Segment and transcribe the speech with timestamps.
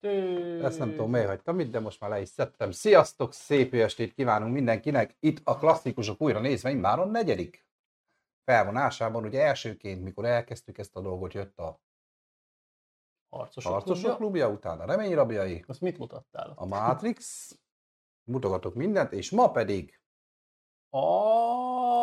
[0.00, 2.70] Ezt nem tudom, miért hagytam itt, de most már le is szedtem.
[2.70, 5.16] Sziasztok, szép estét kívánunk mindenkinek.
[5.20, 7.66] Itt a klasszikusok újra nézve, immáron negyedik
[8.44, 9.24] felvonásában.
[9.24, 11.80] Ugye elsőként, mikor elkezdtük ezt a dolgot, jött a
[13.28, 14.16] Harcosok, Harcosok klubja.
[14.16, 16.52] klubja, utána a Reményrabjai, Azt mit mutattál?
[16.56, 17.50] a Matrix,
[18.24, 20.00] mutogatok mindent, és ma pedig
[20.90, 20.98] A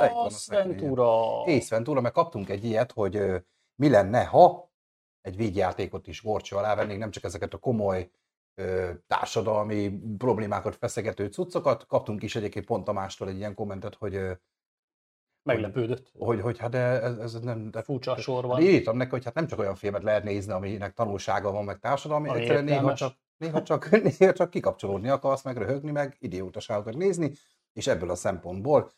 [0.03, 0.67] a szekrény.
[0.67, 1.41] Ventura.
[1.41, 3.43] Ace Ventura, mert kaptunk egy ilyet, hogy
[3.75, 4.66] mi lenne, ha
[5.27, 8.09] egy végjátékot is gorcső alá vennénk, nem csak ezeket a komoly
[8.55, 11.85] ö, társadalmi problémákat feszegető cuccokat.
[11.85, 14.31] Kaptunk is egyébként pont a mástól egy ilyen kommentet, hogy, ö,
[15.43, 16.11] Meglepődött.
[16.17, 17.71] hogy, hogy hát de ez, ez nem...
[17.71, 18.61] De, Furcsa a sor van.
[18.61, 22.29] Írtam neki, hogy hát nem csak olyan filmet lehet nézni, aminek tanulsága van, meg társadalmi,
[22.29, 27.31] Ami egyszerűen néha csak, néha, csak, néha csak kikapcsolódni akarsz, meg röhögni, meg idiótaságokat nézni,
[27.73, 28.91] és ebből a szempontból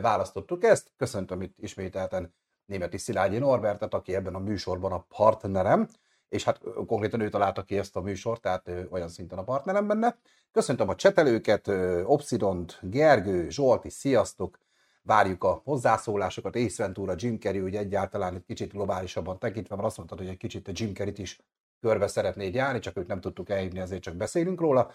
[0.00, 0.92] választottuk ezt.
[0.96, 2.34] Köszöntöm itt ismételten
[2.66, 5.88] németi Szilágyi Norbertet, aki ebben a műsorban a partnerem,
[6.28, 10.16] és hát konkrétan ő találta ki ezt a műsort, tehát olyan szinten a partnerem benne.
[10.52, 11.68] Köszöntöm a csetelőket,
[12.04, 14.58] Obsidont, Gergő, Zsolti, sziasztok!
[15.02, 19.96] Várjuk a hozzászólásokat, Ace Ventura, Jim Carrey, úgy egyáltalán egy kicsit globálisabban tekintve, mert azt
[19.96, 21.40] mondtad, hogy egy kicsit a Jim Carrey-t is
[21.80, 24.92] körbe szeretnéd járni, csak őt nem tudtuk elhívni, ezért csak beszélünk róla.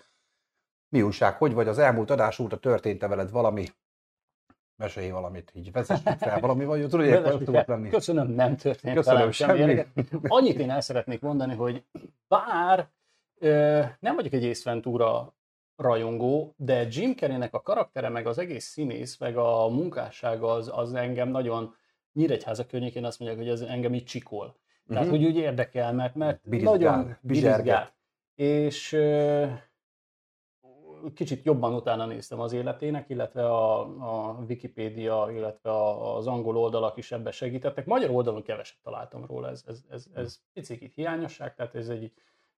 [0.89, 3.66] Mi újság, hogy vagy az elmúlt adás óta történt-e veled valami?
[4.80, 7.90] Mesélj valamit, így vezessük fel valami, vagy tudod, ilyenkor tudok lenni.
[7.90, 9.86] Köszönöm, nem történt Köszönöm, semmi.
[10.28, 11.84] Annyit én el szeretnék mondani, hogy
[12.28, 12.88] bár
[13.40, 15.34] ö, nem vagyok egy Ace Ventura
[15.76, 20.94] rajongó, de Jim Carreynek a karaktere, meg az egész színész, meg a munkássága az, az
[20.94, 21.76] engem nagyon
[22.14, 24.56] Nyíregyháza környékén azt mondják, hogy ez engem így csikol.
[24.88, 25.14] Tehát, Mhm.
[25.14, 27.90] hogy úgy érdekel, mert, mert Birizgál, nagyon birizgál.
[28.36, 29.46] És ö,
[31.14, 36.97] kicsit jobban utána néztem az életének, illetve a, a Wikipédia, illetve a, az angol oldalak
[36.97, 37.86] is ebbe segítettek.
[37.86, 42.11] Magyar oldalon keveset találtam róla, ez, ez, ez, ez picit hiányosság, tehát ez egy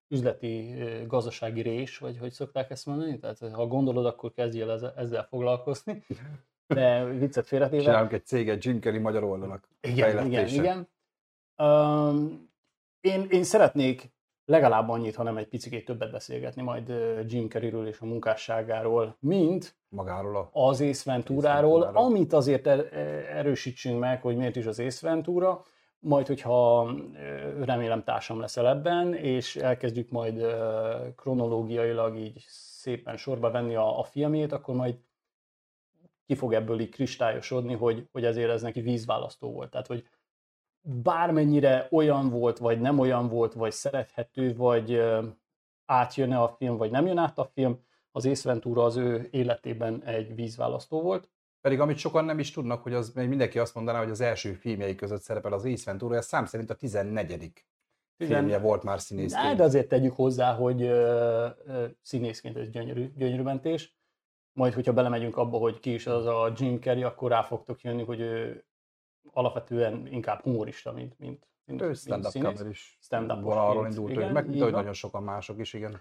[0.08, 0.74] üzleti,
[1.06, 6.02] gazdasági rés, vagy hogy szokták ezt mondani, tehát ha gondolod, akkor kezdjél ezzel, ezzel foglalkozni.
[6.66, 7.82] De viccet félretéve.
[7.82, 9.68] Csinálunk egy céget Jim Carrey magyar oldalak.
[9.80, 10.88] Igen, igen, igen.
[11.56, 12.50] Um,
[13.00, 14.12] én, én szeretnék
[14.44, 16.92] legalább annyit, hanem egy picit többet beszélgetni majd
[17.26, 20.68] Jim Carreyről és a munkásságáról, mint Magáról a...
[20.68, 21.82] az Venturáról.
[21.82, 22.92] amit azért er-
[23.28, 25.64] erősítsünk meg, hogy miért is az Ace Ventura,
[25.98, 26.90] majd, hogyha
[27.64, 30.46] remélem társam leszel ebben, és elkezdjük majd
[31.16, 34.94] kronológiailag így szépen sorba venni a, a filmjét, akkor majd
[36.26, 39.70] ki fog ebből így kristályosodni, hogy, hogy ezért ez neki vízválasztó volt.
[39.70, 40.06] Tehát, hogy
[40.82, 45.26] bármennyire olyan volt, vagy nem olyan volt, vagy szerethető, vagy ö,
[45.84, 50.02] átjönne a film, vagy nem jön át a film, az Ace Ventura az ő életében
[50.04, 51.28] egy vízválasztó volt.
[51.60, 54.94] Pedig amit sokan nem is tudnak, hogy az mindenki azt mondaná, hogy az első filmjei
[54.94, 57.66] között szerepel az Ace Ventura, ez szám szerint a 14.
[58.16, 59.56] filmje volt már színészként.
[59.56, 63.96] de azért tegyük hozzá, hogy ö, ö, színészként ez gyönyörű, gyönyörű mentés.
[64.52, 68.04] Majd, hogyha belemegyünk abba, hogy ki is az a Jim Carrey, akkor rá fogtok jönni,
[68.04, 68.64] hogy ő
[69.32, 72.60] alapvetően inkább humorista, mint, mint, mint, Ő stand-up színész.
[72.70, 76.00] is Stand-upos vonalról ként, indult, igen, ő, meg mint ahogy nagyon sokan mások is, igen.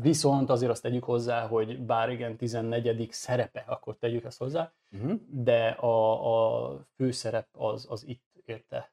[0.00, 3.08] Viszont azért azt tegyük hozzá, hogy bár igen, 14.
[3.12, 5.20] szerepe, akkor tegyük ezt hozzá, Uh-huh.
[5.28, 8.92] de a, a főszerep az, az itt érte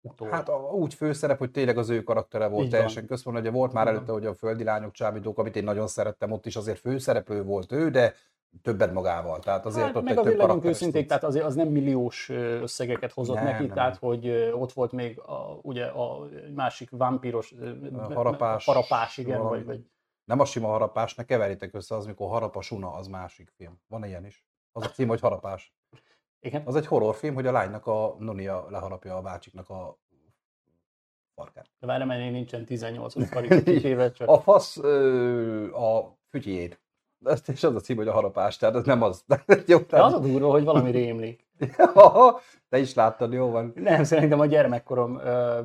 [0.00, 0.28] utol.
[0.28, 3.46] Hát a, úgy főszerep, hogy tényleg az ő karaktere volt Így teljesen központban.
[3.46, 6.56] Ugye volt már előtte, hogy a földi lányok csábítók, amit én nagyon szerettem, ott is
[6.56, 8.14] azért főszereplő volt ő, de
[8.62, 9.38] többet magával.
[9.38, 11.08] Tehát azért hát, ott meg egy karakteres őszinték, cucc.
[11.08, 15.18] tehát azért az nem milliós összegeket hozott Nem, neki, nem, tehát hogy ott volt még
[15.18, 17.54] a, ugye a másik vámpíros,
[17.92, 19.56] A harapás, a harapás, igen, valami.
[19.56, 19.84] vagy, vagy
[20.24, 23.80] Nem a sima harapás, ne keverjétek össze, az, mikor harap a suna, az másik film.
[23.88, 24.46] Van ilyen is.
[24.72, 25.74] Az a cím, hogy harapás.
[26.40, 26.62] igen.
[26.64, 29.98] Az egy horrorfilm, hogy a lánynak a nonia leharapja a bácsiknak a
[31.34, 31.70] farkát.
[31.78, 34.76] De várj, mert nincsen 18 karik éve, csak A fasz
[35.72, 36.80] a fütyjét.
[37.24, 39.24] Ezt és az a cím, hogy a harapás, tehát ez nem az.
[39.66, 41.46] jó, de az tehát, a durva, hogy valami rémlik.
[42.68, 43.72] te is láttad, jó van.
[43.74, 45.60] Nem, szerintem a gyermekkorom ö,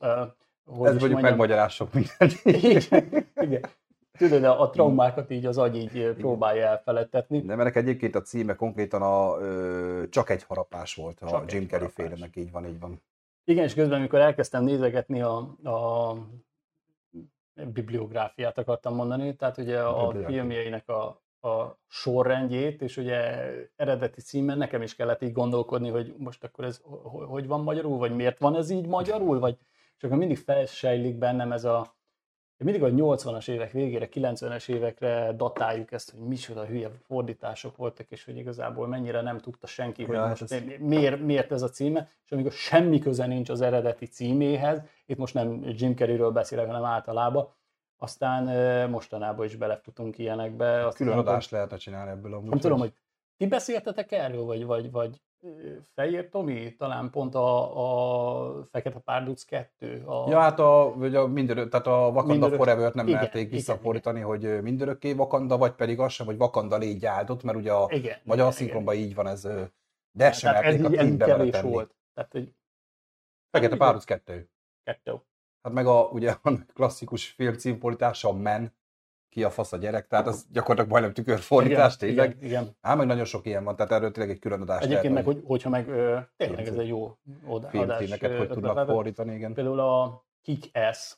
[0.00, 0.22] ö,
[0.64, 2.40] hogy Ez mondjuk mondjam, megmagyarások mindent.
[2.64, 3.64] igen, igen.
[4.18, 7.38] Tudod, a, a traumákat így az agy így próbálja elfeledtetni.
[7.38, 11.52] Nem, ennek egyébként a címe konkrétan a, ö, csak egy harapás volt, a Csak egy
[11.52, 13.02] Jim Carrey félenek, így van, így van.
[13.44, 16.14] Igen, és közben, amikor elkezdtem nézegetni a, a
[17.54, 24.82] bibliográfiát akartam mondani, tehát ugye a filmjeinek a, a sorrendjét, és ugye eredeti címen nekem
[24.82, 28.56] is kellett így gondolkodni, hogy most akkor ez ho- hogy van magyarul, vagy miért van
[28.56, 29.56] ez így magyarul, vagy
[30.00, 31.96] akkor mindig felsejlik bennem ez a
[32.58, 38.24] mindig a 80-as évek végére, 90-es évekre datáljuk ezt, hogy micsoda hülye fordítások voltak, és
[38.24, 41.68] hogy igazából mennyire nem tudta senki, hogy Ja, most hát ez- miért, miért ez a
[41.68, 46.66] címe, és amikor semmi köze nincs az eredeti címéhez, itt most nem Jim Carreyről beszélek,
[46.66, 47.48] hanem általában,
[47.96, 48.44] aztán
[48.90, 50.86] mostanában is belefutunk ilyenekbe.
[50.86, 52.48] Azt Külön adást lehetne csinálni ebből amúgy.
[52.48, 52.92] nem tudom, hogy
[53.36, 59.42] ti beszéltetek erről, vagy, vagy, vagy ö, Fejér Tomi, talán pont a, a Fekete Párduc
[59.44, 60.04] 2.
[60.06, 63.40] A, Ja, hát a, vagy a mindörök, tehát a Wakanda Mindörök- Forever-t nem igen, merték
[63.40, 67.72] igen, visszafordítani, hogy mindörökké Wakanda, vagy pedig az sem, hogy Wakanda légy áldott, mert ugye
[67.72, 69.72] a igen, magyar igen, szinkronban így van ez, igen.
[70.16, 71.94] de sem Tehát merték a így, ez így címbe kevés volt.
[72.14, 72.54] Tehát, hogy
[73.50, 74.50] Fekete Párduc 2.
[74.84, 75.20] kettő.
[75.62, 78.74] Hát meg a, ugye a klasszikus film címfordítása, a Men,
[79.34, 82.30] ki a fasz a gyerek, tehát az gyakorlatilag majdnem tükörfordítás, igen, tényleg.
[82.36, 82.76] Igen, igen.
[82.80, 85.34] Hát meg nagyon sok ilyen van, tehát erről tényleg egy külön adás Egyébként lehet, meg,
[85.34, 87.70] hogy, hogyha meg ö, tényleg ez egy jó oda, adás.
[87.70, 88.92] filmcímeket ö, hogy tudnak ötletve.
[88.92, 89.54] fordítani, igen.
[89.54, 91.16] Például a Kick-Ass,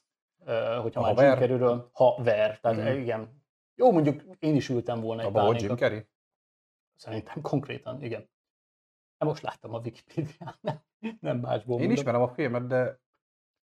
[0.82, 1.24] hogyha A már?
[1.24, 3.00] Jim Carreyről, ha ver, tehát mm.
[3.00, 3.42] igen.
[3.74, 6.06] Jó, mondjuk én is ültem volna egy volt pár Jim Carrey?
[6.94, 8.30] Szerintem konkrétan, igen.
[9.18, 10.80] Hát most láttam a Wikipédián, nem,
[11.20, 11.90] nem másból Én mondom.
[11.90, 13.00] ismerem a filmet, de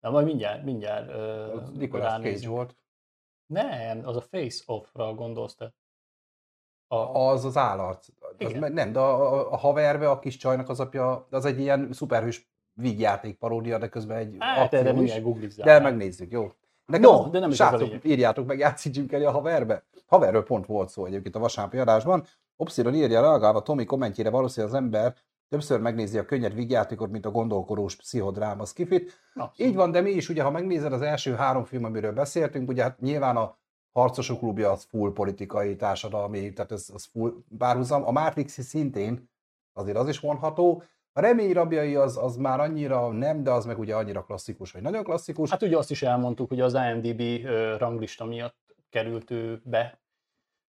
[0.00, 2.76] Na, majd mindjárt, mindjárt uh, Nicolas Cage volt.
[3.46, 5.72] Nem, az a Face Off-ra gondolsz te.
[6.88, 8.08] A, Az az állarc.
[8.20, 8.72] Az Igen.
[8.72, 13.38] nem, de a, a, haverbe, a kis csajnak az apja, az egy ilyen szuperhős vígjáték
[13.38, 14.96] paródia, de közben egy hát akció is.
[14.96, 15.66] mindjárt googlizzál.
[15.66, 16.52] De megnézzük, jó?
[16.86, 18.04] Nekem No, az- de nem is srácok, lényeg.
[18.04, 19.84] írjátok meg, Jim Carrey a haverbe.
[20.06, 22.24] Haverről pont volt szó egyébként a vasárnapi adásban.
[22.56, 25.14] Obsidian írja reagálva Tomi kommentjére valószínűleg az ember
[25.48, 29.20] többször megnézi a könnyed vígjátékot, mint a gondolkodós pszichodráma skifit.
[29.34, 29.70] Abszolút.
[29.70, 32.82] Így van, de mi is, ugye, ha megnézed az első három film, amiről beszéltünk, ugye
[32.82, 33.58] hát nyilván a
[33.92, 38.06] Harcosok klubja az full politikai, társadalmi, tehát ez az full párhuzam.
[38.06, 39.30] A Matrix szintén
[39.72, 40.82] azért az is vonható.
[41.12, 44.82] A remény rabjai az, az már annyira nem, de az meg ugye annyira klasszikus, hogy
[44.82, 45.50] nagyon klasszikus.
[45.50, 47.46] Hát ugye azt is elmondtuk, hogy az IMDb
[47.78, 50.00] ranglista miatt került ő be.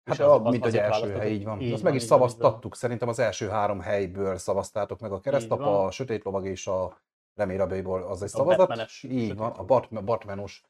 [0.04, 1.20] Hát az- az- mint egy azért első választottuk.
[1.22, 1.60] hely, így van.
[1.60, 5.12] Így Azt van, meg is így van, szavaztattuk, szerintem az első három helyből szavaztátok meg
[5.12, 7.00] a keresztapa, a sötét lovag és a
[7.34, 8.58] remény rabjaiból az egy A szavazat.
[8.58, 9.88] Batmanes Így van, a lovag.
[9.90, 10.62] Bat, Batmanos.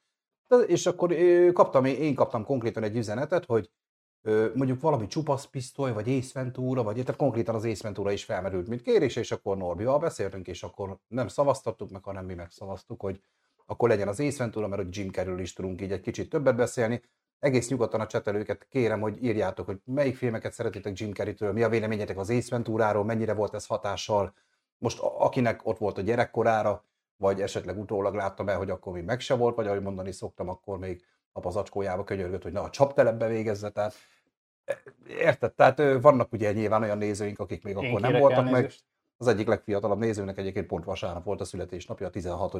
[0.66, 1.14] És akkor
[1.52, 3.70] kaptam, én kaptam konkrétan egy üzenetet, hogy
[4.54, 8.68] mondjuk valami csupasz pisztoly, vagy Ace Ventura, vagy tehát konkrétan az Ace Ventura is felmerült,
[8.68, 13.20] mint kérés, és akkor Norbival beszéltünk, és akkor nem szavaztattuk meg, hanem mi megszavaztuk, hogy
[13.66, 16.56] akkor legyen az Ace Ventura, mert hogy Jim Carrey is tudunk így egy kicsit többet
[16.56, 17.02] beszélni.
[17.42, 21.68] Egész nyugodtan a csetelőket kérem, hogy írjátok, hogy melyik filmeket szeretitek Jim Carrey-től, mi a
[21.68, 24.34] véleményetek az Ace Venturáról, mennyire volt ez hatással,
[24.78, 26.84] most a- akinek ott volt a gyerekkorára,
[27.16, 30.48] vagy esetleg utólag láttam el, hogy akkor még meg se volt, vagy ahogy mondani szoktam,
[30.48, 33.94] akkor még apa zacskójába könyörgött, hogy na a csaptelepbe végezze, tehát
[35.06, 35.52] érted?
[35.54, 38.54] Tehát vannak ugye nyilván olyan nézőink, akik még Én akkor nem voltak meg.
[38.54, 38.84] elnézést.
[39.16, 42.54] Az egyik legfiatalabb nézőnek egyébként pont vasárnap volt a születésnapja, a 16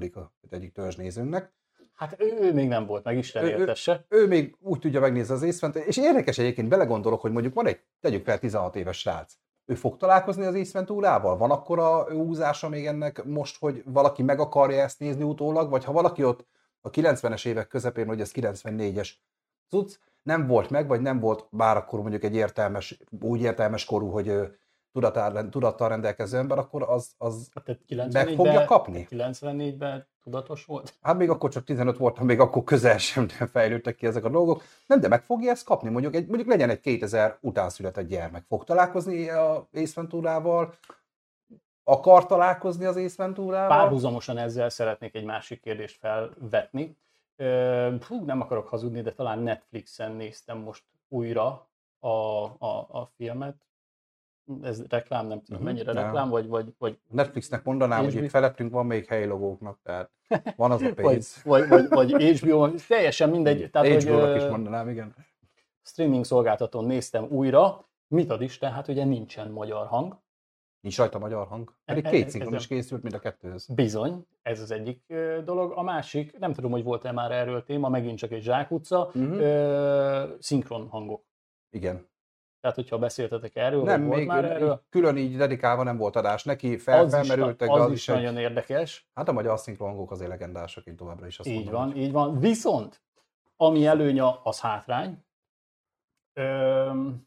[0.51, 1.53] egyik törzs nézőnknek.
[1.95, 4.05] Hát ő, ő még nem volt meg, Isten Ő- ő- értesse.
[4.09, 7.81] Ő még úgy tudja megnézni az észvent, és érdekes egyébként, belegondolok, hogy mondjuk van egy,
[8.01, 9.35] tegyük fel 16 éves srác,
[9.65, 11.37] ő fog találkozni az észventúrával?
[11.37, 15.93] Van akkora úzása még ennek most, hogy valaki meg akarja ezt nézni utólag, vagy ha
[15.93, 16.47] valaki ott
[16.81, 19.11] a 90-es évek közepén, hogy ez 94-es
[19.69, 24.11] cucc, nem volt meg, vagy nem volt bár akkor mondjuk egy értelmes, úgy értelmes korú,
[24.11, 24.33] hogy
[25.51, 29.07] tudattal rendelkező ember, akkor az, az Hát meg 94-ben fogja kapni?
[29.11, 30.95] 94-ben tudatos volt?
[31.03, 34.63] Hát még akkor csak 15 voltam, még akkor közel sem fejlődtek ki ezek a dolgok.
[34.87, 35.91] Nem, de meg fogja ezt kapni.
[35.91, 38.45] Mondjuk, egy, mondjuk legyen egy 2000 után született gyermek.
[38.49, 40.75] Fog találkozni a Ace Venturával?
[41.85, 43.79] Akar találkozni az Ace Venturával?
[43.79, 46.97] Párhuzamosan ezzel szeretnék egy másik kérdést felvetni.
[48.09, 51.69] Hú, nem akarok hazudni, de talán Netflixen néztem most újra
[51.99, 53.57] a, a, a filmet.
[54.63, 56.05] Ez reklám, nem tudom Mhm, mennyire nem.
[56.05, 58.25] reklám, vagy, vagy, vagy, Netflixnek mondanám, hogy HBO.
[58.25, 60.11] itt felettünk van még helylogóknak, tehát
[60.57, 61.43] van az a vagy, pénz.
[61.45, 63.71] vagy, vagy, vagy HBO, teljesen mindegy.
[63.71, 65.15] Tehát, hogy, HBO-nak is mondanám, igen.
[65.83, 67.87] streaming szolgáltatón néztem újra.
[68.09, 68.73] Mit ad Isten?
[68.73, 70.21] Hát ugye nincsen magyar hang.
[70.81, 71.75] Nincs rajta magyar hang.
[71.85, 73.67] Pedig E- e- két ez szinkron is készült, mind a kettőhöz.
[73.75, 75.73] Bizony, ez az egyik dolog.
[75.77, 80.89] A másik, nem tudom, hogy volt-e már erről téma, megint csak egy zsákutca, ö, szinkron
[80.89, 81.25] hangok.
[81.71, 82.11] Igen.
[82.63, 86.17] Tehát, hogyha beszéltetek erről, Nem, volt még már így erről, külön így dedikálva nem volt
[86.17, 89.09] adás neki, fel, az, is, felmerültek, az, de az is is egy, nagyon érdekes.
[89.15, 91.75] Hát a magyar szinkron hangok azért legendásak, én továbbra is azt Így mondom.
[91.75, 92.39] van, hogy- így van.
[92.39, 93.03] Viszont,
[93.57, 95.25] ami előnya, az hátrány.
[96.33, 97.27] Öm,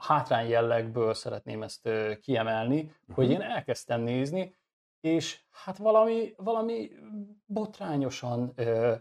[0.00, 1.88] hátrány jellegből szeretném ezt
[2.20, 3.34] kiemelni, hogy Mhm.
[3.34, 4.56] én elkezdtem nézni,
[5.00, 6.90] és hát valami, valami
[7.46, 8.94] botrányosan, ö,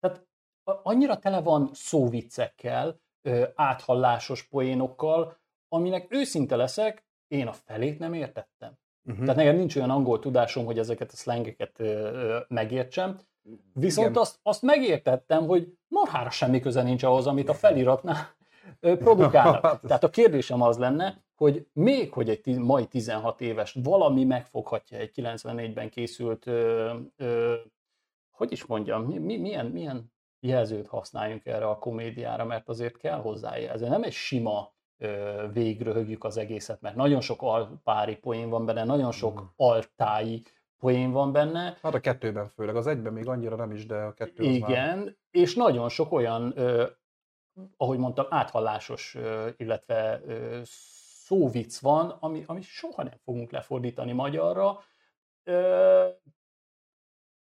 [0.00, 0.26] tehát
[0.64, 5.36] annyira tele van szóviccekkel, ö, áthallásos poénokkal,
[5.68, 8.78] aminek őszinte leszek, én a felét nem értettem.
[9.04, 9.24] Uh-huh.
[9.24, 11.82] Tehát nekem nincs olyan angol tudásom, hogy ezeket a szlengeket
[12.48, 13.18] megértsem.
[13.72, 18.36] Viszont azt, azt megértettem, hogy marhára semmi köze nincs ahhoz, amit a feliratnál
[18.80, 19.64] produkálnak.
[19.66, 24.24] Hát Tehát a kérdésem az lenne, hogy még hogy egy tiz- mai 16 éves valami
[24.24, 27.54] megfoghatja egy 94-ben készült, ö, ö,
[28.30, 33.56] hogy is mondjam, mi, milyen, milyen jelzőt használjunk erre a komédiára, mert azért kell hozzá
[33.56, 33.88] jelzni.
[33.88, 34.72] Nem egy sima
[35.52, 39.44] végröhögjük az egészet, mert nagyon sok alpári poén van benne, nagyon sok Mm.
[39.56, 40.42] altái
[40.78, 44.12] poén van benne, Hát a kettőben főleg, az egyben még annyira nem is, de a
[44.12, 44.70] kettő az már...
[44.70, 46.86] igen, és nagyon sok olyan, ö,
[47.76, 50.60] ahogy mondtam, áthallásos, ö, illetve ö,
[51.24, 54.80] szóvic van, ami, ami soha nem fogunk lefordítani magyarra.
[55.44, 56.06] Ö,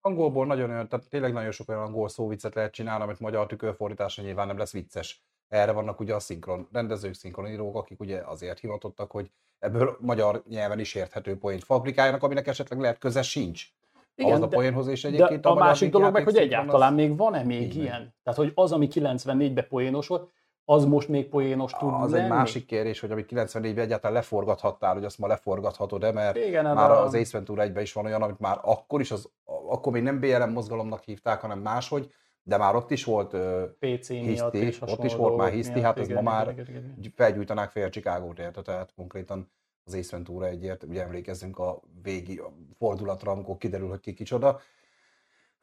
[0.00, 4.22] Angolból nagyon olyan, tehát tényleg nagyon sok olyan angol szóviccet lehet csinálni, amit magyar tükörfordítása
[4.22, 5.22] nyilván nem lesz vicces.
[5.48, 10.78] Erre vannak ugye a szinkron rendezők, szinkronírók, akik ugye azért hivatottak, hogy ebből magyar nyelven
[10.78, 13.66] is érthető poént fabrikáljanak, aminek esetleg lehet köze sincs.
[14.14, 16.98] Igen, ahhoz a de- poénhoz, de egyébként a magyar másik dolog meg, hogy egyáltalán az-
[16.98, 17.82] még van-e még van.
[17.82, 18.14] ilyen?
[18.22, 20.30] Tehát, hogy az, ami 94-ben poénos volt,
[20.70, 22.22] az most még poénos tud Az lenni?
[22.24, 26.74] egy másik kérdés, hogy amit 94-ben egyáltalán leforgathattál, hogy azt ma leforgathatod-e, mert Igen, hát
[26.74, 29.92] már a- az Ace Ventura 1 is van olyan, amit már akkor is, az, akkor
[29.92, 32.12] még nem BLM mozgalomnak hívták, hanem máshogy,
[32.42, 33.36] de már ott is volt
[33.78, 36.94] PC hiszti, és ott is volt már hiszti, miatt, hát ez ma már igen, igen,
[36.98, 37.12] igen.
[37.16, 39.50] felgyújtanák fél Chicagót érte, tehát konkrétan
[39.84, 42.40] az Ace Ventura egyért, ugye emlékezzünk a végi
[42.78, 44.60] fordulatra, amikor kiderül, hogy ki kicsoda.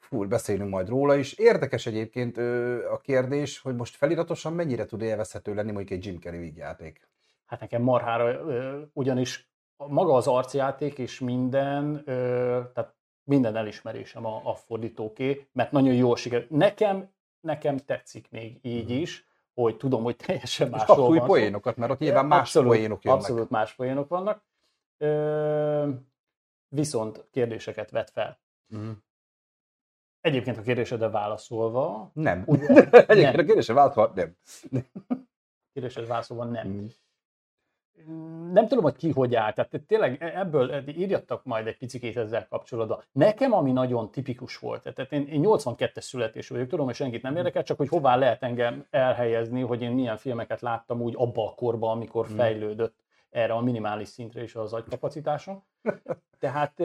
[0.07, 1.33] Fú, beszélünk majd róla is.
[1.33, 6.19] Érdekes egyébként ö, a kérdés, hogy most feliratosan mennyire tud élvezhető lenni mondjuk egy Jim
[6.19, 7.07] Carrey vígjáték.
[7.45, 14.41] Hát nekem marhára, ö, ugyanis maga az arcjáték és minden, ö, tehát minden elismerésem a,
[14.43, 16.49] a fordítóké, mert nagyon jól sikerült.
[16.49, 17.09] Nekem,
[17.39, 19.01] nekem tetszik még így Mhm.
[19.01, 23.03] is, hogy tudom, hogy teljesen másról kapsz új poénokat, mert ott nyilván más abszolút, poénok
[23.03, 23.19] jönnek.
[23.19, 24.43] Abszolút más poénok vannak.
[24.97, 25.89] Ö,
[26.67, 28.39] viszont kérdéseket vet fel.
[28.67, 28.89] Mhm.
[30.27, 32.43] Egyébként a kérdésedre válaszolva, Nem.
[32.45, 32.67] Ugye?
[32.91, 33.39] Egyébként Nem.
[33.39, 34.35] a kérdésre váltva, nem.
[35.73, 36.67] kérdésedre válaszolva nem.
[36.67, 36.85] Mhm.
[38.51, 39.53] nem tudom, hogy ki hogy áll.
[39.53, 43.03] Tehát tényleg ebből írjattak majd egy picit ezzel kapcsolatban.
[43.11, 47.35] Nekem, ami nagyon tipikus volt, tehát én, én 82-es születésű vagyok, tudom, hogy senkit nem
[47.35, 51.55] érdekel, csak hogy hová lehet engem elhelyezni, hogy én milyen filmeket láttam úgy abba a
[51.55, 52.35] korban, amikor Mm.
[52.35, 55.63] fejlődött erre a minimális szintre is az agykapacitásom.
[56.39, 56.79] Tehát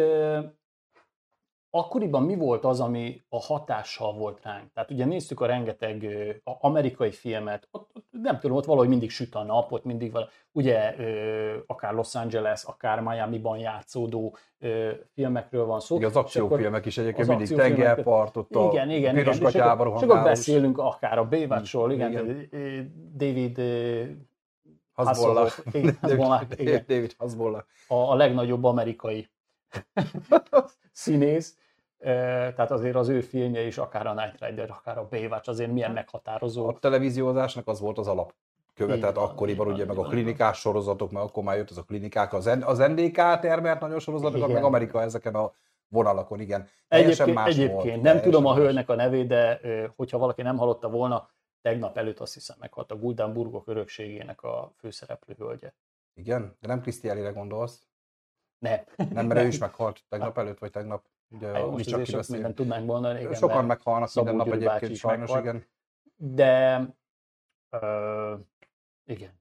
[1.74, 4.72] akkoriban mi volt az, ami a hatással volt ránk?
[4.72, 9.10] Tehát ugye néztük a rengeteg ö, amerikai filmet, ott, ott, nem tudom, ott valahogy mindig
[9.10, 14.90] süt a nap, ott mindig vala, ugye ö, akár Los Angeles, akár Miami-ban játszódó ö,
[15.14, 15.96] filmekről van szó.
[15.96, 19.52] Igen, az akciófilmek is egyébként mindig tengerpart, ott a igen, igen, piros igen.
[19.52, 22.92] Gatyába és akkor beszélünk akár a Baywatchról, igen, Igen.
[23.16, 23.60] David
[24.94, 25.52] Hezbollah,
[26.56, 26.84] igen.
[26.86, 27.62] David Hezbollah.
[27.88, 29.28] a, a legnagyobb amerikai
[30.92, 31.56] színész,
[32.02, 35.92] tehát azért az ő filmje is, akár a Night Rider, akár a Baywatch, azért milyen
[35.92, 36.68] meghatározó.
[36.68, 38.34] A televíziózásnak az volt az alap
[38.74, 41.82] köve, Így tehát akkoriban ugye meg a klinikás sorozatok, mert akkor már jött az a
[41.82, 45.52] klinikák, az, N- az NDK termelt nagyon sorozatokat, meg Amerika ezeken a
[45.88, 46.68] vonalakon, igen.
[46.88, 48.58] Teljesen Egyébként, más egyébként volt, nem tudom a más.
[48.58, 49.60] hölgynek a nevét, de
[49.96, 51.28] hogyha valaki nem hallotta volna,
[51.62, 55.72] tegnap előtt azt hiszem meghalt a Guldenburgok örökségének a főszereplő hölgye.
[56.14, 57.86] Igen, de nem Krisztiánire gondolsz.
[58.58, 58.80] Nem.
[59.10, 61.04] Nem, mert ő is meghalt tegnap előtt, vagy tegnap.
[61.32, 63.20] Ugye Most azért sok mindent tudnánk mondani.
[63.20, 65.44] Igen, Sokan meghalnak minden nap egyébként, sajnos, meghalt.
[65.44, 65.66] igen.
[66.16, 66.86] De
[67.70, 68.34] ö,
[69.04, 69.40] igen.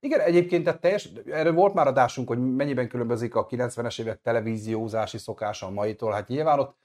[0.00, 5.18] Igen, egyébként tehát teljes, erről volt már adásunk, hogy mennyiben különbözik a 90-es évek televíziózási
[5.18, 6.12] szokása a maitól.
[6.12, 6.76] Hát nyilván ott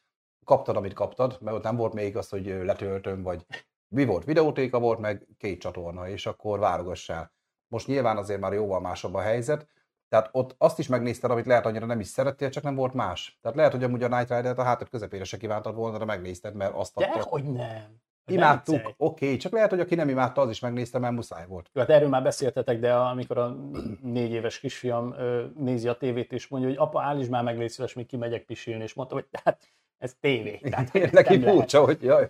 [0.46, 3.46] kaptad, amit kaptad, mert ott nem volt még az, hogy letöltöm, vagy
[3.88, 7.32] mi volt, videótéka volt, meg két csatorna, és akkor válogassál.
[7.68, 9.68] Most nyilván azért már jóval másabb a helyzet,
[10.12, 13.38] tehát ott azt is megnézted, amit lehet annyira nem is szerettél, csak nem volt más.
[13.42, 16.56] Tehát lehet, hogy amúgy a Night Rider-t a hátad közepére se kívántad volna, de megnézted,
[16.56, 17.14] mert azt adta.
[17.14, 18.02] Dehogy nem.
[18.26, 21.70] Imádtuk, oké, okay, csak lehet, hogy aki nem imádta, az is megnézte, mert muszáj volt.
[21.74, 23.58] Hát erről már beszéltetek, de amikor a
[24.02, 25.16] négy éves kisfiam
[25.56, 28.84] nézi a tévét, és mondja, hogy apa, állíts már meg, légy szíves, még kimegyek pisilni,
[28.84, 30.58] és mondtam, hogy hát ez tévé.
[30.58, 32.30] Tehát, Neki furcsa, hogy jaj,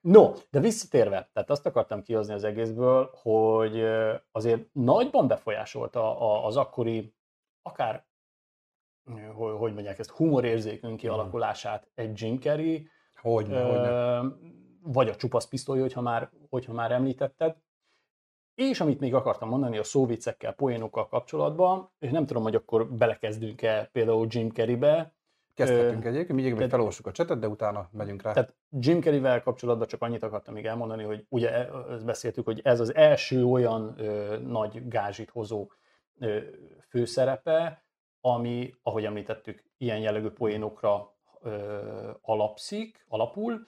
[0.00, 3.84] No, de visszatérve, tehát azt akartam kihozni az egészből, hogy
[4.32, 7.14] azért nagyban befolyásolta az akkori,
[7.62, 8.06] akár,
[9.34, 12.88] hogy, hogy mondják ezt, humorérzékünk kialakulását egy Jim Carrey.
[13.50, 14.26] Ö,
[14.82, 17.56] vagy a csupasz pisztoly, hogyha már, hogyha már említetted.
[18.54, 23.88] És amit még akartam mondani a szóviccekkel, poénokkal kapcsolatban, és nem tudom, hogy akkor belekezdünk-e
[23.92, 25.14] például Jim Carreybe.
[25.54, 28.32] Kezdhetünk egyébként, mindjárt még felolvassuk a csetet, de utána megyünk rá.
[28.32, 32.60] Tehát Jim Carreyvel kapcsolatban csak annyit akartam még elmondani, hogy ugye e- ezt beszéltük, hogy
[32.64, 35.70] ez az első olyan ö, nagy gázsit hozó
[36.18, 36.38] ö,
[36.88, 37.84] főszerepe,
[38.20, 43.66] ami, ahogy említettük, ilyen jellegű poénokra ö, alapszik, alapul,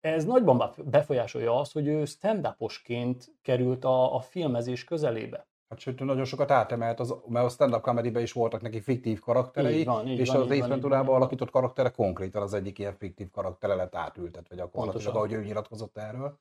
[0.00, 2.54] ez nagyban befolyásolja azt, hogy ő stand
[3.42, 5.47] került a, a filmezés közelébe.
[5.68, 9.78] Hát sőt, nagyon sokat átemelt, az, mert a stand-up comedy is voltak neki fiktív karakterei,
[9.78, 13.74] így van, így és van, az Ace alakított karaktere konkrétan az egyik ilyen fiktív karaktere
[13.74, 16.38] lett átültetve gyakorlatilag, ahogy ő nyilatkozott erről.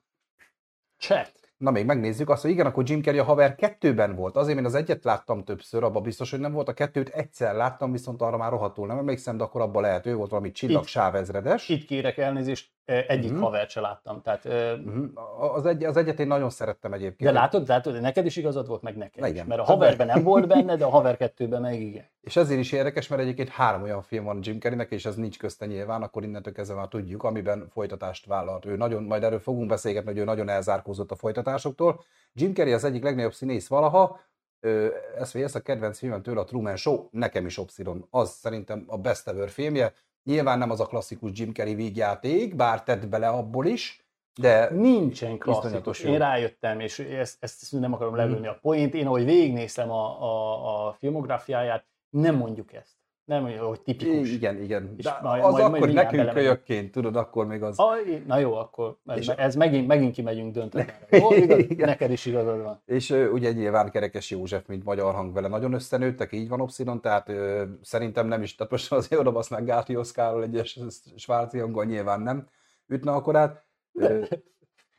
[0.98, 1.31] Chat.
[1.57, 4.36] Na még megnézzük azt, hogy igen, akkor Jim Carrey a haver kettőben volt.
[4.36, 6.67] Azért én az egyet láttam többször, abban biztos, hogy nem volt.
[6.67, 10.15] A kettőt egyszer láttam, viszont arra már rohadtul nem emlékszem, de akkor abban lehet, ő
[10.15, 11.69] volt valami csillagsávezredes.
[11.69, 13.46] Itt kérek elnézést, egyik uh-huh.
[13.46, 14.22] havert se láttam.
[14.22, 15.56] Tehát, uh-huh.
[15.56, 17.32] az, egy, az egyet én nagyon szerettem egyébként.
[17.32, 19.44] De látod, látod, neked is igazad volt, meg neked igen.
[19.44, 19.50] is.
[19.50, 22.06] Mert a haverben nem volt benne, de a haver kettőben meg igen.
[22.22, 25.38] És ezért is érdekes, mert egyébként három olyan film van Jim Carreynek, és ez nincs
[25.38, 28.65] közte nyilván, akkor innentől kezdve már tudjuk, amiben folytatást vállalt.
[28.65, 32.03] Ő nagyon, majd erről fogunk beszélgetni, hogy ő nagyon elzárkózott a folytatásoktól.
[32.34, 34.20] Jim Carrey az egyik legnagyobb színész valaha,
[35.17, 38.08] ez, ez a kedvenc filmem tőle, a Truman Show, nekem is Obsidian.
[38.10, 39.94] Az szerintem a best ever filmje.
[40.27, 44.05] Nyilván nem az a klasszikus Jim Carrey vígjáték, bár tett bele abból is,
[44.39, 46.00] de nincsen klasszikus.
[46.00, 48.50] Én rájöttem, és ezt, ezt nem akarom lelőni mm.
[48.50, 48.93] a poént.
[48.93, 52.97] Én, ahogy végignéztem a, a, a filmográfiáját, nem mondjuk ezt.
[53.27, 54.31] Nem mondjuk, hogy tipikus.
[54.31, 54.93] Igen, igen.
[54.98, 57.79] És De majd, az majd, akkor majd nekünk kölyökként, tudod, akkor még az...
[57.79, 60.86] A, na jó, akkor ez, ez megint, megint kimegyünk dönteni.
[61.77, 62.81] neked is igazad van.
[62.86, 67.01] És uh, ugye nyilván Kerekes József, mint magyar hang vele nagyon összenőttek, így van Obszidon,
[67.01, 70.79] tehát uh, szerintem nem is, tehát most azért oda basznánk Gáti Oszkárról egyes
[71.15, 72.48] svárci hangon, nyilván nem
[72.88, 73.65] ütne akkorát.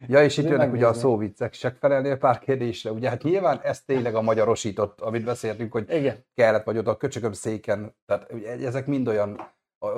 [0.06, 2.92] Ja, és itt jönnek ugye a szóviccek, csak felelnél pár kérdésre.
[2.92, 6.24] Ugye hát nyilván ez tényleg a magyarosított, amit beszéltünk, hogy Igen.
[6.34, 7.94] kellett vagy oda a köcsököm széken.
[8.06, 9.52] Tehát ugye, ezek mind olyan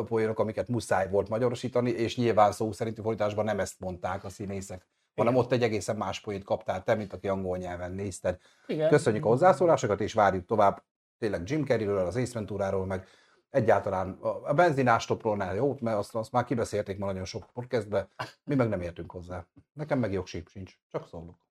[0.09, 4.87] poénok, amiket muszáj volt magyarosítani, és nyilván szó szerinti fordításban nem ezt mondták a színészek,
[5.17, 8.39] hanem ott egy egészen más poént kaptál te, mint aki angol nyelven nézted.
[8.67, 8.89] Igen.
[8.89, 10.83] Köszönjük a hozzászólásokat, és várjuk tovább
[11.19, 13.07] tényleg Jim Carreyről, az Ace Venturáról, meg
[13.51, 18.09] egyáltalán a benzinástopról jó, mert azt, azt már kibeszélték ma nagyon sok podcastbe,
[18.45, 19.47] mi meg nem értünk hozzá.
[19.73, 21.49] Nekem meg jogsíp sincs, csak szólok.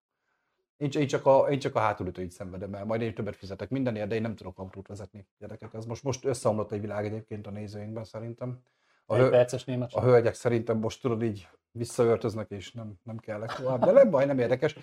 [0.78, 4.08] Én, én, csak a, én csak a hátulütőit szenvedem el, majd én többet fizetek mindenért,
[4.08, 5.74] de én nem tudok autót vezetni, gyerekek.
[5.74, 8.64] Ez most, most összeomlott egy világ egyébként a nézőinkben szerintem.
[9.06, 13.56] A, hő, perces német a hölgyek szerintem most tudod így visszaöltöznek, és nem, nem kellek
[13.56, 13.86] tovább.
[13.86, 14.76] De nem baj, nem érdekes.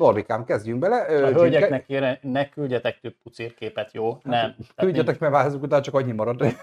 [0.00, 0.96] Norbikám, kezdjünk bele.
[0.96, 4.12] A hölgyeknek kére, ne küldjetek több pucérképet, jó?
[4.12, 4.54] Hát, nem.
[4.76, 6.42] Küldjetek, mert változunk után csak annyi marad.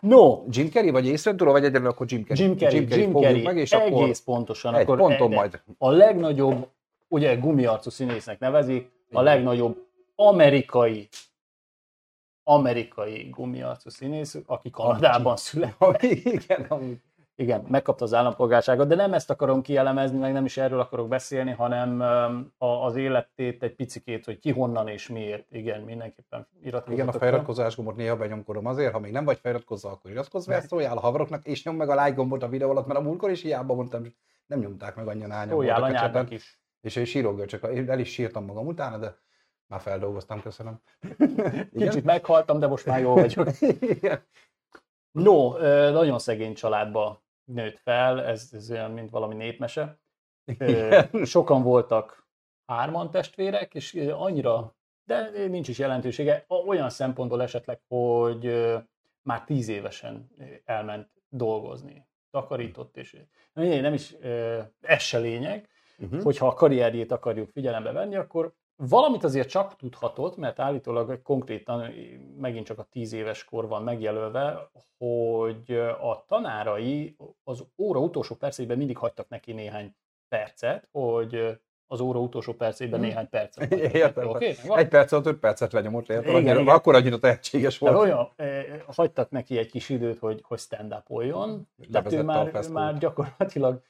[0.00, 0.44] No.
[0.48, 2.44] Jim Carrey, vagy észrendtúra, vagy egyedül akkor Jim Carrey?
[2.44, 4.74] Jim Carrey, Jim Carrey, Jim Carrey meg, és egész akkor pontosan.
[4.74, 5.62] Egy akkor ponton majd.
[5.78, 6.68] A legnagyobb,
[7.08, 11.08] ugye gumiarcú színésznek nevezik, a legnagyobb amerikai
[12.42, 16.02] amerikai gumiarcú színész, aki Kanadában született.
[16.36, 16.96] Igen, amúgy.
[17.40, 21.50] Igen, megkapta az állampolgárságot, de nem ezt akarom kielemezni, meg nem is erről akarok beszélni,
[21.50, 22.02] hanem
[22.58, 25.46] az életét egy picikét, hogy ki honnan és miért.
[25.50, 26.98] Igen, mindenképpen iratkozott.
[26.98, 30.60] Igen, a feliratkozás gombot néha benyomkodom azért, ha még nem vagy feliratkozva, akkor iratkozz be,
[30.60, 33.30] szóljál a haveroknak, és nyom meg a like gombot a videó alatt, mert a múltkor
[33.30, 34.02] is hiába mondtam,
[34.46, 35.50] nem nyomták meg annyian ányom.
[35.50, 36.60] Szóljál anyádnak is.
[36.80, 39.16] És én sírok, el is sírtam magam utána, de
[39.66, 40.80] már feldolgoztam, köszönöm.
[41.78, 43.48] Kicsit meghaltam, de most már jó vagyok.
[45.10, 45.58] No,
[45.90, 49.98] nagyon szegény családba nőtt fel, ez, ez olyan, mint valami népmese.
[51.24, 52.26] Sokan voltak
[52.66, 58.74] hárman testvérek, és annyira, de nincs is jelentősége, olyan szempontból esetleg, hogy
[59.22, 60.30] már tíz évesen
[60.64, 63.16] elment dolgozni, takarított, és
[63.52, 64.12] nem is,
[64.80, 66.22] ez se lényeg, uh-huh.
[66.22, 71.92] hogyha a karrierjét akarjuk figyelembe venni, akkor Valamit azért csak tudhatott, mert állítólag konkrétan
[72.36, 78.78] megint csak a tíz éves kor van megjelölve, hogy a tanárai az óra utolsó percében
[78.78, 79.94] mindig hagytak neki néhány
[80.28, 83.08] percet, hogy az óra utolsó percében hmm.
[83.08, 83.72] néhány percet.
[83.94, 84.28] Értem.
[84.28, 84.56] Okay?
[84.68, 86.36] Egy perc alatt öt percet lenyomott, értem.
[86.36, 86.74] Igen, igen.
[86.74, 87.92] Akkor annyira tehetséges volt.
[87.92, 91.68] Tehát olyan, eh, hagytak neki egy kis időt, hogy, hogy stand-upoljon.
[91.92, 93.82] Tehát ő már, már gyakorlatilag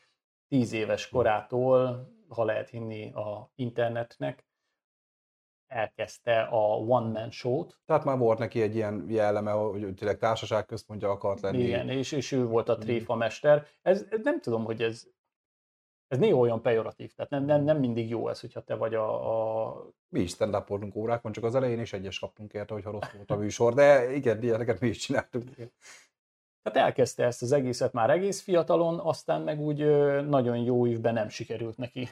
[0.48, 4.48] tíz éves korától, ha lehet hinni a internetnek,
[5.68, 7.78] elkezdte a One Man Show-t.
[7.87, 11.62] Tehát már volt neki egy ilyen jelleme, hogy tényleg társaság központja akart lenni.
[11.62, 12.81] Igen, és, és ő volt a mm.
[12.81, 13.66] tréfa mester.
[13.83, 15.07] Ez, nem tudom, hogy ez,
[16.07, 19.66] ez néha olyan pejoratív, tehát nem, nem, nem mindig jó ez, hogyha te vagy a...
[19.66, 19.87] a...
[20.09, 23.37] Mi is stand órákon, csak az elején is egyes kaptunk érte, hogyha rossz volt a
[23.42, 25.44] műsor, de igen, ilyeneket mi is csináltunk.
[26.62, 29.78] Tehát elkezdte ezt az egészet már egész fiatalon, aztán meg úgy
[30.26, 32.09] nagyon jó évben nem sikerült neki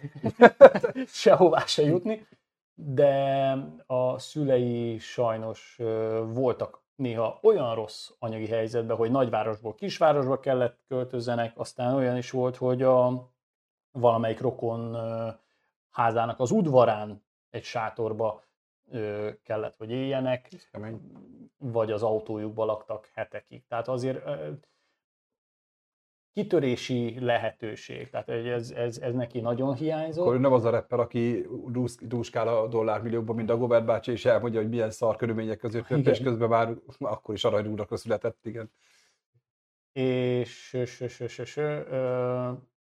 [1.06, 2.26] sehová se jutni
[2.78, 5.76] de a szülei sajnos
[6.26, 12.56] voltak néha olyan rossz anyagi helyzetben, hogy nagyvárosból kisvárosba kellett költözzenek, aztán olyan is volt,
[12.56, 13.30] hogy a
[13.92, 14.96] valamelyik rokon
[15.90, 18.42] házának az udvarán egy sátorba
[19.42, 20.68] kellett, hogy éljenek,
[21.58, 23.66] vagy az autójukba laktak hetekig.
[23.66, 24.24] Tehát azért
[26.36, 30.26] kitörési lehetőség, tehát ez, ez, ez neki nagyon hiányzott.
[30.26, 34.24] Akkor nem az a rapper, aki dúsz- dúskál a dollármilliókban, mint a Gobert bácsi, és
[34.24, 38.70] elmondja, hogy milyen szar körülmények között jött, és közben már akkor is aranyrúdakra született, igen.
[39.92, 41.72] és, és, és, és, és ö,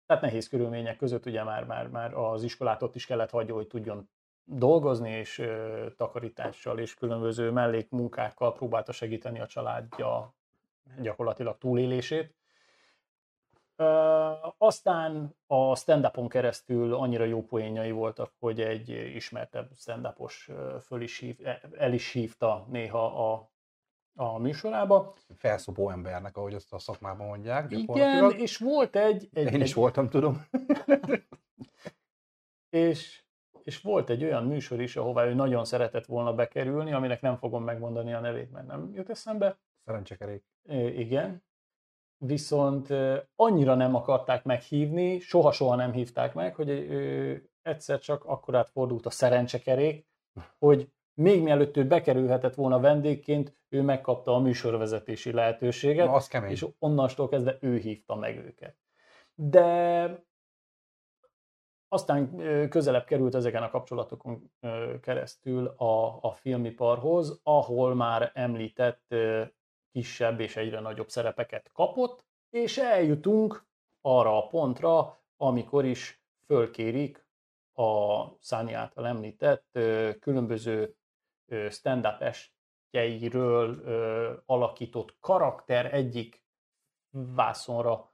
[0.06, 3.68] tehát nehéz körülmények között ugye már, már, már az iskolát ott is kellett hagyni, hogy
[3.68, 4.10] tudjon
[4.44, 10.34] dolgozni, és ö, takarítással és különböző mellékmunkákkal próbálta segíteni a családja
[11.02, 12.34] gyakorlatilag túlélését.
[14.58, 20.08] Aztán a stand keresztül annyira jó poénjai voltak, hogy egy ismertebb stand
[20.82, 21.38] föl is hív,
[21.78, 23.52] el is hívta néha a,
[24.16, 25.14] a műsorába.
[25.36, 27.72] Felszopó embernek, ahogy azt a szakmában mondják.
[27.72, 29.30] Igen, és volt egy...
[29.34, 30.46] egy Én is egy, voltam, tudom.
[32.70, 33.24] És,
[33.64, 37.64] és volt egy olyan műsor is, ahová ő nagyon szeretett volna bekerülni, aminek nem fogom
[37.64, 39.60] megmondani a nevét, mert nem jut eszembe.
[39.86, 40.44] Szerencsekerék.
[40.96, 41.45] Igen.
[42.26, 42.94] Viszont
[43.36, 46.70] annyira nem akarták meghívni, soha-soha nem hívták meg, hogy
[47.62, 50.08] egyszer csak akkorát fordult a szerencsekerék,
[50.60, 56.06] hogy még mielőtt ő bekerülhetett volna vendégként, ő megkapta a műsorvezetési lehetőséget.
[56.06, 56.52] Na, az kemény.
[56.52, 58.78] és onnastól kezdve ő hívta meg őket.
[59.36, 60.10] De
[61.88, 62.38] aztán
[62.70, 64.52] közelebb került ezeken a kapcsolatokon
[65.02, 69.16] keresztül a, a filmiparhoz, ahol már említett
[69.96, 73.66] kisebb és egyre nagyobb szerepeket kapott, és eljutunk
[74.02, 77.26] arra a pontra, amikor is fölkérik
[77.74, 79.80] a Száni által említett
[80.20, 80.96] különböző
[81.70, 83.84] stand-up estjeiről
[84.46, 86.44] alakított karakter egyik
[87.10, 88.14] vászonra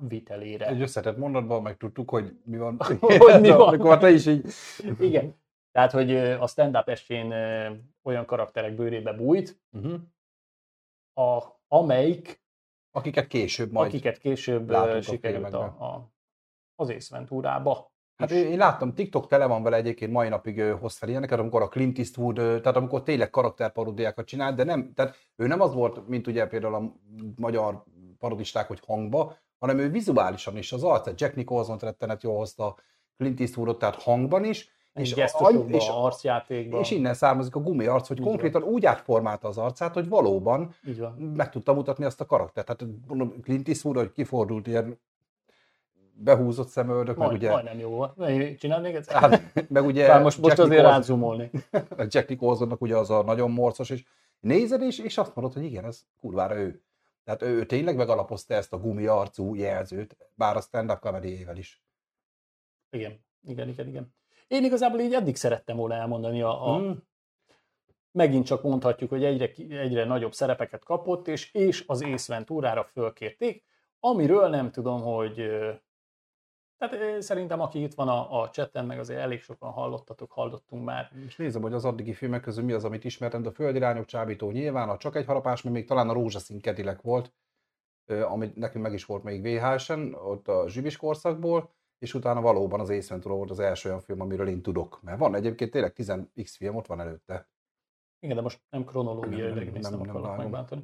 [0.00, 0.66] vitelére.
[0.66, 2.76] Egy összetett mondatban megtudtuk, hogy mi van.
[3.00, 3.80] Hogy mi van.
[3.80, 4.46] Akkor te is így.
[4.98, 5.36] Igen.
[5.72, 10.00] Tehát, hogy a stand-up estén ö, olyan karakterek bőrébe bújt, Uh-huh.
[11.14, 12.42] A, amelyik,
[12.96, 13.88] Akiket később majd.
[13.88, 16.12] akiket később sikerült a, a,
[16.74, 17.92] az Ace Venturába.
[18.16, 18.36] Hát is.
[18.36, 21.98] én láttam, TikTok tele van vele egyébként mai napig hoz fel ilyeneket, amikor a Clint
[21.98, 26.46] Eastwood, tehát amikor tényleg karakterparódiákat csinált, de nem, tehát ő nem az volt, mint ugye
[26.46, 26.92] például a
[27.36, 27.84] magyar
[28.18, 32.76] parodisták, hogy hangba, hanem ő vizuálisan is az arc, Jack Nicholson rettenet jól hozta
[33.16, 36.80] Clint Eastwoodot, tehát hangban is, és gesztusokba, és, arcjátékba.
[36.80, 40.74] és innen származik a gumi arc, hogy Így konkrétan úgy átformálta az arcát, hogy valóban
[40.88, 41.12] Így van.
[41.12, 42.66] meg tudta mutatni azt a karaktert.
[42.66, 44.98] Tehát mondom, Clint Eastwood, hogy kifordult ilyen
[46.16, 48.14] behúzott szemöldök, meg Majd, ugye, Majdnem jó volt.
[48.58, 49.20] Csináld még egyszer?
[49.20, 51.50] hát, meg ugye Bár most, most Jack azért rázumolni.
[52.08, 54.04] Jack Nicholsonnak ugye az a nagyon morcos, és
[54.40, 56.82] nézed és, és azt mondod, hogy igen, ez kurvára ő.
[57.24, 61.82] Tehát ő, tényleg megalapozta ezt a gumi arcú jelzőt, bár a stand-up comedyjével is.
[62.90, 64.14] Igen, igen, igen, igen.
[64.46, 66.90] Én igazából így eddig szerettem volna elmondani a, a Mm.
[68.10, 73.64] megint csak mondhatjuk, hogy egyre, egyre nagyobb szerepeket kapott, és, és az Ace Venturára fölkérték,
[74.00, 75.50] amiről nem tudom, hogy
[76.78, 81.10] tehát szerintem aki itt van a, a chatten, meg azért elég sokan hallottatok, hallottunk már.
[81.26, 84.50] És nézem, hogy az addigi filmek közül mi az, amit ismertem, de a Földirányok csábító
[84.50, 87.32] nyilván, a Csak egy harapás, mert még talán a Rózsaszín Kedilek volt,
[88.06, 92.80] ö, ami nekünk meg is volt még VHS-en, ott a zsibis korszakból, és utána valóban
[92.80, 95.02] az Ace Ventura volt az első olyan film, amiről én tudok.
[95.02, 97.48] Mert van egyébként tényleg 10x film, ott van előtte.
[98.20, 100.36] Igen, de most nem kronológiailag Nem, nem, nem, akarok vágom.
[100.36, 100.82] megbántani.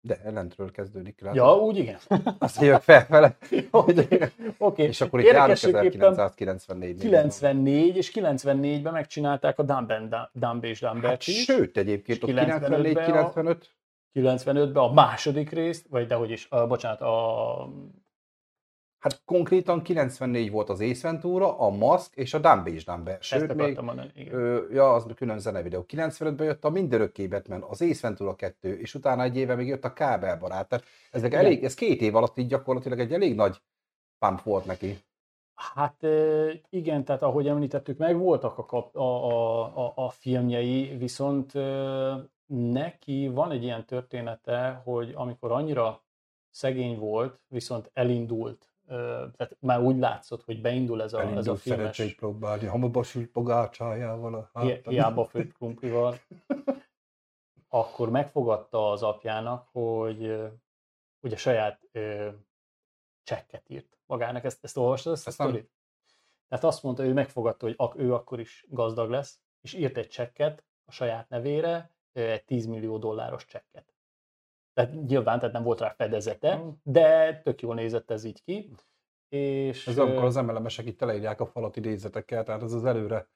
[0.00, 1.20] De ellentről kezdődik.
[1.20, 1.36] Látod?
[1.36, 1.98] Ja, úgy igen.
[2.38, 3.36] Azt jövök felfele.
[3.70, 4.20] Oké.
[4.58, 4.86] Okay.
[4.86, 9.92] És akkor itt járunk Érdekességképpen 1994 94 és 94-ben megcsinálták a Dumb,
[10.32, 11.42] Dumb és Hát, Dumbert is.
[11.42, 12.82] sőt, egyébként ott 95-ben
[13.34, 13.62] 94-95,
[14.14, 17.68] 95-ben a második részt, vagy dehogy is, a, bocsánat, a
[19.12, 23.14] hát konkrétan 94 volt az Ace Ventura, a Mask és a Dumb és Dumber.
[23.14, 24.10] ezt Sőt, még, akartam mondani.
[24.14, 24.34] Igen.
[24.34, 25.84] ö, ja, az külön zenevideó.
[25.88, 29.84] 95-ben jött a Mindörökké Batman, az Ace Ventura 2, és utána egy éve még jött
[29.84, 30.68] a Kábelbarát.
[30.68, 31.44] Tehát ezek Igen.
[31.44, 33.62] elég, ez két év alatt így gyakorlatilag egy elég nagy
[34.18, 34.98] pump volt neki.
[35.54, 36.06] Hát
[36.68, 41.52] igen, tehát ahogy említettük, meg voltak a, kap, a, a, a, filmjei, viszont
[42.46, 46.04] neki van egy ilyen története, hogy amikor annyira
[46.50, 51.62] szegény volt, viszont elindult, tehát már úgy látszott, hogy beindul ez a, ez a filmes,
[51.62, 54.82] szerencsét próbálni, hamuba sült pogácsájával a hátán.
[54.82, 56.18] hiába főtt krumplival,
[57.68, 60.36] akkor megfogadta az apjának, hogy
[61.20, 62.28] ugye saját ö,
[63.22, 64.44] csekket írt magának.
[64.44, 65.70] Ezt, ezt olvastad, ezt, Ezt a sztorit?
[66.48, 70.08] Tehát azt mondta, ő megfogadta, hogy ak- ő akkor is gazdag lesz, és írt egy
[70.08, 73.95] csekket a saját nevére, egy 10 millió dolláros csekket.
[74.76, 76.68] Tehát nyilván tehát nem volt rá fedezete, Mm.
[76.82, 78.70] de tök jól nézett ez így ki.
[79.28, 83.28] És Ez amikor az emelemesek itt teleírják a falat idézetekkel, tehát ez az előre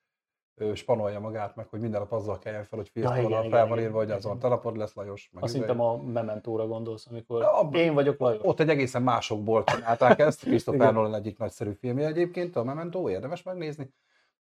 [0.74, 3.50] spanolja magát, meg hogy minden nap azzal keljen fel, hogy Ja, fiatal igen, ja, igen,
[3.50, 5.30] fel van írva, hogy azon telapod lesz Lajos.
[5.32, 5.62] Meg Azt izé.
[5.62, 8.40] hiszem a Mementóra gondolsz, amikor abban- én vagyok Lajos.
[8.44, 10.40] Ott egy egészen másokból csinálták ezt.
[10.44, 10.92] Christopher.
[10.92, 13.92] Nolan egyik nagyszerű filmje egyébként, a Memento, érdemes megnézni.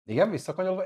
[0.05, 0.85] Igen, visszakanyolva.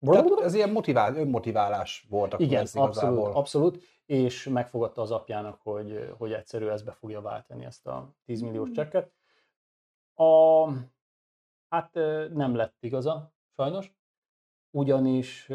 [0.00, 3.16] Tehát ez ilyen motivál, önmotiválás volt akkor Igen, ez igazából.
[3.16, 8.14] abszolút, abszolút, és megfogadta az apjának, hogy, hogy egyszerű ez be fogja váltani ezt a
[8.24, 8.74] 10 milliós Hmm.
[8.74, 9.12] csekket.
[10.14, 10.68] A,
[11.68, 11.94] hát
[12.32, 13.94] nem lett igaza, sajnos,
[14.70, 15.48] ugyanis,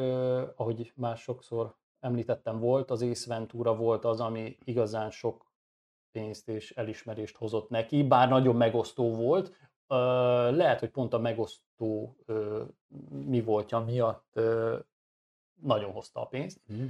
[0.56, 5.52] ahogy már sokszor említettem, volt, az Ace Ventura volt az, ami igazán sok
[6.12, 9.72] pénzt és elismerést hozott neki, bár nagyon megosztó volt.
[10.56, 12.15] Lehet, hogy pont a megosztó
[13.10, 14.39] mi voltja miatt
[15.62, 16.62] nagyon hozta a pénzt.
[16.65, 16.86] Mhm.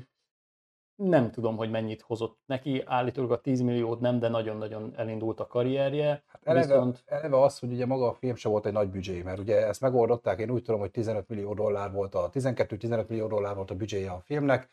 [0.97, 5.47] Nem tudom, hogy mennyit hozott neki, állítólag a 10 milliót nem, de nagyon-nagyon elindult a
[5.47, 6.23] karrierje.
[6.27, 9.21] Hát eleve, Viszont- eleve az, hogy ugye maga a film se volt egy nagy büdzsé,
[9.21, 13.27] mert ugye ezt megoldották, én úgy tudom, hogy 15 millió dollár volt a, 12-15 millió
[13.27, 14.69] dollár volt a büdzséje a filmnek.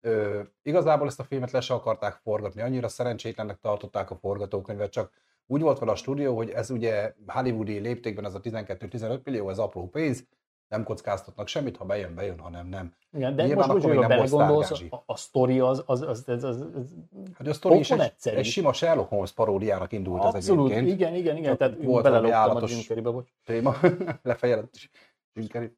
[0.00, 5.10] Ö, igazából ezt a filmet le se akarták forgatni, annyira szerencsétlennek tartották a forgatókönyvet, csak
[5.46, 9.58] úgy volt vele a stúdió, hogy ez ugye hollywoodi léptékben ez a 12-15 millió, ez
[9.58, 10.26] apró pénz,
[10.68, 12.94] nem kockáztatnak semmit, ha bejön, bejön, ha nem, nem.
[13.12, 15.82] Igen, de Nyilván most, akkor most még hogy nem volt belegondolsz, a, a sztori az,
[15.86, 16.94] az, az, az, az, az
[17.34, 18.36] Hát a sztori is egy, egyszerű.
[18.36, 21.00] egy sima Sherlock Holmes paródiának indult ez abszolút, egyébként.
[21.00, 23.28] igen, igen, igen, tehát volt beleloptam a Jim Carreybe, bocs.
[23.44, 23.74] téma,
[24.22, 24.90] lefejelett is
[25.32, 25.76] Jim Carrey.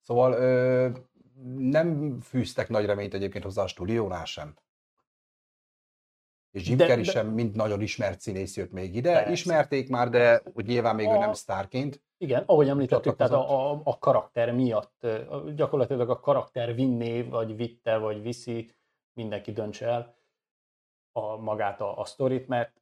[0.00, 0.88] Szóval ö,
[1.58, 4.54] nem fűztek nagy reményt egyébként hozzá a stúdiónál sem.
[6.56, 9.12] És Jim De- Carrey de- sem, mint nagyon ismert színész jött még ide.
[9.12, 9.30] Persze.
[9.30, 12.02] Ismerték már, de úgy nyilván még ő A- nem sztárként.
[12.18, 15.06] Igen, ahogy említettük, tehát a, a, a karakter miatt,
[15.54, 18.70] gyakorlatilag a karakter vinné, vagy vitte, vagy viszi,
[19.12, 20.16] mindenki döntse el
[21.12, 22.80] a, magát a, a sztorit, mert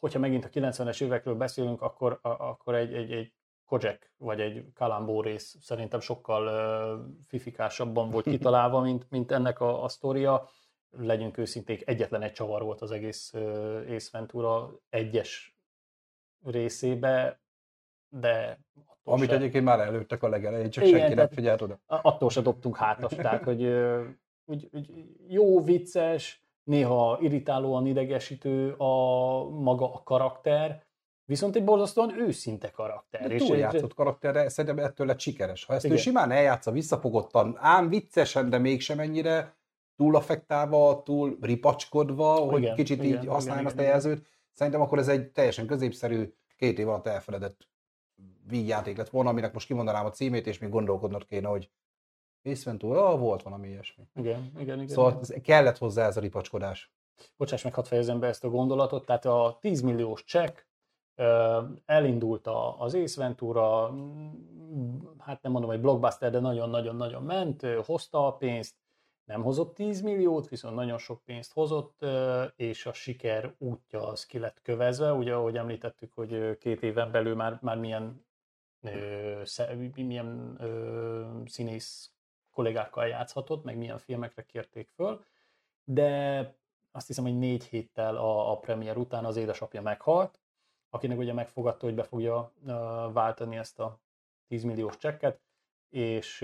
[0.00, 3.32] hogyha megint a 90-es évekről beszélünk, akkor, a, akkor egy, egy, egy
[3.64, 6.96] Kojak vagy egy Kalambó rész szerintem sokkal ö,
[7.26, 10.48] fifikásabban volt kitalálva, mint, mint ennek a, a sztoria.
[10.98, 13.32] Legyünk őszinték, egyetlen egy csavar volt az egész
[13.88, 15.56] Ace Ventura egyes
[16.44, 17.40] részébe,
[18.08, 18.58] de
[19.04, 21.80] Amit se, egyébként már előttek a legelején, csak Igen, senki nem figyelt oda.
[21.86, 23.64] attól se dobtunk hátas, tehát hogy
[24.44, 24.90] úgy, úgy
[25.28, 28.94] jó, vicces, néha irritálóan idegesítő a
[29.50, 30.84] maga a karakter,
[31.24, 33.28] viszont egy borzasztóan őszinte karakter.
[33.28, 35.64] De és egy- túljátszott karakterre, szerintem ettől lett sikeres.
[35.64, 36.00] Ha ezt ő Igen.
[36.00, 39.56] simán eljátsza visszafogottan, ám viccesen, de mégsem ennyire
[39.96, 44.80] túl affektálva, túl ripacskodva, hogy Igen, kicsit igen, így használja igen, azt a jelzőt, szerintem
[44.82, 47.68] akkor ez egy teljesen középszerű, két év alatt elfeledett
[48.46, 51.70] vígjáték lett volna, aminek most kimondanám a címét, és még gondolkodnod kéne, hogy
[52.42, 54.04] Ace Ventura, ah, volt valami ilyesmi.
[54.14, 54.94] Igen, igen, igen.
[54.94, 55.42] Szóval igen.
[55.42, 56.92] kellett hozzá ez a ripacskodás.
[57.36, 59.06] Bocsáss meg, hadd fejezem be ezt a gondolatot.
[59.06, 60.58] Tehát a 10 milliós csekk
[61.84, 62.46] elindult
[62.78, 63.94] az Ace Ventura,
[65.18, 68.74] hát nem mondom, hogy blockbuster, de nagyon-nagyon-nagyon ment, hozta a pénzt,
[69.24, 72.04] nem hozott 10 milliót, viszont nagyon sok pénzt hozott,
[72.56, 75.12] és a siker útja az ki lett kövezve.
[75.12, 78.26] Ugye, ahogy említettük, hogy két éven belül már, már milyen,
[78.80, 79.42] ö,
[79.94, 82.10] milyen ö, színész
[82.50, 85.24] kollégákkal játszhatott, meg milyen filmekre kérték föl,
[85.84, 86.54] de
[86.92, 90.40] azt hiszem, hogy négy héttel a, a premier után az édesapja meghalt,
[90.90, 92.52] akinek ugye megfogadta, hogy be fogja
[93.12, 94.00] váltani ezt a
[94.48, 95.40] 10 milliós csekket,
[95.88, 96.40] és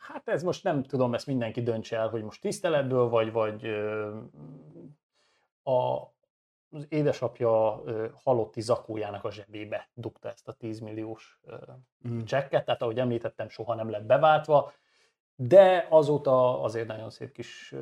[0.00, 3.66] hát ez most nem tudom, ezt mindenki döntse el, hogy most tiszteletből, vagy, vagy
[5.62, 6.00] a,
[6.70, 7.82] az édesapja
[8.22, 11.40] halotti zakójának a zsebébe dugta ezt a 10 milliós
[12.08, 12.22] Mm.
[12.22, 14.72] csekket, tehát ahogy említettem, soha nem lett beváltva,
[15.34, 17.74] de azóta azért nagyon szép kis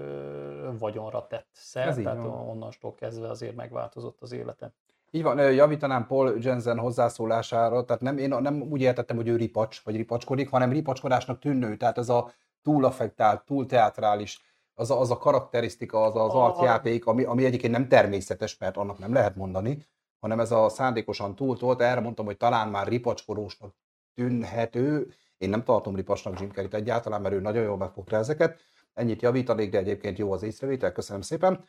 [0.78, 2.48] vagyonra tett szert, tehát van.
[2.48, 4.72] onnantól kezdve azért megváltozott az élete.
[5.10, 9.80] Így van, javítanám Paul Jensen hozzászólására, tehát nem, én nem úgy értettem, hogy ő ripacs,
[9.80, 14.42] vagy ripacskodik, hanem ripacskodásnak tűnő, tehát ez a túl affektált, túl teatrális,
[14.74, 18.76] az a, az a karakterisztika, az az A- arcjáték, ami, ami egyébként nem természetes, mert
[18.76, 19.86] annak nem lehet mondani,
[20.20, 23.74] hanem ez a szándékosan túltolt, erre mondtam, hogy talán már ripacskodósnak
[24.14, 28.60] tűnhető, én nem tartom ripacsnak Jim Carrey-t egyáltalán, mert ő nagyon jól megfogta ezeket,
[28.94, 31.64] ennyit javítanék, de egyébként jó az észrevétel, köszönöm szépen.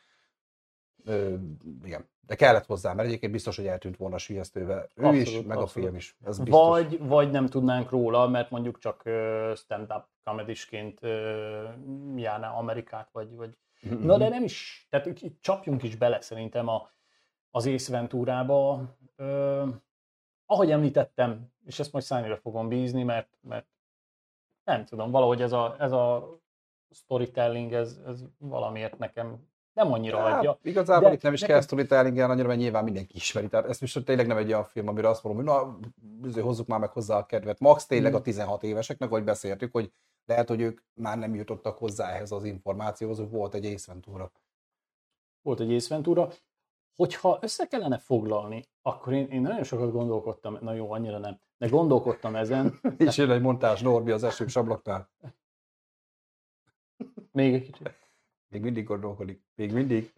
[1.05, 1.35] Ö,
[1.83, 4.87] igen, de kellett hozzá, mert egyébként biztos, hogy eltűnt volna sülyeztővel.
[4.95, 5.87] Ő is, Abszolút, meg a abszolút.
[5.87, 6.15] film is.
[6.25, 6.67] Ez biztos.
[6.67, 9.01] Vagy, vagy nem tudnánk róla, mert mondjuk csak
[9.55, 10.99] stand-up comedisként
[12.15, 14.05] járná Amerikát, vagy, vagy Mhm.
[14.05, 16.89] Na de nem is, tehát itt- csapjunk is bele szerintem a,
[17.51, 18.83] az Ace Venturába.
[19.15, 19.67] Ö,
[20.45, 23.67] ahogy említettem, és ezt majd Szányira fogom bízni, mert, mert
[24.63, 26.37] nem tudom, valahogy ez a, ez a
[26.91, 30.57] storytelling, ez, ez valamiért nekem nem annyira Hát, adja.
[30.61, 33.47] Igazából De itt nem is nekem- kell storytelling annyira, mert nyilván mindenki ismeri.
[33.47, 35.77] Tehát ez most tényleg nem egy olyan film, amire azt mondom, hogy na,
[36.27, 37.59] azért hozzuk már meg hozzá a kedvet.
[37.59, 39.91] Max tényleg a 16 éveseknek, ahogy beszéltük, hogy
[40.25, 44.31] lehet, hogy ők már nem jutottak hozzá ehhez az információhoz, hogy volt egy Ace Ventura.
[45.41, 46.29] Volt egy Ace Ventura.
[46.95, 51.67] Hogyha össze kellene foglalni, akkor én, én nagyon sokat gondolkodtam, na jó, annyira nem, de
[51.67, 55.09] gondolkodtam ezen, És jön egy montás Norbi az esős ablaknál.
[57.31, 57.98] még egy kicsit.
[58.49, 59.43] Még mindig gondolkodik.
[59.55, 60.13] Még mindig.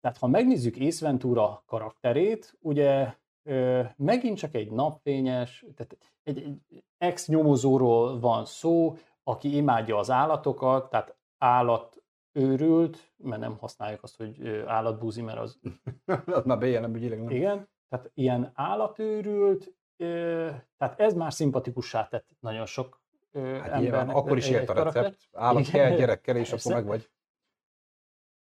[0.00, 6.84] Tehát ha megnézzük Ace Ventura karakterét, ugye ö, megint csak egy napfényes, tehát egy, egy
[6.98, 15.22] ex-nyomozóról van szó, aki imádja az állatokat, tehát állatőrült, mert nem használjuk azt, hogy állatbúzi,
[15.22, 15.60] mert az
[16.44, 17.34] már bejelem ügyileg nem.
[17.34, 23.03] igen, tehát ilyen állatőrült, ö, tehát ez már szimpatikussá tett nagyon sok
[23.34, 24.16] Hát embernek.
[24.16, 25.02] akkor is ért a karakter.
[25.02, 25.28] recept.
[25.32, 25.72] Állat Igen.
[25.72, 26.68] kell, gyerekkel, és Persze.
[26.68, 27.10] akkor meg vagy.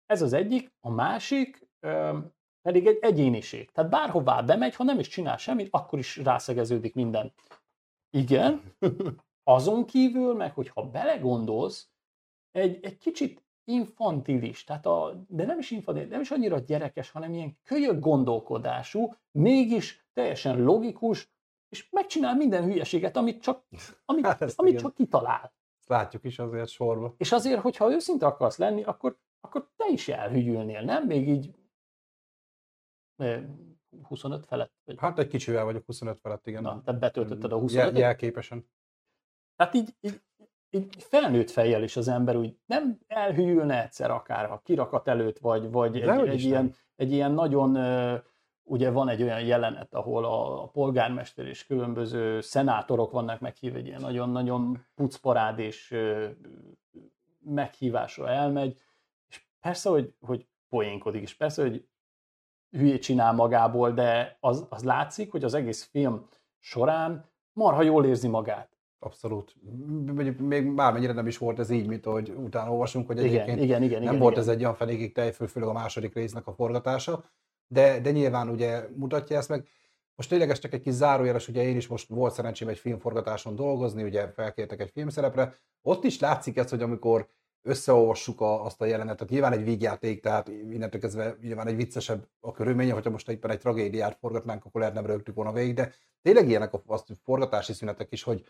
[0.06, 1.68] Ez az egyik, a másik
[2.62, 3.72] pedig egy egyéniség.
[3.72, 7.34] Tehát bárhová bemegy, ha nem is csinál semmit, akkor is rászegeződik minden.
[8.10, 8.62] Igen,
[9.44, 11.90] azon kívül meg, hogyha belegondolsz,
[12.52, 17.34] egy, egy kicsit infantilis, tehát a, de nem is infantilis, nem is annyira gyerekes, hanem
[17.34, 21.33] ilyen kölyök gondolkodású, mégis teljesen logikus,
[21.74, 23.64] és megcsinál minden hülyeséget, amit csak,
[24.06, 24.84] amit, Hát ezt amit igen.
[24.84, 25.54] csak kitalál.
[25.80, 27.14] Ezt látjuk is azért sorba.
[27.18, 31.06] És azért, hogyha őszinte akarsz lenni, akkor, akkor te is elhügyülnél, nem?
[31.06, 31.56] Még így
[33.16, 33.44] eh,
[34.08, 34.72] 25 felett?
[34.86, 36.62] Vagy, Hát egy kicsivel vagyok 25 felett, igen.
[36.62, 38.70] na, tehát betöltötted a Jel, 25 jelképesen.
[39.56, 40.22] Tehát így, így,
[40.70, 45.72] így felnőtt fejjel is az ember úgy nem elhűlne egyszer akár a kirakat előtt, vagy,
[45.72, 47.76] vagy egy, egy, ilyen, egy ilyen nagyon,
[48.64, 53.88] ugye van egy olyan jelenet, ahol a, a polgármester és különböző szenátorok vannak meghívva, egy
[53.88, 55.96] ilyen nagyon-nagyon pucparád és
[57.40, 58.80] meghívásra elmegy,
[59.30, 61.88] és persze, hogy, hogy poénkodik, és persze, hogy
[62.70, 66.28] hülyét csinál magából, de az, az látszik, hogy az egész film
[66.60, 68.72] során marha jól érzi magát.
[69.00, 69.56] Abszolút.
[70.40, 73.84] Még bármennyire nem is volt ez így, mint ahogy utána olvasunk, hogy Igen, egyébként igen,
[73.84, 74.00] igen.
[74.00, 74.44] nem igen, volt igen.
[74.44, 77.24] ez egy olyan fenékig tejföl, főleg a második résznek a forgatása,
[77.74, 79.68] de, de nyilván ugye mutatja ezt meg.
[80.16, 84.04] Most tényleg csak egy kis zárójeles, ugye én is most volt szerencsém egy filmforgatáson dolgozni,
[84.04, 87.28] ugye felkértek egy filmszerepre, ott is látszik ez, hogy amikor
[87.62, 92.52] összeolvassuk a, azt a jelenetet, nyilván egy vígjáték, tehát innentől kezdve nyilván egy viccesebb a
[92.52, 96.50] körülménye, hogyha most éppen egy tragédiát forgatnánk, akkor lehet nem rögtük volna végig, de tényleg
[96.50, 98.44] ilyenek a, azt, forgatási szünetek is, hogy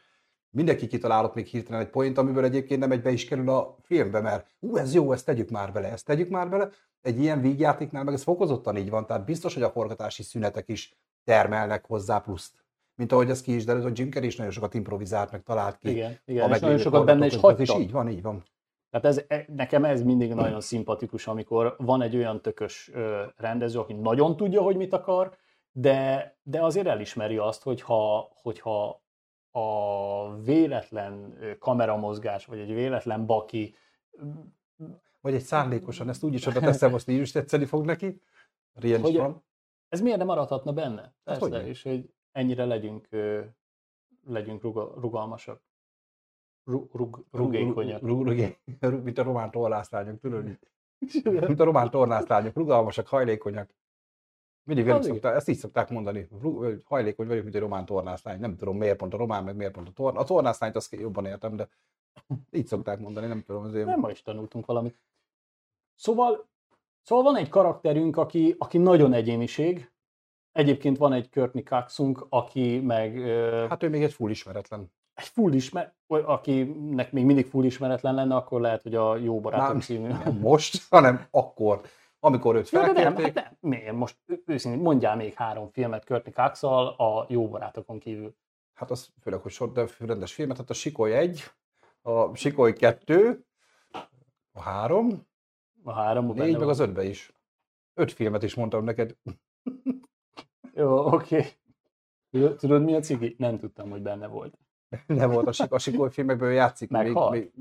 [0.54, 4.20] mindenki kitalálott még hirtelen egy point, amiből egyébként nem egy be is kerül a filmbe,
[4.20, 6.70] mert ú, ez jó, ezt tegyük már bele, ezt tegyük már bele.
[7.02, 10.94] Egy ilyen vígjátéknál meg ez fokozottan így van, tehát biztos, hogy a forgatási szünetek is
[11.24, 12.66] termelnek hozzá pluszt.
[12.96, 15.78] Mint ahogy ez ki is derült, hogy Jim Carrey is nagyon sokat improvizált, meg talált
[15.78, 15.90] ki.
[15.90, 17.62] Igen, igen és nagyon sokat benne is hagytak.
[17.62, 18.44] És így van, így van.
[18.90, 22.92] Tehát ez, e- nekem ez mindig nagyon szimpatikus, amikor van egy olyan tökös
[23.36, 25.38] rendező, aki nagyon tudja, hogy mit akar,
[25.72, 29.03] de, de azért elismeri azt, hogyha, hogyha
[29.56, 33.76] a véletlen kameramozgás, vagy egy véletlen baki,
[35.22, 38.22] Vagy egy szándékosan, ezt úgy is oda teszem, most így is tetszeni fog neki.
[38.82, 39.44] Ilyen is Hogy- van.
[39.90, 41.14] ez miért nem maradhatna benne?
[41.24, 41.68] Persze, hogyne.
[41.68, 43.08] és hogy ennyire legyünk,
[44.26, 45.62] legyünk ruga, rugalmasak.
[46.64, 48.02] Ru, rug, rugékonyak.
[48.02, 50.60] Rug- rug- rug- Mint a román tornászlányok, tudod?
[51.48, 53.70] Mint a román tornászlányok, rugalmasak, hajlékonyak.
[54.64, 55.18] Mindig velük Az igen.
[55.20, 58.40] szokták, ezt így szokták mondani, hogy hajlékony vagyok, mint egy román tornászlány.
[58.40, 60.20] Nem tudom, miért pont a román, meg miért pont a torna.
[60.20, 61.70] A tornászlányt azt jobban értem, de
[62.52, 63.86] így szokták mondani, nem tudom, azért.
[63.86, 65.00] Nem, ma is tanultunk valamit.
[65.96, 66.48] Szóval,
[67.02, 69.92] szóval van egy karakterünk, aki, aki nagyon egyéniség.
[70.52, 73.18] Egyébként van egy Courtney Coxunk, aki meg
[73.70, 74.92] Hát ő még egy full ismeretlen.
[75.14, 79.68] egy full ismer, akinek még mindig full ismeretlen lenne, akkor lehet, hogy a Jó Barátok
[79.68, 80.08] Nem, című.
[80.08, 81.82] nem most, hanem akkor,
[82.26, 83.38] amikor őt Ja, de nem, felkérték.
[83.44, 83.96] hát nem, miért?
[83.96, 88.36] Most őszintén mondjál még három filmet Courtney cox a Jó Barátokon kívül.
[88.74, 91.44] Hát az főleg, hogy sor, de rendes filmet, hát a Sikoly 1,
[92.02, 93.46] a Sikoly 2,
[94.52, 95.28] a 3,
[95.84, 97.34] A három a 4, meg az 5 is.
[97.94, 99.16] Öt filmet is mondtam neked.
[100.74, 101.46] Jó, oké.
[102.32, 103.36] Tudod, tudod, mi a cigi?
[103.38, 104.58] Nem tudtam, hogy benne volt.
[105.08, 106.90] Nem volt a, Sik- a Sikoly filmekből játszik.
[106.90, 107.32] Még, Meghalt?
[107.32, 107.52] még,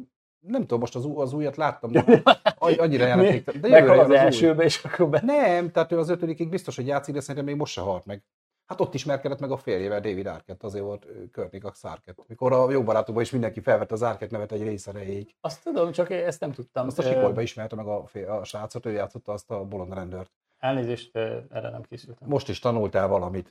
[0.46, 2.22] nem tudom, most az, ú- az újat láttam, de
[2.58, 3.50] annyira jelenték.
[3.50, 4.16] De jövőre az új.
[4.16, 5.20] elsőbe, és akkor be...
[5.24, 8.22] Nem, tehát ő az ötödikig biztos, hogy játszik, de szerintem még most se halt meg.
[8.66, 12.22] Hát ott ismerkedett meg a férjével, David Arquette, azért volt Körnik a Arquette.
[12.26, 15.34] Mikor a jó barátokban is mindenki felvette az Arquette nevet egy rész erejéig.
[15.40, 16.86] Azt tudom, csak ezt nem tudtam.
[16.86, 19.94] Azt a Ö, Sikolyba ismerte meg a, fél, a srácot, ő játszotta azt a bolond
[19.94, 20.30] rendőrt.
[20.58, 22.28] Elnézést, erre nem készültem.
[22.28, 23.50] Most is tanultál valamit.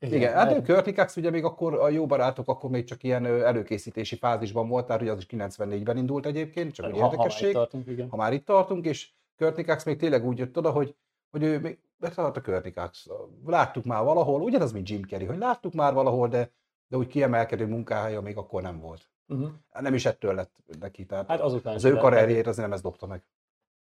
[0.00, 3.02] Igen, Igen hát a Courtney Cox ugye még akkor a jó barátok akkor még csak
[3.02, 7.54] ilyen előkészítési fázisban volt, tehát ugye az is 94-ben indult egyébként, csak egy ha, érdekesség.
[7.54, 8.08] Ha már itt tartunk, igen.
[8.08, 10.94] Ha már itt tartunk, és Cox még tényleg úgy jött oda, hogy,
[11.30, 13.08] hogy ő még betart a Cox.
[13.46, 16.50] Láttuk már valahol, ugyanaz, mint Jim Carrey, hogy láttuk már valahol, de,
[16.88, 19.10] de úgy kiemelkedő munkája még akkor nem volt.
[19.28, 19.50] Uh-huh.
[19.80, 23.06] Nem is ettől lett neki, tehát hát azután az ő karrierjét azért nem ez dobta
[23.06, 23.22] meg.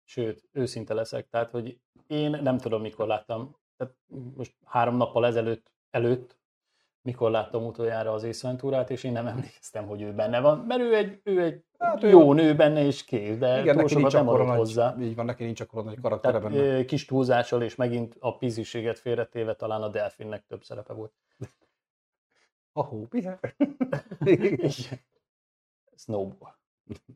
[0.05, 3.95] Sőt, őszinte leszek, tehát hogy én nem tudom, mikor láttam, tehát
[4.37, 6.39] most három nappal ezelőtt, előtt,
[7.03, 10.97] mikor láttam utoljára az észventúrát, és én nem emlékeztem, hogy ő benne van, mert ő
[10.97, 12.35] egy, ő egy hát jó ő...
[12.35, 14.97] nő benne, és kész, de Igen, túl sokat nem adott hozzá.
[15.01, 16.85] Így van, neki nincs akkor nagy karaktere Tehát, benne.
[16.85, 21.13] Kis túlzással, és megint a piziséget félretéve talán a delfinnek több szerepe volt.
[22.73, 23.29] A hópi?
[25.97, 26.55] Snowball.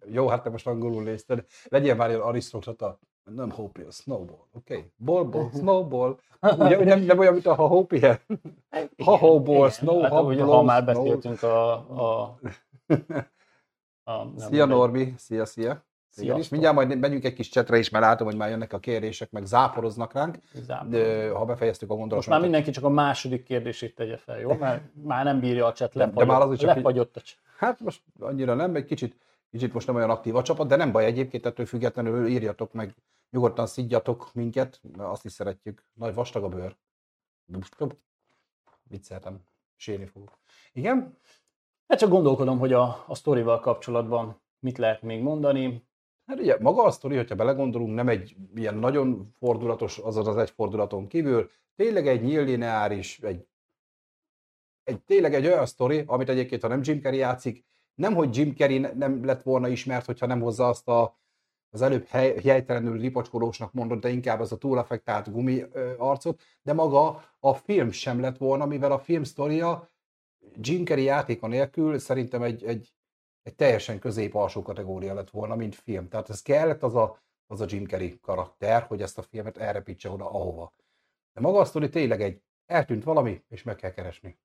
[0.06, 1.44] Jó, hát te most angolul nézted.
[1.68, 2.98] Legyél már ilyen arisztokrata.
[3.24, 3.54] Nem
[3.88, 4.46] a Snowball.
[4.52, 4.74] Oké.
[4.74, 4.90] Okay.
[4.96, 6.18] Ball, ball, Snowball.
[6.40, 8.00] Ugye nem, nem olyan, mint a ha Hopi
[9.04, 12.38] Ha Hoball, Snow, hát, ha, ha már beszéltünk a, a,
[14.04, 15.84] a Szia Norbi, szia, szia.
[16.16, 18.78] Igen, és mindjárt majd menjünk egy kis csetre is, mert látom, hogy már jönnek a
[18.78, 20.38] kérdések, meg záporoznak ránk.
[20.88, 22.16] De, ha befejeztük a gondolatot.
[22.16, 24.52] Most már mindenki csak a második kérdését tegye fel, jó?
[24.52, 27.38] Mert már nem bírja a cset, lefagyott, de már az, csak lefagyott a cset.
[27.58, 29.16] Hát most annyira nem, egy kicsit,
[29.54, 32.94] kicsit most nem olyan aktív a csapat, de nem baj egyébként, ettől függetlenül írjatok meg,
[33.30, 35.84] nyugodtan szidjatok minket, mert azt is szeretjük.
[35.92, 36.76] Nagy vastag a bőr.
[38.82, 39.40] Vicceltem,
[39.76, 40.38] sérni fogok.
[40.72, 41.18] Igen?
[41.88, 45.86] Hát csak gondolkodom, hogy a, a sztorival kapcsolatban mit lehet még mondani.
[46.26, 50.50] Hát ugye maga a sztori, hogyha belegondolunk, nem egy ilyen nagyon fordulatos, azaz az egy
[50.50, 53.46] fordulaton kívül, tényleg egy nyíllineáris, egy,
[54.82, 57.64] egy, tényleg egy olyan sztori, amit egyébként, ha nem Jim Carrey játszik,
[57.94, 61.18] nem, hogy Jim Carrey nem lett volna ismert, hogyha nem hozza azt a,
[61.70, 65.64] az előbb hely, helytelenül ripocskolósnak mondott, de inkább az a túlafektált gumi
[65.98, 69.92] arcot, de maga a film sem lett volna, mivel a film sztoria
[70.56, 72.94] Jim Carrey játéka nélkül szerintem egy, egy,
[73.42, 76.08] egy teljesen közép-alsó kategória lett volna, mint film.
[76.08, 80.10] Tehát ez kellett az a, az a Jim Carrey karakter, hogy ezt a filmet elrepítse
[80.10, 80.72] oda, ahova.
[81.32, 84.38] De maga a sztori tényleg egy eltűnt valami, és meg kell keresni.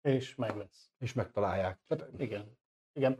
[0.00, 0.90] És meg lesz.
[0.98, 1.78] És megtalálják.
[1.86, 2.56] Tehát, igen.
[2.92, 3.18] Igen.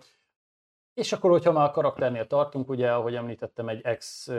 [0.95, 4.31] És akkor, hogyha már a karakternél tartunk, ugye, ahogy említettem, egy ex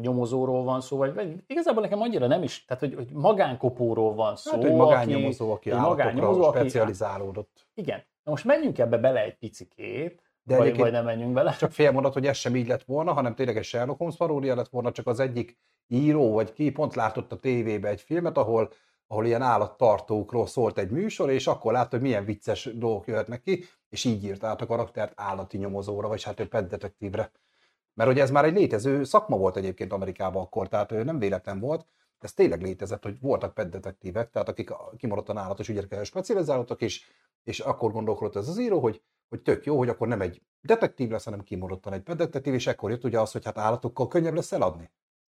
[0.00, 4.36] nyomozóról van szó, vagy, vagy igazából nekem annyira nem is, tehát hogy, hogy magánkopóról van
[4.36, 4.50] szó.
[4.50, 7.68] Hát, egy magánnyomozó, aki, aki magánnyomozó, aki specializálódott.
[7.74, 7.98] Igen.
[8.22, 11.52] Na most menjünk ebbe bele egy picikét, de vagy, vagy nem menjünk bele.
[11.52, 14.54] Csak fél mondat, hogy ez sem így lett volna, hanem tényleg egy Sherlock Holmes paródia
[14.54, 18.72] lett volna, csak az egyik író, vagy ki pont látott a tévébe egy filmet, ahol
[19.10, 23.64] ahol ilyen állattartókról szólt egy műsor, és akkor látta, hogy milyen vicces dolgok jöhetnek ki,
[23.88, 27.32] és így írt át a karaktert állati nyomozóra, vagy hát ő detektívre.
[27.94, 31.86] Mert hogy ez már egy létező szakma volt egyébként Amerikában akkor, tehát nem véletlen volt,
[32.18, 37.06] ez tényleg létezett, hogy voltak pet detektívek, tehát akik kimaradtan állatos ügyekkel specializálódtak, és,
[37.44, 41.10] és akkor gondolkodott ez az író, hogy, hogy tök jó, hogy akkor nem egy detektív
[41.10, 44.34] lesz, hanem kimaradtan egy pet detektív, és akkor jött ugye az, hogy hát állatokkal könnyebb
[44.34, 44.90] lesz eladni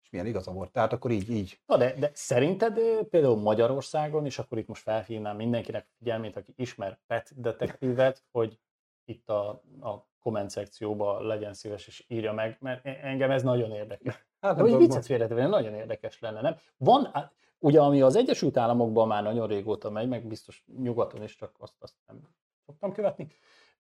[0.09, 0.73] és milyen igaza volt.
[0.73, 1.61] Tehát akkor így, így.
[1.67, 2.79] Na de, de szerinted
[3.11, 8.59] például Magyarországon, és akkor itt most felhívnám mindenkinek figyelmét, aki ismer pet detektívet, hogy
[9.05, 9.49] itt a,
[9.81, 14.15] a komment szekcióba legyen szíves és írja meg, mert e, engem ez nagyon érdekel.
[14.41, 16.57] Hát, nem hogy viccet félretéve, nagyon érdekes lenne, nem?
[16.77, 21.55] Van, ugye ami az Egyesült Államokban már nagyon régóta megy, meg biztos nyugaton is, csak
[21.59, 22.21] azt, azt nem
[22.67, 23.27] szoktam követni,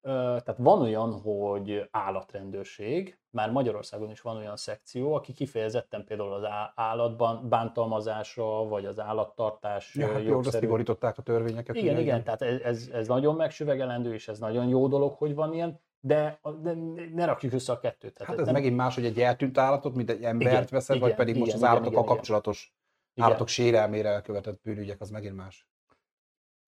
[0.02, 6.44] tehát van olyan, hogy állatrendőrség, már Magyarországon is van olyan szekció, aki kifejezetten például az
[6.74, 10.58] állatban bántalmazásra, vagy az állattartás ja, hát jogszerű...
[10.58, 11.76] szigorították a törvényeket.
[11.76, 15.52] Igen, igen, igen, tehát ez, ez nagyon megsüvegelendő, és ez nagyon jó dolog, hogy van
[15.52, 16.74] ilyen, de, de
[17.14, 18.14] ne rakjuk össze a kettőt.
[18.14, 18.54] Tehát hát ez nem...
[18.54, 21.46] megint más, hogy egy eltűnt állatot, mint egy embert igen, veszed, igen, vagy pedig igen,
[21.46, 22.74] most az állatokkal igen, kapcsolatos
[23.14, 23.28] igen.
[23.28, 25.68] állatok sérelmére elkövetett bűnügyek, az megint más.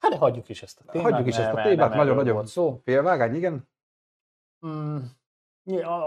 [0.01, 1.11] Hát de hagyjuk is ezt a témát.
[1.11, 2.81] Hagyjuk is ezt a témát, nagyon-nagyon szó.
[2.85, 3.69] Félvágány, igen?
[4.67, 4.97] Mm,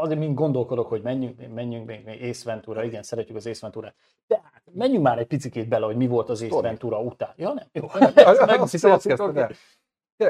[0.02, 3.96] azért mind gondolkodok, hogy menjünk, menjünk még, még Ace Ventura, igen, szeretjük az Ace Ventura-t.
[4.28, 7.34] De hát, menjünk már egy picit bele, hogy mi volt az Ace Ventura után.
[7.36, 7.68] Ja, nem?
[7.72, 7.88] Jó.
[8.62, 9.52] Azt hiszem, azt kezdted el.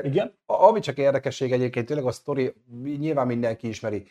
[0.04, 0.38] Igen?
[0.46, 2.54] Ami csak érdekesség egyébként, tényleg a sztori,
[2.84, 4.06] nyilván mindenki ismeri.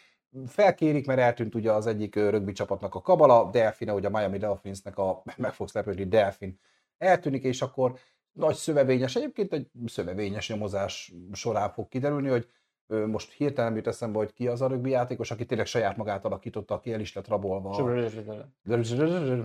[0.46, 4.98] Felkérik, mert eltűnt ugye az egyik rögbi csapatnak a kabala, Delfine, ugye a Miami Dolphinsnek
[4.98, 6.60] a, meg fogsz lepődni, Delfin
[6.98, 7.98] eltűnik, és akkor
[8.32, 12.48] nagy szövevényes, egyébként egy szövevényes nyomozás során fog kiderülni, hogy
[13.06, 16.74] most hirtelen jut eszembe, hogy ki az a rögbi játékos, aki tényleg saját magát alakította,
[16.74, 17.70] aki el is lett rabolva.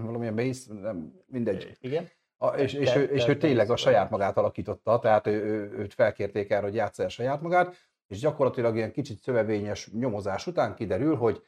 [0.04, 1.78] Valamilyen base, nem, mindegy.
[1.80, 2.10] Igen.
[2.38, 5.94] A, és, és, ő, és ő tényleg a saját magát alakította, tehát ő, ő, őt
[5.94, 7.76] felkérték el, hogy játsza el saját magát,
[8.08, 11.44] és gyakorlatilag ilyen kicsit szövevényes nyomozás után kiderül, hogy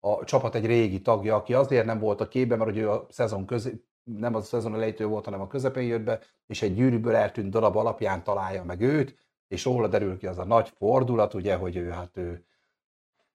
[0.00, 3.06] a csapat egy régi tagja, aki azért nem volt a képben, mert hogy ő a
[3.10, 3.72] szezon közé,
[4.06, 7.50] nem az a szezon elejétől volt, hanem a közepén jött be, és egy gyűrűből eltűnt
[7.50, 9.16] darab alapján találja meg őt,
[9.48, 12.44] és róla derül ki az a nagy fordulat, ugye, hogy ő hát ő,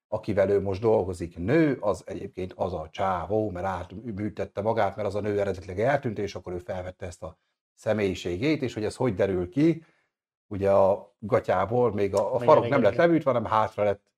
[0.08, 5.14] akivel ő most dolgozik nő, az egyébként az a csávó, mert átműtette magát, mert az
[5.14, 7.38] a nő eredetileg eltűnt, és akkor ő felvette ezt a
[7.74, 9.84] személyiségét, és hogy ez hogy derül ki,
[10.46, 14.12] ugye a gatyából még a, a farok nem lett levűtve, hanem hátra lett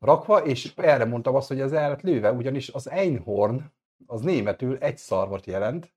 [0.00, 3.72] rakva, és erre mondtam azt, hogy ez el lett lőve, ugyanis az Einhorn,
[4.06, 5.92] az németül egy szarvat jelent,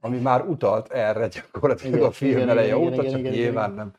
[0.00, 3.32] ami már utalt erre gyakorlatilag igen, a film igen, eleje igen, óta, igen, csak igen,
[3.32, 3.76] nyilván igen.
[3.76, 3.92] nem,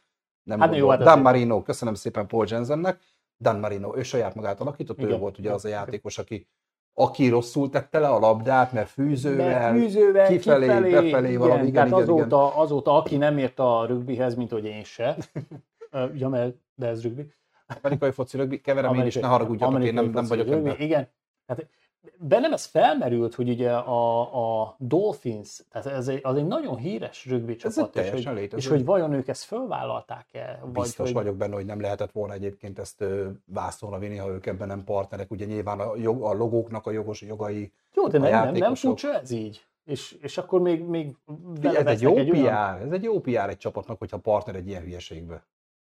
[0.44, 3.00] nem hát jó, hát Dan Marino, köszönöm szépen Paul Jensennek,
[3.38, 5.12] Dan Marino, ő saját magát alakított, igen.
[5.12, 6.48] ő volt ugye az a játékos, aki
[6.94, 11.68] aki rosszul tette le a labdát, mert fűzővel, mert fűzővel kifelé, kifelé, befelé igen, valami.
[11.68, 12.62] Igen, tehát igen, azóta, igen.
[12.62, 15.18] azóta, aki nem ért a rögbihez, mint hogy én se,
[16.22, 17.34] ja, mert, de ez rögbi.
[17.82, 20.82] Amerikai foci rögbi, keverem Amerikai, én is, ne haragudjatok, én nem, nem vagyok rögbi, ebben.
[20.82, 21.08] Igen,
[21.48, 21.68] hát
[22.18, 27.26] bennem ez felmerült, hogy ugye a, a Dolphins, tehát ez egy, az egy nagyon híres
[27.26, 30.60] rögbi csapat, és hogy, és hogy vajon ők ezt fölvállalták-e?
[30.62, 31.16] Vagy Biztos hogy...
[31.16, 33.04] vagyok benne, hogy nem lehetett volna egyébként ezt
[33.46, 35.32] vászolna vinni, ha ők ebben nem partnerek.
[35.32, 37.72] Ugye nyilván a, jog, a logóknak a jogos jogai.
[37.94, 39.66] Jó, de nem, nem, nem furcsa ez így?
[39.86, 41.16] És, és akkor még, még
[41.62, 42.78] ez egy jó egy PR, olyan...
[42.78, 45.44] ez egy jó PR egy csapatnak, hogyha partner egy ilyen hülyeségbe.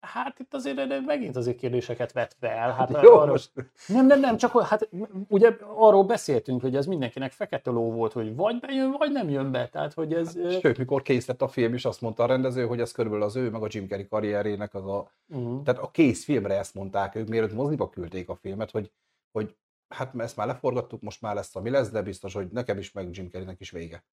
[0.05, 2.71] Hát itt azért megint azért kérdéseket vet fel.
[2.71, 3.51] Hát Jó, arra, most...
[3.87, 4.89] Nem, nem, nem, csak hát
[5.27, 9.51] ugye arról beszéltünk, hogy ez mindenkinek fekete ló volt, hogy vagy bejön, vagy nem jön
[9.51, 9.67] be.
[9.67, 10.37] Tehát, hogy ez...
[10.41, 13.35] Hát, sőt, mikor készített a film is, azt mondta a rendező, hogy ez körülbelül az
[13.35, 15.11] ő, meg a Jim Carrey karrierének az a...
[15.27, 15.63] Uh-huh.
[15.63, 18.91] Tehát a kész filmre ezt mondták ők, mielőtt moziba küldték a filmet, hogy,
[19.31, 19.55] hogy
[19.87, 23.07] hát ezt már leforgattuk, most már lesz, ami lesz, de biztos, hogy nekem is, meg
[23.11, 24.03] Jim Carreynek is vége.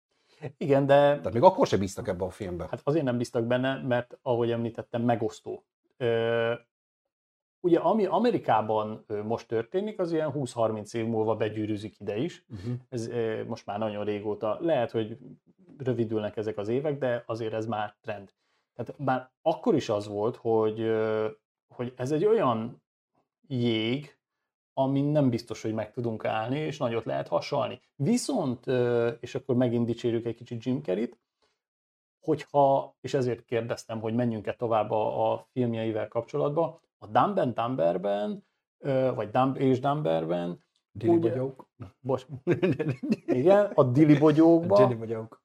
[0.57, 0.95] Igen, de...
[0.95, 2.67] Tehát még akkor sem bíztak ebbe a filmbe.
[2.71, 5.65] Hát azért nem bíztak benne, mert ahogy említettem, megosztó.
[7.61, 12.45] Ugye ami Amerikában most történik, az ilyen 20-30 év múlva begyűrűzik ide is.
[12.51, 12.73] Uh-huh.
[12.89, 13.11] Ez
[13.47, 14.59] most már nagyon régóta.
[14.61, 15.19] Lehet, hogy
[15.79, 18.33] rövidülnek ezek az évek, de azért ez már trend.
[18.75, 20.93] Tehát már akkor is az volt, hogy,
[21.69, 22.83] hogy ez egy olyan
[23.47, 24.17] jég,
[24.75, 27.81] amin nem biztos, hogy meg tudunk állni, és nagyot lehet hasalni.
[27.97, 28.67] Viszont,
[29.21, 31.19] és akkor megint dicsérjük egy kicsit Jim Carrey-t,
[32.23, 38.45] hogyha, és ezért kérdeztem, hogy menjünk-e tovább a, a filmjeivel kapcsolatban, a Dumb and Dumberben,
[39.15, 40.61] vagy Dumb és Dumberben,
[40.93, 41.67] Dili bogyók.
[42.01, 42.27] Bocs.
[43.27, 45.41] Igen, a Dili bogyókban.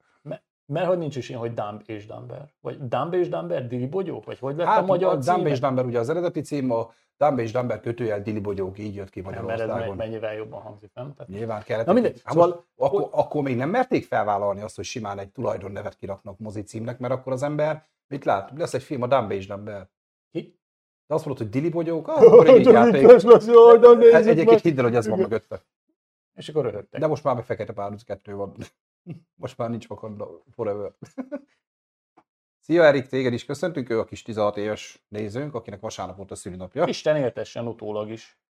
[0.72, 2.48] Mert hogy nincs is ilyen, hogy Dumb és Dumber?
[2.60, 4.24] Vagy Dumb és Dumber, Dili bogyók?
[4.24, 6.90] Vagy hogy lett hát, a magyar a Dumb és Dumber ugye az eredeti cím, a
[7.16, 9.76] Dumb és Dumber kötőjel Dili bogyók így jött ki Magyarországon.
[9.76, 11.14] Mert ez mennyivel jobban hangzik, nem?
[11.14, 11.32] Tehát...
[11.32, 11.86] Nyilván kellett.
[11.86, 12.20] Na mindegy.
[12.24, 12.66] Hát szóval...
[12.76, 17.12] akkor, akkor, még nem merték felvállalni azt, hogy simán egy tulajdonnevet kiraknak mozi címnek, mert
[17.12, 18.52] akkor az ember mit lát?
[18.56, 19.88] Lesz egy film a Dumb és Dumber.
[20.30, 20.58] Ki?
[21.06, 22.08] De azt mondod, hogy Dili bogyók?
[22.08, 23.08] Ah, akkor egy játék.
[24.26, 25.62] Egyébként hidd el, hogy ez van mögötte.
[26.34, 27.00] És akkor röhögtek.
[27.00, 28.54] De most már be Fekete Párduc kettő van.
[29.34, 30.92] Most már nincs Wakanda Forever.
[32.68, 36.34] Szia Erik, téged is köszöntünk, ő a kis 16 éves nézőnk, akinek vasárnap volt a
[36.34, 36.86] szülinapja.
[36.86, 38.40] Isten éltessen utólag is.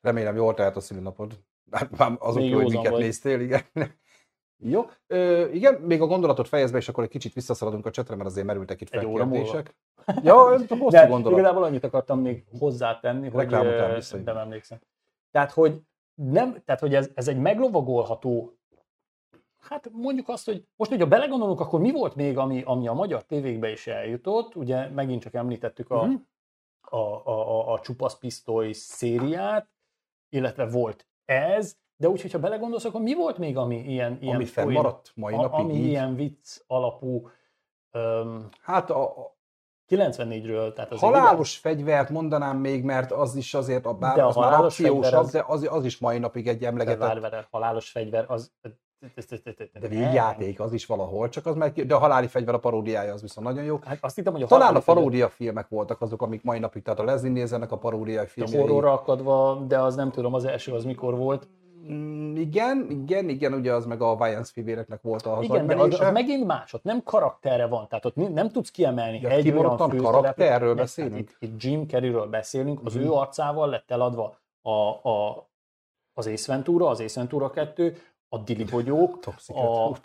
[0.00, 1.40] Remélem jól telt a szülinapod.
[1.70, 3.00] Hát már azok, hogy minket vagy.
[3.00, 3.62] néztél, igen.
[4.62, 8.28] Jó, Ö, igen, még a gondolatot fejezve, és akkor egy kicsit visszaszaladunk a csetre, mert
[8.28, 9.76] azért merültek itt felkérdések.
[10.22, 10.34] Ja,
[10.68, 11.38] hosszú De gondolat.
[11.38, 13.48] Igazából annyit akartam még hozzátenni, hogy
[14.24, 14.80] nem emlékszem.
[15.30, 15.82] Tehát, hogy
[16.14, 18.59] nem, tehát, hogy ez, ez egy meglovagolható
[19.60, 23.24] Hát mondjuk azt, hogy most, hogyha belegondolunk, akkor mi volt még, ami, ami a magyar
[23.24, 24.56] tévékbe is eljutott?
[24.56, 26.20] Ugye megint csak említettük a, uh-huh.
[26.80, 29.68] a, a, a, a csupasz pisztoly szériát,
[30.28, 34.18] illetve volt ez, de úgy, hogyha belegondolsz, akkor mi volt még, ami ilyen...
[34.20, 35.84] ilyen ami fennmaradt mai napig Ami így.
[35.84, 37.28] ilyen vicc alapú...
[37.92, 39.38] Um, hát a,
[39.90, 40.72] 94-ről.
[40.72, 44.36] Tehát az halálos egy fegyvert mondanám még, mert az is azért, a bár de az
[44.36, 47.20] már akciósabb, az, de az, az is mai napig egy emlegetett.
[47.20, 48.52] De halálos fegyver, az
[49.80, 53.20] de végjáték az is valahol, csak az meg, de a haláli fegyver a paródiája az
[53.20, 53.78] viszont nagyon jó.
[53.84, 56.98] Hát azt hittem, hogy a Talán a paródia filmek voltak azok, amik mai napig, tehát
[57.00, 58.58] a Leslie Nielsennek a paródiai filmjei.
[58.58, 61.48] A horrorra akadva, de az nem tudom, az első az mikor volt.
[61.90, 66.00] Mm, igen, igen, igen, ugye az meg a Vajans fivéreknek volt a Igen, de az,
[66.00, 69.76] az, megint más, ott nem karakterre van, tehát ott nem tudsz kiemelni ja, egy olyan
[69.96, 71.18] karakterről beszélünk?
[71.18, 73.00] Itt, itt Jim Carreyről beszélünk, az mm.
[73.00, 75.48] ő arcával lett eladva a, a,
[76.14, 77.96] az Ace Ventura, az Ace Ventura 2,
[78.32, 79.98] a dilibogyók, a,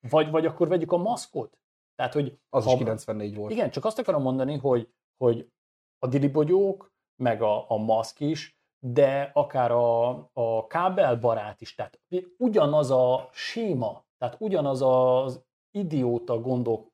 [0.00, 1.58] vagy, vagy akkor vegyük a maszkot.
[1.94, 3.50] Tehát, hogy az ha, is 94 volt.
[3.50, 5.50] Igen, csak azt akarom mondani, hogy, hogy
[5.98, 12.00] a dilibogyók, meg a, a maszk is, de akár a, a kábelbarát is, tehát
[12.36, 16.86] ugyanaz a séma, tehát ugyanaz az idióta gondok,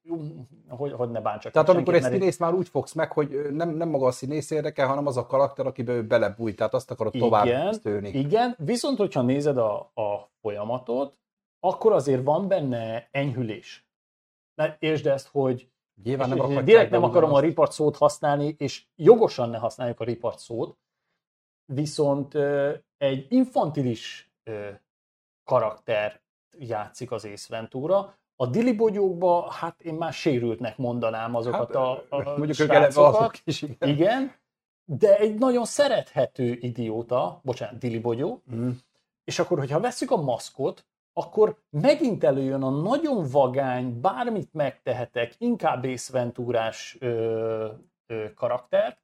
[0.68, 1.52] hogy, hogy ne bántsak.
[1.52, 4.86] Tehát amikor egy színész már úgy fogsz meg, hogy nem, nem maga a színész érdekel,
[4.86, 9.22] hanem az a karakter, akiben ő belebújt, tehát azt akarod tovább igen, Igen, viszont hogyha
[9.22, 11.18] nézed a, a folyamatot,
[11.60, 13.88] akkor azért van benne enyhülés.
[14.54, 15.68] Mert értsd ezt, hogy
[16.02, 17.44] Nyilván nem és direkt nem akarom a ugyanazt.
[17.48, 20.78] ripart szót használni, és jogosan ne használjuk a ripart szót,
[21.72, 22.34] viszont
[22.96, 24.32] egy infantilis
[25.44, 26.22] karakter
[26.58, 28.18] játszik az Ace Ventura.
[28.36, 33.46] A Dili bogyókba, hát én már sérültnek mondanám azokat a, a mondjuk ők eleve azok
[33.46, 33.88] is, igen.
[33.88, 34.32] Igen,
[34.84, 38.70] de egy nagyon szerethető idióta, bocsánat, Dili bogyó, Mm.
[39.24, 45.84] és akkor, hogyha veszük a maszkot, akkor megint előjön a nagyon vagány, bármit megtehetek, inkább
[45.84, 47.68] Ace Venturás ö,
[48.06, 48.98] ö, karakter,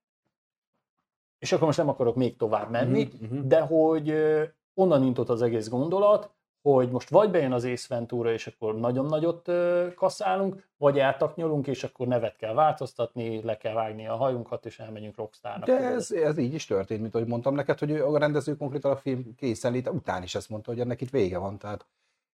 [1.39, 3.49] és akkor most nem akarok még tovább menni, Mhm, mhm.
[3.49, 6.31] de hogy ö, onnan indult az egész gondolat,
[6.63, 9.51] hogy most vagy bejön az Ace Ventura, és akkor nagyon nagyot
[9.95, 15.17] kaszálunk, vagy eltaknyolunk, és akkor nevet kell változtatni, le kell vágni a hajunkat, és elmegyünk
[15.17, 15.67] rockstarnak.
[15.67, 18.97] De ez, ez így is történt, mint ahogy mondtam neked, hogy a rendező konkrétan a
[18.97, 21.59] film készenléte után is ezt mondta, hogy ennek itt vége van.
[21.59, 21.87] Tehát.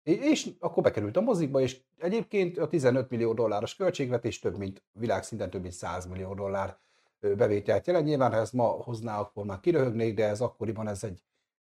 [0.03, 5.49] És akkor bekerült a mozikba, és egyébként a 15 millió dolláros költségvetés több mint világszinten
[5.49, 6.77] több mint 100 millió dollár
[7.19, 8.05] bevételt jelent.
[8.05, 11.23] Nyilván, ha ezt ma hozná, akkor már kiröhögnék, de ez akkoriban ez egy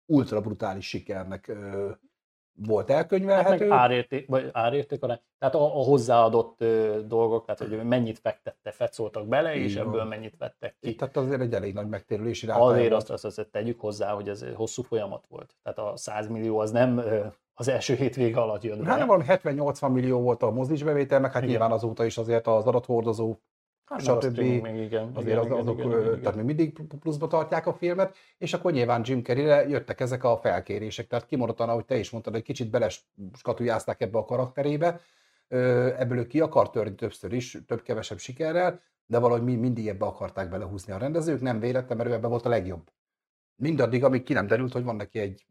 [0.06, 1.52] ultra brutális sikernek
[2.66, 3.72] volt Hát elkönyvelhető.
[3.72, 5.20] árérték, vagy árérték arány.
[5.40, 9.88] Tehát a, a hozzáadott ö, dolgok, tehát hogy mennyit fektette, fetszoltak bele, és Így van.
[9.88, 10.96] ebből mennyit vettek ki.
[10.96, 12.64] Tehát azért egy elég nagy megtérülési ráta.
[12.64, 15.56] Azért azt, azt, azt tegyük hozzá, hogy ez hosszú folyamat volt.
[15.64, 18.86] Tehát a 100 millió az nem ö, az első hétvége alatt be.
[18.86, 21.50] Hát nem valami 70-80 millió volt a mozis bevétel, meg hát Igen.
[21.50, 23.36] nyilván azóta is azért az adathordozó
[23.92, 24.38] hát stb.
[24.38, 25.12] még igen.
[25.14, 26.20] azért igen, az, igen, azok, igen, igen, igen.
[26.20, 30.38] tehát még mindig pluszba tartják a filmet, és akkor nyilván Jim Carrey-re jöttek ezek a
[30.38, 35.00] felkérések, tehát kimondottan, ahogy te is mondtad, hogy kicsit beleskatujázták ebbe a karakterébe,
[35.98, 40.50] ebből ő ki akar törni többször is, több-kevesebb sikerrel, de valahogy mi mindig ebbe akarták
[40.50, 42.92] belehúzni a rendezők, nem véletlen, mert ő ebbe volt a legjobb.
[43.56, 45.46] Mindaddig, amíg ki nem derült, hogy van neki egy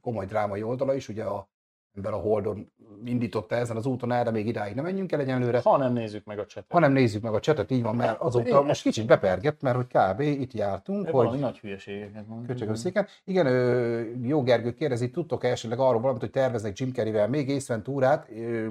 [0.00, 1.49] komoly drámai oldala is, ugye a
[1.96, 2.72] ember a Holdon
[3.04, 6.24] indította ezen az úton el, de még idáig nem menjünk el egyenlőre, Ha nem nézzük
[6.24, 6.72] meg a csetet.
[6.72, 8.64] hanem nézzük meg a csetet, így van, mert azóta Igen.
[8.64, 10.20] most kicsit bepergett, mert hogy kb.
[10.20, 13.06] itt jártunk, Valami hogy nagy hülyeségeket köcsögőszéken.
[13.24, 17.72] Igen, ö, jó Gergő kérdezi, tudtok-e esetleg arról valamit, hogy terveznek Jim Carrey-vel még Ace
[17.74, 18.28] Venturát?
[18.30, 18.66] Ö,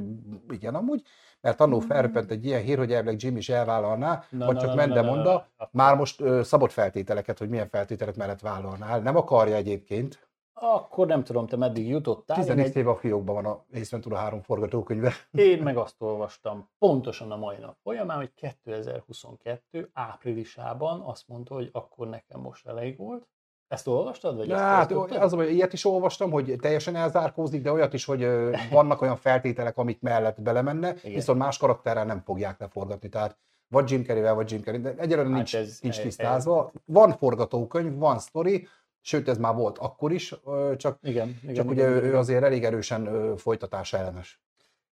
[0.50, 1.02] Igen, amúgy,
[1.42, 4.70] mert annó felröppent egy ilyen hír, hogy elvileg Jim is elvállalná, Na, vagy na, csak
[4.70, 5.46] na, Mende na.
[5.72, 9.00] már most ö, szabott feltételeket, hogy milyen feltételek mellett vállalnál.
[9.00, 10.28] Nem akarja egyébként.
[10.62, 12.38] Akkor nem tudom, te meddig jutottál.
[12.38, 15.12] Én, 14 egy, éve a fiókban van a Ace Ventura 3 forgatókönyve.
[15.32, 21.70] én meg azt olvastam pontosan a mai nap folyamán, hogy 2022 áprilisában azt mondta, hogy
[21.72, 23.28] akkor nekem most elég volt.
[23.68, 24.38] Ezt olvastad?
[24.38, 28.28] Vagy ezt, hát az, hogy ilyet is olvastam, hogy teljesen elzárkózik, de olyat is, hogy
[28.72, 31.14] vannak olyan feltételek, amik mellett belemenne, Igen.
[31.14, 33.10] viszont más karakterrel nem fogják leforgatni.
[33.10, 33.38] Tehát
[33.68, 36.72] vagy Jim Carrey-vel, vagy Jim Carrey, de egyelőre Hát nincs, ez- nincs ez- tisztázva.
[36.86, 38.68] Van forgatókönyv, van sztori,
[39.02, 40.36] sőt ez már volt akkor is,
[40.78, 42.16] csak, Igen, igen, csak igen, ugye igen, ő igen.
[42.16, 44.42] azért elég erősen folytatás ellenes.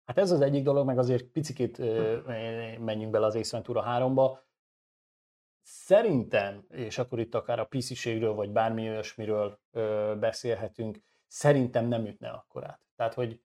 [0.05, 1.77] Hát ez az egyik dolog, meg azért picikét
[2.79, 4.37] menjünk bele az Ace Ventura 3-ba.
[5.61, 9.59] Szerintem, és akkor itt akár a PC-ségről, vagy bármi olyasmiről
[10.19, 12.79] beszélhetünk, szerintem nem ütne akkorát.
[12.95, 13.41] Tehát, hogy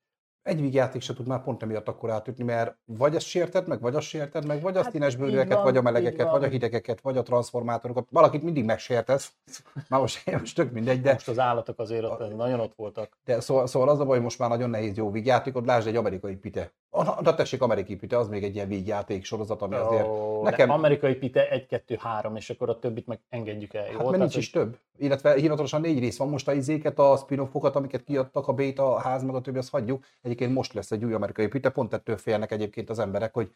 [0.47, 3.95] Egy vígjáték se tud már pont emiatt akkor átütni, mert vagy ezt sérted meg, vagy
[3.95, 6.49] azt sérted meg, vagy a Hát színes így bőrűeket, van, vagy a melegeket, vagy a
[6.49, 8.09] hidegeket, vagy a transformátorokat.
[8.11, 9.33] Valakit mindig megsértesz.
[9.89, 13.19] Már most, most tök mindegy, de, most az állatok azért ott, nagyon ott voltak.
[13.25, 15.67] de szóval, szóval az a baj, hogy most már nagyon nehéz jó vígjátékot.
[15.67, 16.73] Lásd egy amerikai pite.
[17.05, 20.07] Na, na tessék, amerikai pite, az még egy ilyen vígjáték sorozat, ami azért...
[20.07, 23.85] Ó, nekem- amerikai pite 1, 2, 3, és akkor a többit meg engedjük el.
[23.85, 23.89] Jó?
[23.89, 24.79] Hát mert Tehát, nincs is több.
[24.99, 28.99] Illetve hivatalosan négy rész van most a izéket, a spin amiket kiadtak, a beta, a
[28.99, 30.05] ház, meg a többi, azt hagyjuk.
[30.23, 33.51] Egyébként most lesz egy új amerikai pite, pont ettől félnek egyébként az emberek, hogy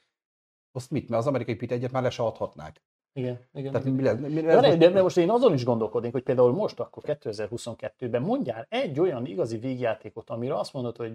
[0.72, 2.82] azt mit, mert az amerikai pite egyet már le se adhatnák.
[3.12, 3.72] Igen, igen.
[3.72, 4.18] Tehát mi lesz?
[4.18, 4.78] Mi lesz de, most?
[4.78, 9.26] de, de most én azon is gondolkodnék, hogy például most, akkor 2022-ben mondjál egy olyan
[9.26, 11.14] igazi végjátékot, amire azt mondod, hogy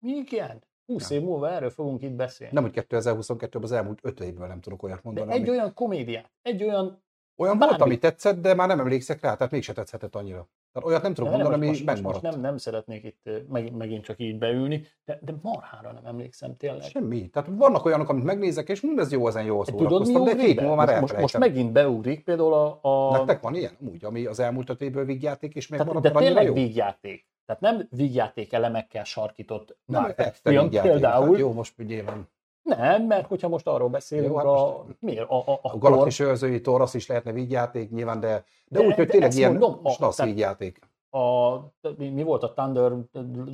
[0.00, 2.54] igen, 20 év múlva erről fogunk itt beszélni.
[2.54, 5.32] Nem, hogy 2022-ben az elmúlt öt évből nem tudok olyat de mondani.
[5.32, 5.50] egy ami...
[5.50, 7.02] olyan komédiát, egy olyan...
[7.36, 7.76] Olyan bármi.
[7.76, 10.48] volt, ami tetszett, de már nem emlékszek rá, tehát mégse tetszhetett annyira.
[10.72, 12.22] Tehát olyat nem tudok de mondani, most, ami most, megmaradt.
[12.22, 16.56] most nem, nem szeretnék itt meg, megint csak így beülni, de, de marhára nem emlékszem
[16.56, 16.82] tényleg.
[16.82, 17.28] Semmi.
[17.28, 20.44] Tehát vannak olyanok, amit megnézek, és hm, ez jó, ezen jól Tudod, mi szórakoztam, de
[20.44, 22.78] hét múlva már most, most, megint beugrik például a...
[22.82, 23.76] a Nektek van ilyen?
[23.90, 26.52] Úgy, ami az elmúlt öt évből vígjáték, és még tehát, maradt de tényleg jó?
[26.52, 27.29] vígjáték.
[27.50, 30.90] Tehát nem vígjáték elemekkel sarkított Nem, film vígjáték.
[30.90, 31.28] például.
[31.30, 32.28] Hát jó, most nyilván.
[32.62, 35.28] Nem, mert hogyha most arról beszélünk, Jó, hát a, miért?
[35.30, 38.86] A, a, a, A Galaxis őrzői Thor, az is lehetne vígjáték, nyilván, de, de, De-
[38.86, 40.78] úgy, hogy tényleg ilyen mondom, snasz tehát- vígjáték.
[41.10, 41.56] a,
[41.96, 43.04] mi, mi volt a Thunder, Love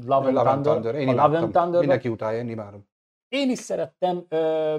[0.06, 1.50] Love and Thunder, Thunder, én a Love and.
[1.52, 2.86] Thunder, Mindenki utálja, én imádom.
[3.28, 4.76] én is szerettem ö,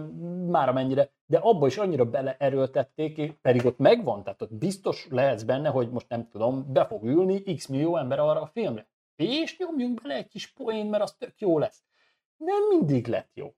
[0.48, 5.70] már amennyire, de abba is annyira beleerőltették, pedig ott megvan, tehát ott biztos lehetsz benne,
[5.70, 8.88] hogy most nem tudom, be fog ülni x millió ember arra a filmre.
[9.18, 11.84] És nyomjunk bele egy kis poén, mert az tök jó lesz.
[12.38, 13.54] Nem mindig lett jó.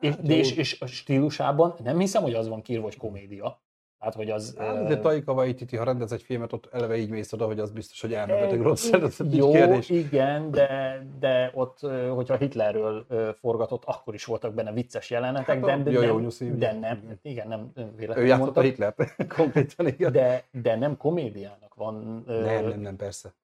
[0.00, 0.34] És, Hát jó.
[0.34, 3.64] és, és a stílusában nem hiszem, hogy az van kiírva, hogy komédia.
[3.98, 4.54] Hát, hogy az...
[4.58, 7.70] Hát, de Taika Waititi, ha rendez egy filmet, ott eleve így mész oda, hogy az
[7.70, 8.92] biztos, hogy elmebeteg rossz.
[8.92, 9.88] Ez Jó, kérdés.
[9.88, 11.78] igen, de, de ott,
[12.14, 16.48] hogyha Hitlerről forgatott, akkor is voltak benne vicces jelenetek, Hát a de, Jó-Jó nem, Nyuszi,
[16.48, 16.72] ugye.
[16.72, 20.12] de nem, igen, nem nem Ő véletlenül játszotta mondtam, Hitlert, konkrétan, igen.
[20.12, 22.22] de, de nem komédiának van.
[22.26, 23.34] Nem, nem, nem, persze.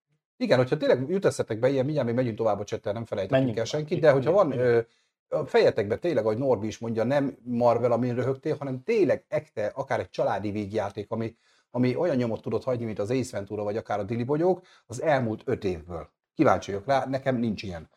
[0.42, 3.58] Igen, hogyha tényleg jut be ilyen, mindjárt még megyünk tovább a csettel, nem felejtettük Menjünk
[3.58, 4.80] el senkit, de hogyha van, ö,
[5.28, 10.00] a fejetekbe tényleg, ahogy Norbi is mondja, nem Marvel, amin röhögtél, hanem tényleg ekte, akár
[10.00, 11.36] egy családi végjáték, ami,
[11.70, 15.02] ami olyan nyomot tudott hagyni, mint az Ace Ventura, vagy akár a Dili Bogyók, az
[15.02, 16.08] elmúlt öt évből.
[16.34, 17.88] Kíváncsi vagyok rá, nekem nincs ilyen.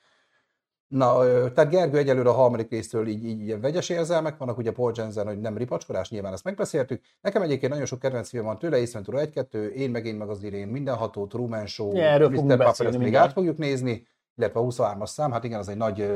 [0.88, 1.20] Na,
[1.52, 5.28] tehát Gergő egyelőre a harmadik résztől így, így ilyen vegyes érzelmek vannak, ugye Paul Jensen,
[5.28, 7.02] hogy nem ripacskodás, nyilván ezt megbeszéltük.
[7.22, 10.30] Nekem egyébként nagyon sok kedvenc film van tőle, Ace Ventura 1-2, Én meg én meg
[10.30, 12.58] az Irén, Mindenható, Truman Show, fogunk Mr.
[12.58, 13.28] Beszélni ezt még mindjárt.
[13.28, 16.10] át fogjuk nézni, illetve a 23-as szám, hát igen, az egy nagy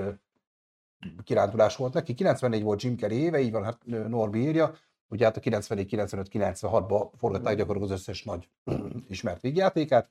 [1.24, 2.14] kirándulás volt neki.
[2.14, 4.74] 94 volt Jim Carrey éve, így van, hát Norbi írja,
[5.08, 8.50] ugye hát a 94, 95, 96-ban forgatták gyakorlatilag az összes nagy
[9.08, 10.10] ismert vígjátékát.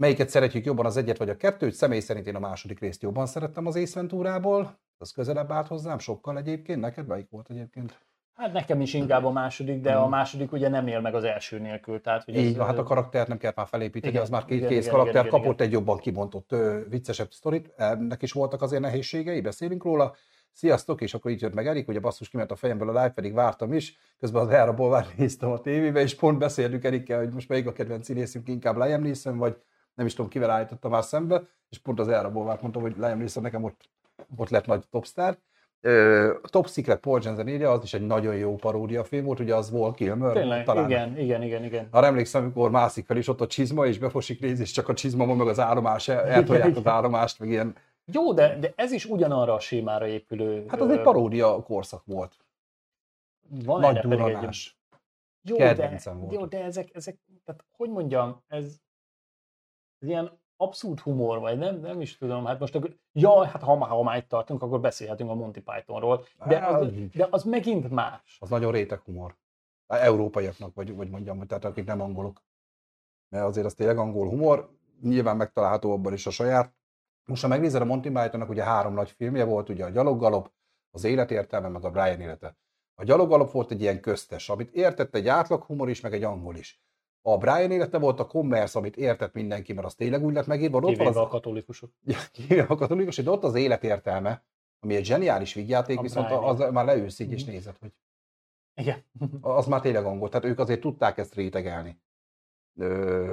[0.00, 1.72] Melyiket szeretjük jobban, az egyet vagy a kettőt?
[1.72, 4.78] Személy szerint én a második részt jobban szerettem az Ace Venturából.
[4.98, 6.80] Az közelebb állt hozzám, sokkal egyébként.
[6.80, 8.00] Neked melyik volt egyébként?
[8.34, 11.58] Hát nekem is inkább a második, de a második ugye nem él meg az első
[11.58, 12.00] nélkül.
[12.00, 12.36] Tehát, hogy.
[12.36, 14.68] Így ez, hát a ö, karaktert nem kellett már felépíteni, Igen, az már két igen,
[14.68, 18.62] kész igen, karakter, igen, igen, kapott egy jobban kibontott, ö, viccesebb sztorit, ennek is voltak
[18.62, 20.14] azért nehézségei, beszélünk róla.
[20.52, 23.34] Sziasztok, és akkor így jött meg Erik, ugye basszus kiment a fejemből a live, pedig
[23.34, 27.48] vártam is, közben az elraból már néztem a tévébe, és pont beszéltük Erikkel, hogy most
[27.48, 29.56] melyik a kedvenc színészünk, inkább Liam Neeson, vagy
[30.00, 33.18] nem is tudom, kivel állítottam már szembe, és pont az elraból már mondtam, hogy Liam
[33.18, 33.88] Neeson nekem ott,
[34.36, 35.38] ott lett nagy topstar.
[35.80, 39.54] Ö, Top Secret Paul Jensen írja, az is egy nagyon jó paródia film volt, ugye
[39.54, 40.32] az Wall Kilmer.
[40.32, 41.88] Tényleg, talán igen, igen, igen, igen.
[41.90, 44.94] arra emlékszem, amikor mászik fel is ott a csizma, és befosik néz, és csak a
[44.94, 47.76] csizma van, meg az állomás, el- eltolják az állomást, meg ilyen.
[48.12, 50.64] Jó, de, de ez is ugyanarra a sémára épülő.
[50.68, 52.36] Hát az egy paródia korszak volt.
[53.64, 54.74] Van Nagy pedig egy-.
[55.42, 56.32] Jó, de, volt.
[56.32, 58.80] jó, de ezek, ezek, tehát hogy mondjam, ez,
[60.00, 63.84] ez ilyen abszurd humor, vagy nem, nem is tudom, hát most akkor, ja, hát ha,
[63.84, 68.36] ha már itt tartunk, akkor beszélhetünk a Monty Pythonról, de az, de az megint más.
[68.40, 69.36] Az nagyon réteg humor.
[69.86, 72.42] Európaiaknak, vagy, vagy mondjam, hogy tehát akik nem angolok.
[73.28, 74.70] Mert azért az tényleg angol humor,
[75.02, 76.74] nyilván megtalálható abban is a saját.
[77.24, 80.52] Most ha megnézed a Monty Pythonnak, ugye három nagy filmje volt, ugye a Gyaloggalop,
[80.90, 82.56] az életértelme, meg a Brian élete.
[82.94, 86.56] A Gyaloggalop volt egy ilyen köztes, amit értett egy átlag humor is, meg egy angol
[86.56, 86.82] is.
[87.22, 90.78] A Brian élete volt a commerce, amit értett mindenki, mert az tényleg úgy lett megírva.
[90.78, 91.90] Ott van az, a katolikusok.
[92.04, 94.44] Ja, kivéve a katolikus, de ott az életértelme,
[94.80, 96.44] ami egy zseniális vígjáték, A viszont Brian.
[96.44, 97.50] az már leülsz így és Mhm.
[97.52, 97.92] nézed, hogy
[98.74, 99.04] Igen.
[99.40, 102.00] az már tényleg angol, tehát ők azért tudták ezt rétegelni.
[102.78, 103.32] Ö,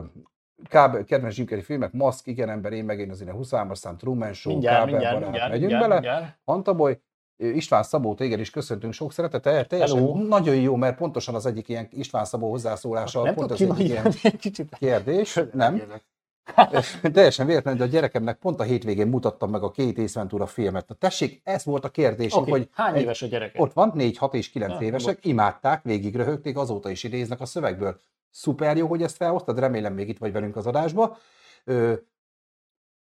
[0.64, 1.06] Kb.
[1.06, 4.34] kedvenc Jim Carrey filmek, Maszk, Igen ember, én meg én az én 23 szám, Truman
[4.34, 5.30] Show, Mindjárt, Kábel mindjárt, barát.
[5.30, 6.16] mindjárt, Megyünk mindjárt, bele.
[6.16, 6.40] mindjárt.
[6.44, 7.02] Antaboly,
[7.38, 9.66] István Szabó, téged is köszöntünk sok szeretettel.
[9.66, 10.24] Teljesen Hello.
[10.28, 14.14] nagyon jó, mert pontosan az egyik ilyen István Szabó hozzászólása, Nem pont az egyik ilyen
[14.40, 14.76] kicsit.
[14.78, 15.82] kérdés, nem?
[17.14, 20.88] Teljesen véletlenül, de a gyerekemnek pont a hétvégén mutattam meg a két Ace Ventura filmet.
[20.88, 23.62] Na tessék, ez volt a kérdés, Oké, hogy hány éves a gyereke?
[23.62, 27.46] ott van, 4, 6 és 9 Ja, évesek, imádták, végig röhögték, azóta is idéznek a
[27.46, 28.00] szövegből.
[28.30, 31.18] Szuper jó, hogy ezt felhoztad, remélem még itt vagy velünk az adásba.
[31.64, 31.94] Ö,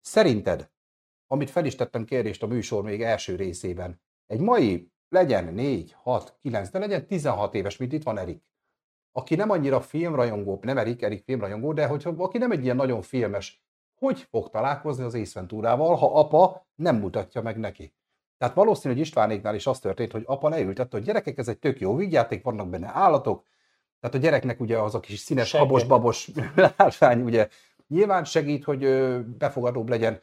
[0.00, 0.68] szerinted,
[1.26, 6.36] amit fel is tettem kérdést a műsor még első részében, egy mai legyen 4, 6,
[6.40, 8.42] 9, de legyen 16 éves, mint itt van Erik.
[9.12, 13.02] Aki nem annyira filmrajongó, nem Erik, Erik filmrajongó, de hogyha aki nem egy ilyen nagyon
[13.02, 13.62] filmes,
[13.98, 17.94] hogy fog találkozni az Ace Venturával, ha apa nem mutatja meg neki?
[18.38, 21.80] Tehát valószínű, hogy Istvánéknál is az történt, hogy apa leültette, hogy gyerekek, ez egy tök
[21.80, 23.44] jó vígjáték, vannak benne állatok,
[24.00, 26.30] tehát a gyereknek ugye az a kis színes, habos-babos
[26.76, 27.48] látvány, ugye
[27.88, 28.80] nyilván segít, hogy
[29.24, 30.20] befogadóbb legyen,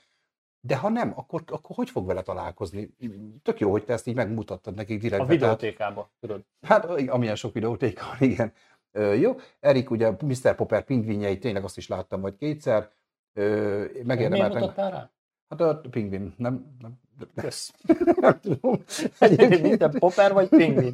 [0.62, 2.96] de ha nem, akkor, akkor hogy fog vele találkozni?
[3.44, 5.26] Tök jó, hogy te ezt így megmutattad nekik A direktbe.
[5.26, 6.46] tehát- videótékába, tudod.
[6.62, 8.54] Hát, amilyen sok videótéka van, igen.
[8.92, 10.56] Ö, jó, Erik ugye Mr.
[10.56, 12.90] Popper pingvinjei, tényleg azt is láttam vagy kétszer.
[13.34, 14.60] Ö, Miért megérdemelten.
[14.60, 15.12] mutattál rá?
[15.50, 17.00] Hát a pingvin, nem, nem,
[17.36, 17.74] Kösz.
[18.22, 18.82] nem tudom.
[19.80, 20.94] A popper vagy pingvin.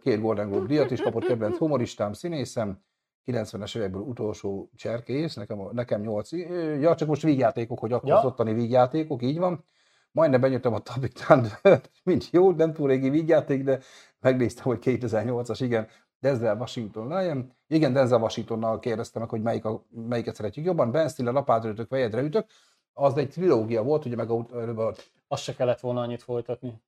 [0.00, 2.78] Két Golden Globe díjat is kapott kedvenc humoristám, színészem.
[3.32, 6.32] 90-es évekből utolsó cserkész, nekem, nekem 8.
[6.80, 8.18] Ja, csak most vígjátékok, hogy akkor Ja.
[8.18, 9.64] az ottani vígjátékok, így van.
[10.12, 13.78] Majdnem benyújtom a Thunder, mint jó, nem túl régi vígjáték, de
[14.20, 15.88] megnéztem, hogy 2008-as, igen,
[16.20, 17.52] Denzel Washington Lion.
[17.68, 20.90] Igen, Denzel Washingtonnal kérdeztem meg, hogy melyik a, melyiket szeretjük jobban.
[20.90, 22.46] Ben Stiller, lapádra ütök, vejedre ütök.
[22.92, 24.94] Az egy trilógia volt, ugye meg a, a,
[25.28, 26.82] Azt se kellett volna annyit folytatni.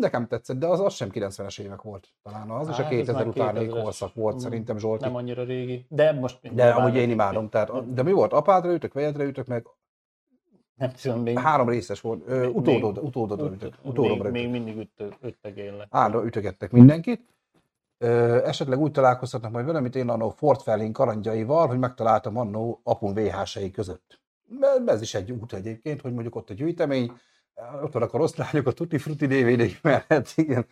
[0.00, 2.98] Nekem tetszett, de az, az sem 90-es évek volt talán az, és a Hát, ez
[2.98, 3.80] 2000 már utáni 2000-es.
[3.82, 5.04] korszak volt Mm, szerintem Zsolti.
[5.04, 5.86] Nem annyira régi.
[5.88, 6.54] De most...
[6.54, 8.32] De amúgy én imádom, tehát, de mi volt?
[8.32, 9.66] Apádra ütök, vejedre ütök, meg
[10.74, 11.38] Nem tudom, még...
[11.38, 12.22] Három részes volt.
[12.26, 15.86] Ö, utódod, utódod, ut- ütök, utódomra még mindig ütö, üttegélnek.
[15.90, 17.26] Ára ütögettek mindenkit.
[17.98, 22.80] Ö, esetleg úgy találkoztatnak majd velem, mint én annó Fort Felling kalandjaival, hogy megtaláltam annó
[22.82, 24.20] apun VHS-ei között.
[24.60, 27.12] Mert Ez is egy út egyébként, hogy mondjuk ott a gyűjtemény,
[27.82, 30.66] ott vannak a rossz lányok, a Tutti Frutti dvd mellett, igen.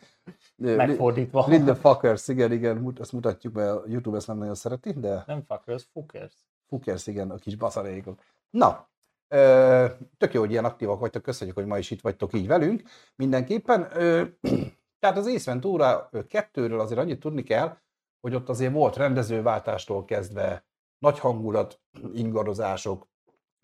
[0.57, 1.47] Megfordítva.
[1.49, 5.43] Little Fuckers, igen, igen, azt mutatjuk, mert a YouTube ezt nem nagyon szereti, de Nem
[5.43, 6.35] fuckers, fuckers.
[6.69, 8.21] Fuckers, igen, a kis baszarékok.
[8.51, 8.89] Na,
[9.29, 9.87] ö,
[10.19, 12.83] tök jó, hogy ilyen aktívak vagytok, köszönjük, hogy ma is itt vagytok így velünk.
[13.17, 14.25] Mindenképpen, ö,
[15.01, 17.77] tehát az Ace Ventura 2-ről azért annyit tudni kell,
[18.21, 20.65] hogy ott azért volt rendezőváltástól kezdve
[20.99, 21.81] nagy hangulat,
[22.15, 23.09] ingadozások.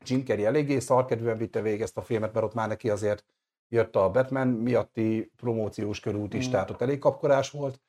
[0.04, 3.24] Jim Carrey eléggé szarkedvűen vitte végig ezt a filmet, mert ott már neki azért
[3.68, 6.50] jött a Batman miatti promóciós körút is, Mm.
[6.50, 7.80] tehát ott elég kapkorás volt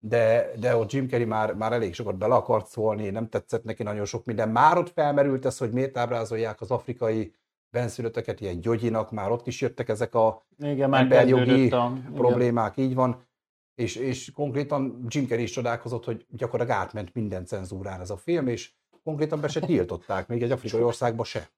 [0.00, 3.82] de, de ott Jim Carrey már, már elég sokat bele akart szólni, nem tetszett neki
[3.82, 4.48] nagyon sok minden.
[4.48, 7.34] Már ott felmerült ez, hogy miért ábrázolják az afrikai
[7.70, 11.54] benszülötteket ilyen gyogyinak, már ott is jöttek ezek a Igen, emberjogi a...
[11.54, 12.12] igen.
[12.14, 13.26] problémák, így van.
[13.74, 18.46] És, és konkrétan Jim Carrey is csodálkozott, hogy gyakorlatilag átment minden cenzúrán ez a film,
[18.46, 18.72] és
[19.08, 21.50] konkrétan be se tiltották, még egy afrikai országba se.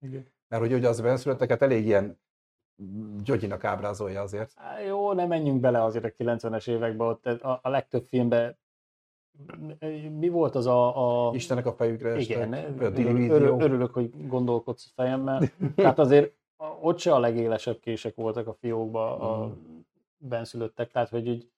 [0.00, 0.26] Igen.
[0.48, 2.18] Mert hogy ugye az benszülötteket elég ilyen
[3.22, 4.52] gyogyinak ábrázolja azért.
[4.56, 8.56] Á, Jó, ne menjünk bele azért a 90-es évekbe, ott a, a legtöbb filmben
[10.18, 11.28] mi volt az a...
[11.28, 11.34] a...
[11.34, 15.42] Istenek a fejükre Igen, estek, örül, örülök, hogy gondolkodsz fejemmel.
[15.76, 16.32] Tehát azért
[16.80, 19.50] ott se a legélesebb kések voltak a fiókba a Mm.
[20.16, 21.50] benszülöttek, tehát hogy így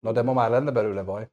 [0.00, 1.28] Na de ma már lenne belőle baj.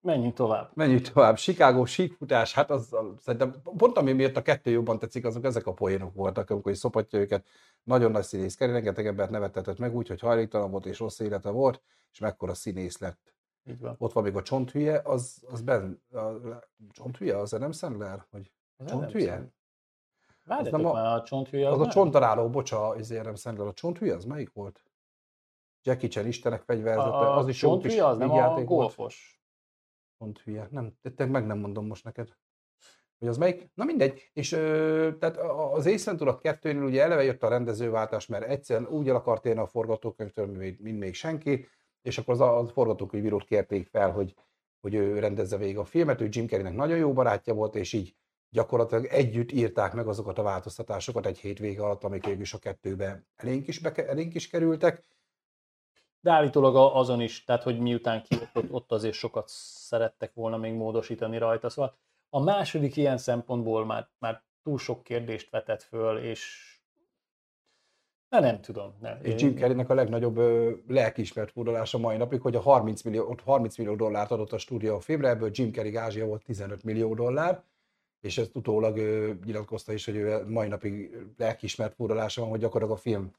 [0.00, 0.70] Menjünk tovább.
[0.74, 1.36] Menjünk tovább.
[1.36, 5.66] Chicago síkfutás, hát az, az szerintem pont ami miatt a kettő jobban tetszik, azok ezek
[5.66, 7.46] a poénok voltak, amikor is szopatja őket.
[7.82, 11.50] Nagyon nagy színész Kerry, rengeteg embert nevettetett meg úgy, hogy hajléktalan volt és rossz élete
[11.50, 11.82] volt,
[12.12, 13.34] és mekkora színész lett.
[13.64, 13.94] Így van.
[13.98, 16.18] Ott van még a csonthülye, az, az ben, a,
[16.90, 18.24] csonthülye, az nem Sandler?
[18.30, 19.34] Hogy Az Csonthülye?
[19.34, 19.46] Az
[20.44, 21.88] Várjatok nem a- már, a csonthülye az a nem?
[21.88, 24.82] csontaláló, bocsa, ezért nem Sandler, a csonthülye, az melyik volt?
[25.82, 28.94] Jackie Chan Istenek fegyverzete, a, az is jó kis az nem a vígjáték volt.
[30.18, 30.68] Pont hülye.
[30.70, 32.28] Nem, te, meg nem mondom most neked.
[33.18, 33.70] Hogy az melyik?
[33.74, 34.30] Na mindegy.
[34.32, 35.36] És ö, tehát
[35.72, 39.60] az Ace Ventura 2 ugye eleve jött a rendezőváltás, mert egyszerűen úgy el akart érni
[39.60, 40.46] a forgatókönyvtől,
[40.78, 41.66] mint még senki,
[42.02, 44.34] és akkor az a, a forgatókönyvírót kérték fel, hogy,
[44.80, 48.16] hogy ő rendezze végig a filmet, ő Jim Carreynek nagyon jó barátja volt, és így
[48.50, 53.24] gyakorlatilag együtt írták meg azokat a változtatásokat egy hétvége alatt, amik végül is a kettőbe
[53.36, 55.04] elénk is, beke, elénk is kerültek.
[56.20, 60.72] De állítólag azon is, tehát hogy miután kijött, ott, ott azért sokat szerettek volna még
[60.72, 61.68] módosítani rajta.
[61.68, 61.96] Szóval
[62.30, 66.72] a második ilyen szempontból már, már túl sok kérdést vetett föl, és
[68.28, 68.94] Na, nem tudom.
[69.00, 69.18] Nem.
[69.22, 73.40] És Jim Carreynek a legnagyobb ö, lelkiismert furdalása mai napig, hogy a 30 millió, ott
[73.40, 77.14] 30 millió dollárt adott a stúdió a filmre, ebből Jim Carrey gázsia volt 15 millió
[77.14, 77.62] dollár,
[78.20, 82.98] és ezt utólag ö, nyilatkozta is, hogy ő mai napig lelkiismert furdalása van, hogy gyakorlatilag
[82.98, 83.32] a film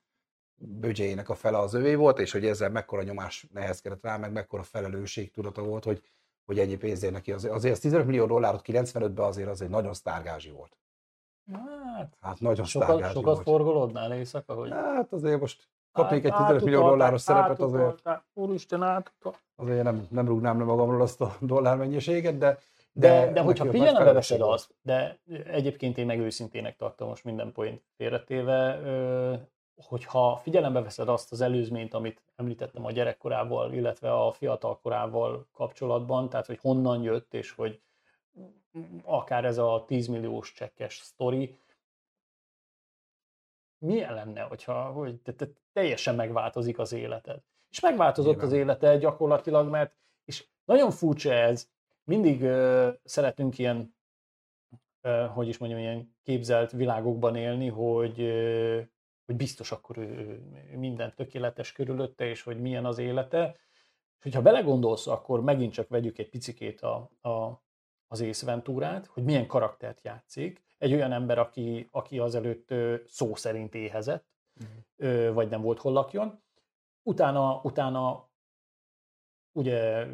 [0.59, 4.63] büdzséjének a fele az övé volt, és hogy ezzel mekkora nyomás nehezkedett rá, meg mekkora
[4.63, 6.01] felelősség tudata volt, hogy,
[6.45, 7.31] hogy ennyi pénzért neki.
[7.31, 10.77] Azért, azért az 15 millió dollárot 95-ben azért az egy nagyon sztárgázsi volt.
[11.51, 13.41] Hát, Hát nagyon sokat, sokat volt.
[13.41, 14.69] forgolódnál éjszaka, hogy...
[14.69, 18.03] Hát azért most kapnék egy Át- 15 millió dolláros szerepet, azért.
[18.33, 19.41] Úristen, átutalták.
[19.55, 22.57] azért nem, nem rúgnám le magamról azt a dollár mennyiséget, de
[22.91, 27.51] De, de, neki hogyha figyelembe veszed azt, de egyébként én meg őszintének tartom most minden
[27.51, 28.79] point félretéve,
[29.81, 36.45] hogyha figyelembe veszed azt az előzményt, amit említettem a gyerekkorával, illetve a fiatalkorával kapcsolatban, tehát
[36.45, 37.81] hogy honnan jött, és hogy
[39.03, 41.57] akár ez a 10 milliós csekkes sztori,
[43.77, 47.41] milyen lenne, hogyha hogy te, te teljesen megváltozik az életed.
[47.69, 48.47] És megváltozott Nyilván.
[48.47, 49.93] az élete gyakorlatilag, mert
[50.25, 51.69] és nagyon furcsa ez,
[52.03, 53.95] mindig ö, szeretünk ilyen,
[55.01, 58.81] ö, hogy is mondjam, ilyen képzelt világokban élni, hogy, ö,
[59.29, 60.03] hogy biztos akkor ő,
[60.71, 63.55] ő minden tökéletes körülötte, és hogy milyen az élete.
[64.17, 67.61] És hogyha belegondolsz, akkor megint csak vegyük egy picikét a, a,
[68.07, 70.63] az Ace Venturát, hogy milyen karaktert játszik.
[70.77, 72.73] Egy olyan ember, aki, aki azelőtt
[73.05, 74.25] szó szerint éhezett,
[74.95, 76.41] ö, vagy nem volt hol lakjon.
[77.03, 78.29] Utána, utána
[79.51, 80.05] ugye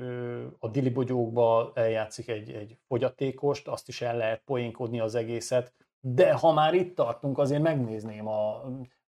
[0.59, 6.33] a Dili bogyókba eljátszik egy, egy fogyatékost, azt is el lehet poénkodni az egészet, de
[6.33, 8.63] ha már itt tartunk, azért megnézném a,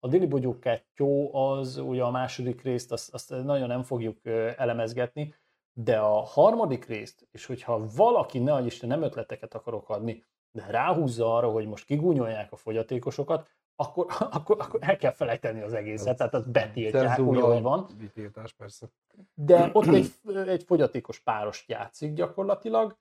[0.05, 4.25] a Dili bogyók 2 az ugye a második részt, azt, azt nagyon nem fogjuk
[4.57, 5.35] elemezgetni,
[5.73, 11.35] de a harmadik részt, és hogyha valaki, ne Isten, nem ötleteket akarok adni, de ráhúzza
[11.35, 14.05] arra, hogy most kigúnyolják a fogyatékosokat, akkor,
[14.37, 17.87] akkor, akkor el kell felejteni az egészet, tehát azt betiltják, úgy, ahogy van.
[18.13, 18.87] Tiltás, persze.
[19.33, 20.11] De ott egy,
[20.47, 22.97] egy fogyatékos párost játszik gyakorlatilag,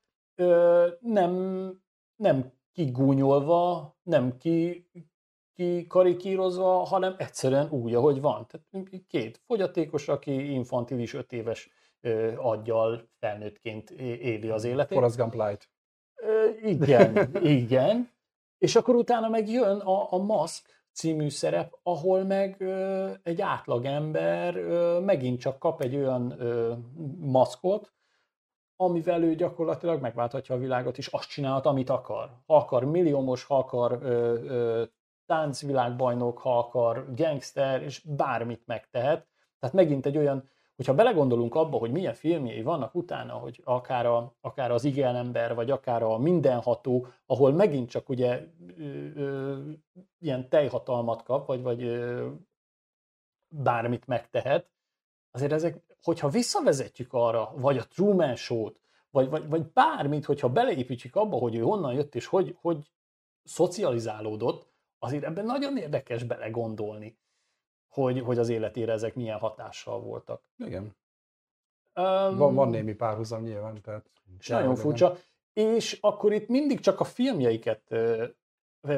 [1.00, 1.32] nem,
[2.16, 4.86] nem kigúnyolva, nem ki,
[5.54, 8.46] kikarikírozva, hanem egyszerűen úgy, ahogy van.
[8.46, 11.70] Tehát két fogyatékos, aki infantilis öt éves
[12.36, 14.98] aggyal felnőttként éli az életét.
[14.98, 15.68] Forrest Gump Light.
[16.62, 18.10] Igen, igen.
[18.58, 24.56] És akkor utána meg jön a, a Mask című szerep, ahol meg ö, egy átlagember
[24.56, 26.72] ö, megint csak kap egy olyan ö,
[27.18, 27.92] maszkot,
[28.76, 32.30] amivel ő gyakorlatilag megválthatja a világot, és azt csinálhat, amit akar.
[32.46, 34.06] Ha akar milliómos, ha akar ö,
[34.44, 34.84] ö,
[35.26, 39.26] táncvilágbajnok, ha akar gangster, és bármit megtehet.
[39.58, 44.34] Tehát megint egy olyan, hogyha belegondolunk abba, hogy milyen filmjei vannak utána, hogy akár, a,
[44.40, 48.46] akár az igen vagy akár a mindenható, ahol megint csak ugye
[48.78, 48.82] ö,
[49.14, 49.58] ö,
[50.18, 52.28] ilyen teljhatalmat kap, vagy, vagy ö,
[53.48, 54.70] bármit megtehet,
[55.30, 61.16] azért ezek, hogyha visszavezetjük arra, vagy a Truman Show-t, vagy, vagy, vagy bármit, hogyha beleépítjük
[61.16, 62.90] abba, hogy ő honnan jött, és hogy, hogy
[63.44, 64.73] szocializálódott,
[65.04, 67.18] azért ebben nagyon érdekes belegondolni,
[67.88, 70.42] hogy, hogy az életére ezek milyen hatással voltak.
[70.58, 70.82] Igen.
[71.94, 73.80] Um, van, van némi párhuzam nyilván.
[73.82, 75.16] Tehát és nagyon furcsa.
[75.52, 77.94] És akkor itt mindig csak a filmjeiket,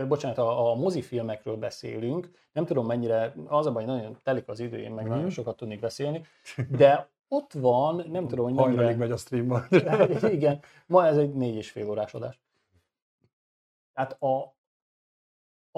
[0.08, 2.30] bocsánat, a, a mozifilmekről beszélünk.
[2.52, 5.08] Nem tudom mennyire, az a baj, nagyon telik az idő, én meg mm.
[5.08, 6.22] nagyon sokat tudnék beszélni,
[6.78, 8.74] de ott van, nem tudom, hogy mennyire...
[8.74, 9.66] Hajnalig megy a stream
[10.36, 12.40] Igen, ma ez egy négy és fél órás adás.
[13.92, 14.55] Tehát a,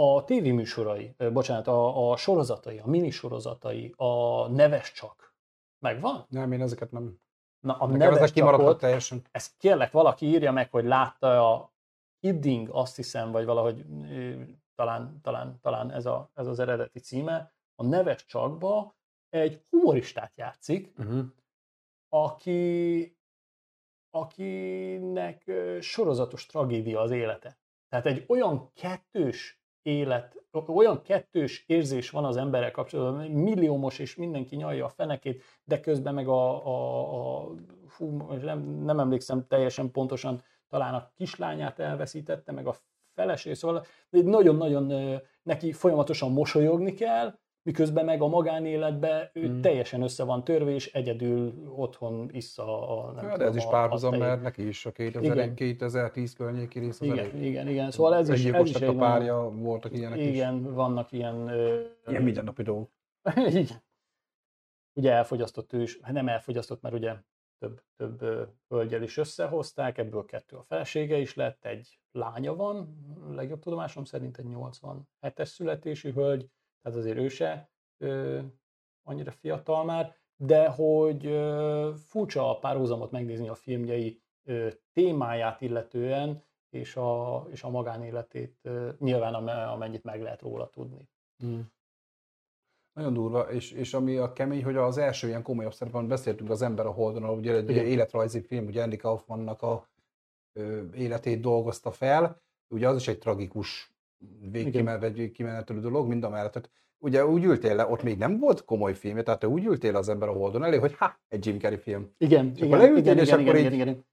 [0.01, 5.35] a tévéműsorai, bocsánat, a, a sorozatai, a minisorozatai, a neves csak,
[5.79, 6.27] megvan?
[6.29, 7.21] Nem, én ezeket nem.
[7.61, 9.23] Na, a Nekem neves csakot, teljesen.
[9.31, 11.73] ezt kérlek, valaki írja meg, hogy látta a
[12.21, 13.87] Kidding, azt hiszem, vagy valahogy
[14.75, 18.97] talán, talán, talán ez, a, ez az eredeti címe, a neves csakba
[19.29, 21.25] egy humoristát játszik, uh-huh.
[22.09, 23.17] aki,
[24.11, 27.59] akinek sorozatos tragédia az élete.
[27.89, 34.57] Tehát egy olyan kettős élet, olyan kettős érzés van az emberek kapcsolatban, milliómos és mindenki
[34.57, 37.51] nyalja a fenekét, de közben meg a, a, a
[37.87, 42.75] fú, nem, nem emlékszem teljesen pontosan, talán a kislányát elveszítette, meg a
[43.15, 47.39] feleség, szóval nagyon-nagyon neki folyamatosan mosolyogni kell,
[47.69, 49.61] miközben meg a magánéletben ő mm.
[49.61, 53.13] teljesen össze van törve, és egyedül otthon issza a...
[53.13, 57.07] Nem ja, de ez is párhuzam, mert neki is a 2000, 2010 környéki rész az
[57.07, 57.45] igen, elég.
[57.45, 60.71] Igen, igen, szóval ez is, ez is egy a párja, van, voltak ilyenek Igen, is.
[60.71, 61.51] vannak ilyen...
[62.07, 62.91] Ilyen mindennapi dolgok.
[63.63, 63.83] igen.
[64.95, 67.15] Ugye elfogyasztott ő is, hát nem elfogyasztott, mert ugye
[67.59, 72.97] több, több hölgyel is összehozták, ebből kettő a felesége is lett, egy lánya van,
[73.31, 76.51] legjobb tudomásom szerint egy 87-es születésű hölgy,
[76.89, 78.41] tehát azért ő se ö,
[79.03, 86.45] annyira fiatal már, de hogy ö, furcsa a párhuzamot megnézni a filmjei ö, témáját illetően,
[86.71, 91.09] és a, és a magánéletét ö, nyilván amennyit meg lehet róla tudni.
[91.39, 91.73] Hmm.
[92.93, 96.63] Nagyon durva, és, és ami a kemény, hogy az első ilyen komolyabb szerepben beszéltünk az
[96.63, 97.87] Ember a Holdon, ugye egy Igen.
[97.87, 99.89] életrajzi film, ugye Andy Kaufmannnak a
[100.53, 103.98] ö, életét dolgozta fel, ugye az is egy tragikus
[104.51, 106.53] végkimenetelő dolog, mind a mellett.
[106.53, 109.97] Tehát ugye úgy ültél le, ott még nem volt komoly film, tehát te úgy ültél
[109.97, 112.15] az ember a Holdon elé, hogy ha, egy Jim Carrey film.
[112.19, 114.07] Igen, és igen, leültél, igen, és igen, akkor igen, így, igen, igen.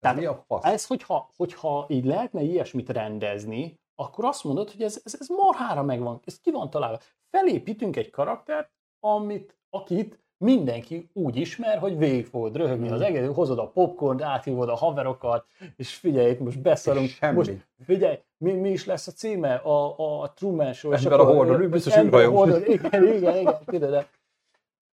[0.00, 0.64] Tehát mi a fasz?
[0.64, 5.82] Ez, hogyha, hogyha így lehetne ilyesmit rendezni, akkor azt mondod, hogy ez, ez, ez marhára
[5.82, 6.98] megvan, ez ki van találva.
[7.30, 12.92] Felépítünk egy karaktert, amit, akit mindenki úgy ismer, hogy végig fogod röhögni mm.
[12.92, 17.08] az egész, hozod a popcorn, áthívod a haverokat, és figyelj, most beszarunk.
[17.08, 17.36] Semmi.
[17.36, 19.54] Most figyelj, mi, mi is lesz a címe?
[19.54, 20.92] A, a Truman Show.
[20.92, 22.46] És akkor, a Hordon, ő biztos űrhajó.
[22.46, 24.06] Igen, igen, igen, igen.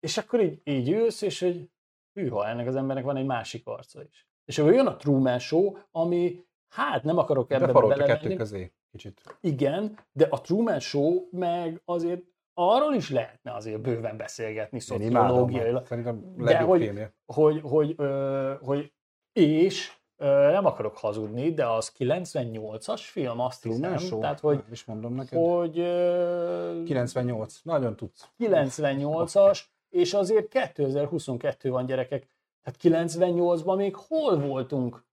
[0.00, 1.70] És akkor így, így ülsz, és hogy
[2.12, 4.28] hűha, ennek az embernek van egy másik arca is.
[4.44, 7.98] És akkor jön a Truman Show, ami, hát nem akarok ebbe belemenni.
[7.98, 9.20] De kettő közé, kicsit.
[9.40, 12.22] Igen, de a Truman Show meg azért
[12.58, 15.86] arról is lehetne azért bőven beszélgetni szociológiailag.
[15.86, 17.14] Szerintem de hogy, filmje.
[17.26, 18.92] hogy, hogy, ö, hogy,
[19.32, 24.06] és ö, nem akarok hazudni, de az 98-as film, azt Truman hiszem.
[24.08, 24.20] Show?
[24.20, 25.38] Tehát, hogy, is mondom neked.
[25.38, 28.28] Hogy, ö, 98, nagyon tudsz.
[28.38, 32.26] 98-as, és azért 2022 van gyerekek.
[32.62, 35.04] Tehát 98-ban még hol voltunk?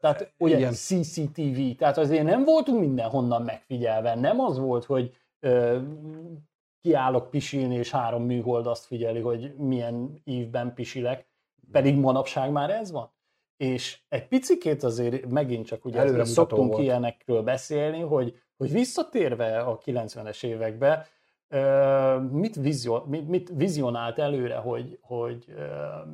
[0.00, 0.72] Tehát ugye Igen.
[0.72, 4.14] CCTV, tehát azért nem voltunk mindenhonnan megfigyelve.
[4.14, 5.78] Nem az volt, hogy ö,
[6.80, 11.28] kiállok pisilni, és három műhold azt figyeli, hogy milyen ívben pisilek,
[11.72, 13.12] pedig manapság már ez van.
[13.56, 16.82] És egy picikét azért megint csak ugye Előre szoktunk volt.
[16.82, 21.06] ilyenekről beszélni, hogy, hogy visszatérve a 90-es évekbe,
[22.30, 25.54] mit, vizion, mit, mit vizionált előre, hogy, hogy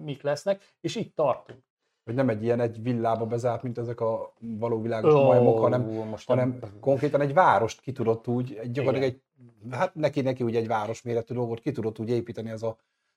[0.05, 1.59] mik lesznek, és itt tartunk.
[2.05, 5.82] Hogy nem egy ilyen egy villába bezárt, mint ezek a való világos oh, majmok, hanem,
[5.82, 6.80] most hanem nem...
[6.80, 9.22] konkrétan egy várost ki tudott úgy, egy, gyakorlatilag egy,
[9.70, 12.76] hát neki, neki úgy egy városméretű dolgot ki tudott úgy építeni ez a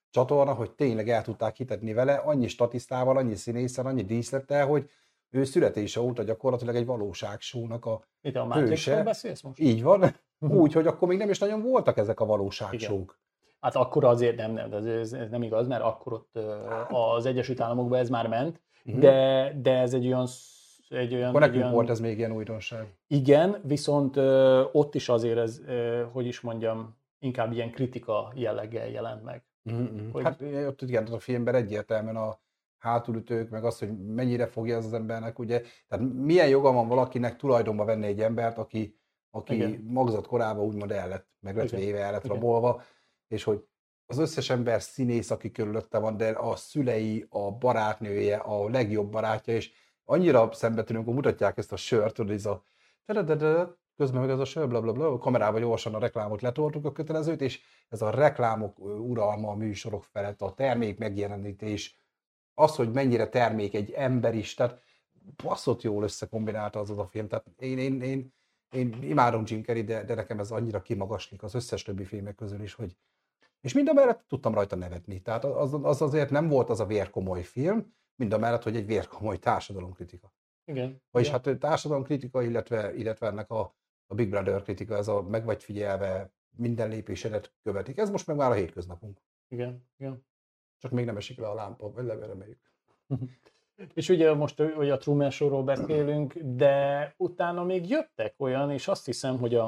[0.09, 4.89] csatorna, hogy tényleg el tudták hitetni vele, annyi statisztával, annyi színészen, annyi díszlettel, hogy
[5.29, 9.03] ő születése óta gyakorlatilag egy valóságsónak a Itt a hőse.
[9.03, 9.59] beszélsz most?
[9.59, 10.15] Így van.
[10.39, 13.19] Úgy, hogy akkor még nem is nagyon voltak ezek a valóságsók.
[13.59, 16.87] Hát akkor azért nem, nem, ez, ez nem igaz, mert akkor ott hát.
[16.91, 19.01] az Egyesült Államokban ez már ment, uh-huh.
[19.01, 20.27] de, de ez egy olyan
[20.89, 21.29] egy olyan...
[21.29, 22.97] Akkor nekünk olyan, volt ez még ilyen újdonság.
[23.07, 28.87] Igen, viszont ö, ott is azért ez, ö, hogy is mondjam, inkább ilyen kritika jelleggel
[28.87, 29.45] jelent meg.
[29.63, 30.11] Uh-huh.
[30.11, 30.23] Hogy...
[30.23, 32.39] Hát ott igen, a filmben egyértelműen a
[32.77, 37.35] hátulütők, meg az, hogy mennyire fogja ez az embernek, ugye, tehát milyen joga van valakinek
[37.35, 38.99] tulajdonba venni egy embert, aki,
[39.31, 39.83] aki igen.
[39.87, 42.35] magzat korában úgymond el lett, meg lett véve, el lett igen.
[42.35, 42.81] rabolva,
[43.27, 43.65] és hogy
[44.07, 49.53] az összes ember színész, aki körülötte van, de a szülei, a barátnője, a legjobb barátja,
[49.53, 49.71] és
[50.05, 52.63] annyira szembetűnünk, hogy mutatják ezt a sört, hogy ez a
[53.97, 57.41] közben meg ez a sör, bla, bla, bla, kamerával gyorsan a reklámot letoltuk a kötelezőt,
[57.41, 61.99] és ez a reklámok uralma a műsorok felett, a termék megjelenítés,
[62.53, 64.81] az, hogy mennyire termék egy ember is, tehát
[65.43, 68.33] baszott jól összekombinálta az az a film, tehát én, én, én,
[68.71, 72.61] én imádom Jim Carrey, de, de nekem ez annyira kimagaslik az összes többi filmek közül
[72.61, 72.97] is, hogy
[73.61, 75.21] és mind a mellett tudtam rajta nevetni.
[75.21, 78.85] Tehát az, az azért nem volt az a vérkomoly film, mind a mellett, hogy egy
[78.85, 80.33] vérkomoly társadalomkritika.
[80.65, 81.01] Igen.
[81.11, 81.41] Vagyis igen.
[81.43, 83.75] hát társadalomkritika, illetve, illetve ennek a,
[84.07, 87.97] a Big Brother kritika, ez a meg vagy figyelve, minden lépésedet követik.
[87.97, 89.21] Ez most meg már a hétköznapunk.
[89.47, 90.25] Igen, igen.
[90.77, 92.59] Csak még nem esik le a lámpa, vagy reméljük.
[93.93, 99.05] És ugye most hogy a Truman Show-ról beszélünk, de utána még jöttek olyan, és azt
[99.05, 99.67] hiszem, hogy a,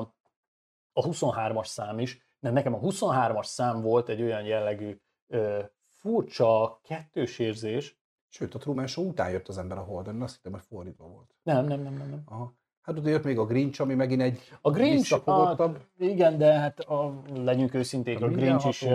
[0.94, 6.80] a 23-as szám is, de nekem a 23-as szám volt egy olyan jellegű ö, furcsa
[6.84, 7.98] kettős érzés.
[8.28, 11.36] Sőt, a Truman Show után jött az ember a Holden, azt hittem, hogy fordítva volt.
[11.44, 12.10] Nem, nem, nem, nem.
[12.10, 12.22] nem.
[12.26, 12.58] Aha.
[12.82, 16.80] Hát ugye jött még a Grinch, ami megint egy A Grinch, a, igen, de hát
[16.80, 18.86] a, legyünk őszinték, a, a Grinch is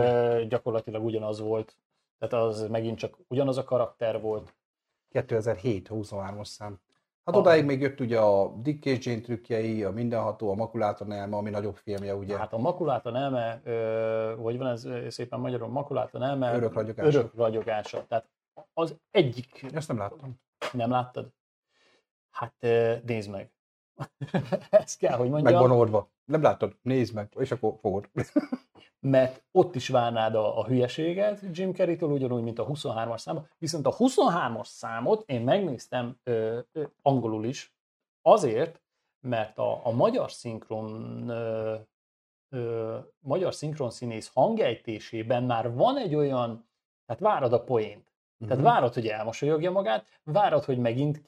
[0.49, 1.79] gyakorlatilag ugyanaz volt.
[2.19, 4.55] Tehát az megint csak ugyanaz a karakter volt.
[5.09, 6.81] 2007 23-as szám.
[7.25, 7.39] Hát a...
[7.39, 11.51] odáig még jött ugye a Dick és Jane trükkjei, a Mindenható, a Makuláta Nelme, ami
[11.51, 12.39] nagyobb filmje, ugye.
[12.39, 17.19] Hát a Makuláta Nelme, ö, hogy van ez szépen magyarul, Makuláta Nelme, örök ragyogása.
[17.19, 18.07] Örök ragyogása.
[18.07, 18.29] Tehát
[18.73, 19.67] az egyik...
[19.73, 20.41] Ezt nem láttam.
[20.73, 21.33] Nem láttad?
[22.31, 22.55] Hát
[23.05, 23.53] nézd meg.
[24.71, 25.53] Ezt kell, hogy mondjam.
[25.53, 26.11] Meg van oldva.
[26.25, 26.77] Nem láttad?
[26.83, 28.11] Nézd meg, és akkor fogod.
[29.01, 33.49] mert ott is várnád a, a hülyeséget Jim Carrey-től, ugyanúgy, mint a 23-as számot.
[33.59, 37.75] Viszont a 23-as számot én megnéztem ö, ö, angolul is,
[38.23, 38.83] azért,
[39.21, 41.75] mert a, a magyar szinkron ö,
[42.49, 46.69] ö, magyar szinkron színész hangjejtésében már van egy olyan,
[47.07, 48.13] tehát várod a poént.
[48.35, 48.49] Uh-huh.
[48.49, 48.73] Tehát mhm.
[48.73, 51.23] várod, hogy elmosolyogja magát, várod, hogy megint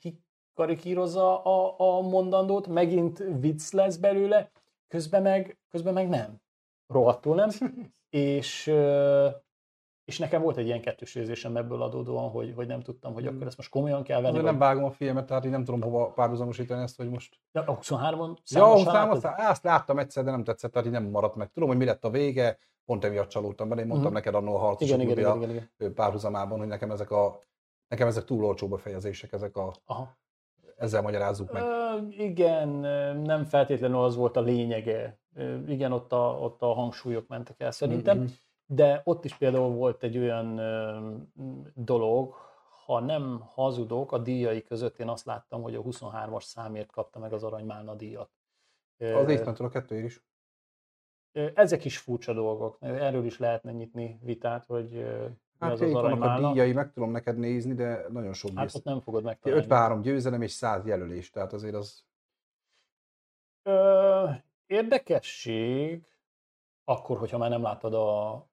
[0.56, 4.50] kikarikírozza a, a mondandót, megint vicc lesz belőle,
[4.88, 6.40] közben meg, közben meg nem
[6.86, 7.50] rohadtul nem,
[8.10, 8.66] és,
[10.04, 13.46] és nekem volt egy ilyen kettős érzésem ebből adódóan, hogy, hogy nem tudtam, hogy akkor
[13.46, 14.34] ezt most komolyan kell venni.
[14.34, 14.44] Vagy...
[14.44, 17.38] nem vágom a filmet, tehát én nem tudom hova párhuzamosítani ezt, hogy most...
[17.52, 21.04] Ja, a 23-on Ja, a 23 azt láttam egyszer, de nem tetszett, tehát így nem
[21.04, 21.50] maradt meg.
[21.52, 24.24] Tudom, hogy mi lett a vége, pont emiatt csalódtam benne, én mondtam uh-huh.
[24.24, 25.94] neked annól a harcos igen, igen, igen, igen, igen.
[25.94, 27.38] párhuzamában, hogy nekem ezek a
[27.88, 30.16] nekem ezek túl olcsó befejezések, ezek a Aha
[30.76, 31.62] ezzel magyarázzuk meg.
[31.62, 32.68] Ö, igen,
[33.18, 35.18] nem feltétlenül az volt a lényege.
[35.66, 38.26] Igen, ott a, ott a hangsúlyok mentek el szerintem, mm-hmm.
[38.66, 40.60] de ott is például volt egy olyan
[41.74, 42.34] dolog,
[42.86, 47.32] ha nem hazudok, a díjai között én azt láttam, hogy a 23-as számért kapta meg
[47.32, 48.30] az Aranymálna díjat.
[48.98, 50.24] Az észmentől a kettőért is.
[51.54, 52.76] Ezek is furcsa dolgok.
[52.80, 55.06] Erről is lehetne nyitni vitát, hogy
[55.58, 58.84] Hát az, az vannak a díjai, meg tudom neked nézni, de nagyon sok Hát ott
[58.84, 59.62] nem fogod megtalálni.
[59.62, 62.04] 53 győzelem és 100 jelölés, tehát azért az...
[63.62, 64.30] Ö,
[64.66, 66.06] érdekesség,
[66.84, 68.46] akkor, hogyha már nem láttad a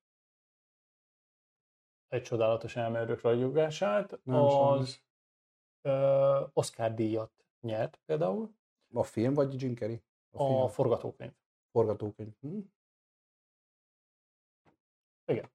[2.07, 5.01] egy csodálatos elmerők ragyogását, nem az
[5.81, 7.31] ö, Oscar díjat
[7.61, 8.55] nyert például.
[8.93, 10.01] A film vagy Jim Carrey?
[10.31, 10.67] A, a film.
[10.67, 11.31] forgatókönyv.
[11.71, 12.33] Forgatókönyv.
[12.41, 12.59] Hm?
[15.25, 15.49] Igen.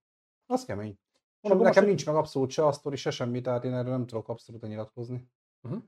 [0.47, 0.99] Az kemény.
[1.40, 4.28] Mondom, nekem nincs meg abszolút se a sztori, se semmi, tehát én erről nem tudok
[4.28, 5.28] abszolút nyilatkozni.
[5.62, 5.82] Uh-huh.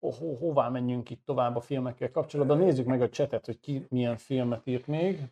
[0.00, 2.58] Ho, hová menjünk itt tovább a filmekkel kapcsolatban?
[2.58, 5.28] Nézzük meg a csetet, hogy ki milyen filmet írt még.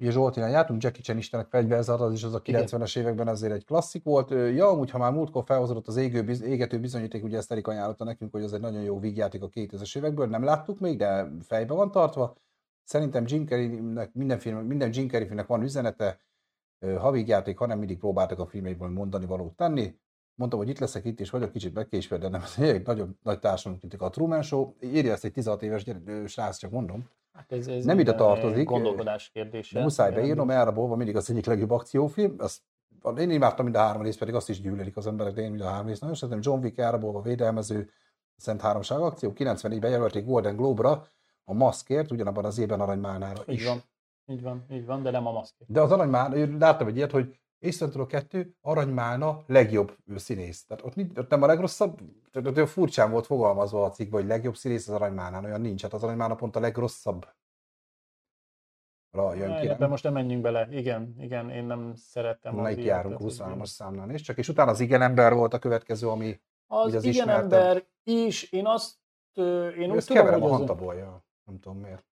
[0.00, 3.64] Ugye Zsoltinál jártunk, Jackie Chan Istenek fegyverzat, az is az a 90-es években azért egy
[3.64, 4.30] klasszik volt.
[4.30, 8.32] Ja, amúgy, ha már múltkor felhozott az égő, égető bizonyíték, ugye ezt Erik ajánlotta nekünk,
[8.32, 11.90] hogy ez egy nagyon jó vígjáték a 2000-es évekből, nem láttuk még, de fejbe van
[11.90, 12.36] tartva.
[12.84, 16.18] Szerintem Jim Carrey-nek minden, film, minden Jim Carrey filmnek van üzenete,
[16.98, 19.94] havigjáték, hanem mindig próbáltak a filmekből mondani valót tenni.
[20.34, 23.38] mondtam, hogy itt leszek, itt is vagyok, kicsit megkésve, de nem, ez egy nagyon nagy
[23.38, 24.04] társadalom kritika.
[24.04, 27.08] A Truman Show, írja ezt egy 16 éves gyere, srác, csak mondom.
[27.32, 28.64] Hát ez, ez Nem ide tartozik.
[28.66, 29.78] Gondolkodás kérdése.
[29.78, 32.34] De muszáj beírnom, elrabolva mindig az egyik legjobb akciófilm.
[32.38, 32.62] Azt,
[33.18, 35.62] én imádtam mind a három részt, pedig azt is gyűlölik az emberek, de én mind
[35.62, 36.40] a három részt nagyon szeretem.
[36.42, 37.90] John Wick elrabolva, védelmező,
[38.36, 39.32] Szent Háromság akció.
[39.34, 41.06] 94-ben jelölték Golden Globe-ra,
[41.44, 43.66] a maszkért, ugyanabban az évben Aranymálnára is.
[43.66, 43.82] van.
[44.30, 45.70] Így van, így van, de nem a maszkért.
[45.72, 50.64] De az Aranymálna, láttam egy ilyet, hogy Észrentől a kettő, Aranymálna legjobb színész.
[50.66, 51.96] Tehát ott, ott nem a legrosszabb,
[52.30, 55.82] tehát ott olyan furcsán volt fogalmazva a cikkben, hogy legjobb színész az Aranymálnán, olyan nincs.
[55.82, 57.26] Hát az Aranymálna pont a legrosszabb.
[59.10, 59.88] Ra jön ki, Ebben nem?
[59.90, 60.68] most nem menjünk bele.
[60.70, 64.48] Igen, igen, én nem szerettem Na, ilyet, járunk tehát, hogy- 23-as számnál is, csak és
[64.48, 67.52] utána az igen ember volt a következő, ami Az, az igen ismertebb.
[67.52, 68.96] ember is, én azt,
[69.34, 72.06] én úgy tudom, keverem a hogy az, hantabolja, nem tudom miért.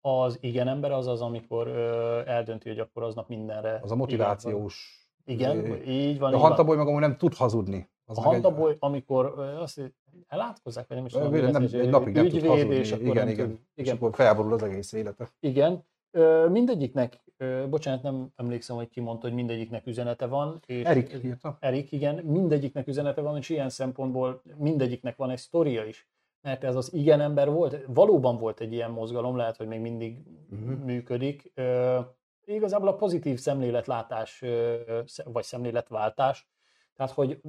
[0.00, 3.78] Az igen ember az az, amikor ö, eldönti, hogy akkor aznap mindenre.
[3.82, 4.98] Az a motivációs.
[5.24, 6.34] Igen, Ö, így van.
[6.34, 7.90] A hantaboly meg amúgy nem tud hazudni.
[8.04, 9.92] Az A meg egy- hantaboly, amikor ö, azt
[10.26, 12.74] elátkozzák, vagy nem is tudom, nem, egy napig nem tud hazudni.
[12.74, 13.48] és akkor igen, igen.
[13.48, 13.96] tud- És igen.
[13.96, 15.28] akkor felborul az egész élete.
[15.40, 15.84] Igen.
[16.10, 20.60] Ö, mindegyiknek, ö, bocsánat, nem emlékszem, hogy ki mondta, hogy mindegyiknek üzenete van.
[20.66, 21.56] És Erik írta.
[21.60, 26.08] Erik, igen, mindegyiknek üzenete van, és ilyen szempontból mindegyiknek van egy sztoria is.
[26.42, 30.18] Mert ez az igen ember volt, valóban volt egy ilyen mozgalom, lehet, hogy még mindig
[30.50, 30.70] Mhm.
[30.72, 31.52] működik.
[31.54, 31.98] Ö,
[32.44, 34.76] igazából a pozitív szemléletlátás, ö,
[35.24, 36.48] vagy szemléletváltás,
[36.94, 37.40] tehát, hogy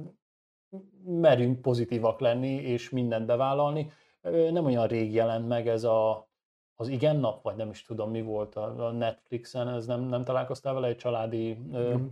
[1.04, 3.90] merünk pozitívak lenni, és mindent bevállalni.
[4.20, 6.28] Ö, Nem olyan rég jelent meg ez a,
[6.74, 10.24] az igen nap, vagy nem is tudom mi volt a, a Netflixen, ez nem, nem
[10.24, 12.04] találkoztál vele, egy családi ö, Mhm.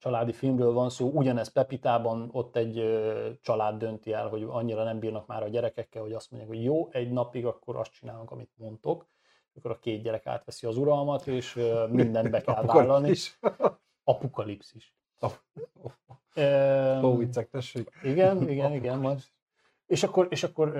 [0.00, 3.00] Családi filmről van szó, ugyanez Pepitában ott egy
[3.40, 6.88] család dönti el, hogy annyira nem bírnak már a gyerekekkel, hogy azt mondják, hogy jó,
[6.90, 9.06] egy napig akkor azt csinálunk, amit mondtok,
[9.54, 11.58] akkor a két gyerek átveszi az uralmat, és
[11.88, 13.10] mindent be kell vállalni.
[13.10, 13.38] is.
[14.04, 14.94] Apokalipszis.
[17.18, 17.90] Viccek, tessék.
[18.02, 19.22] igen, igen, igen, majd.
[19.86, 20.72] És akkor, és akkor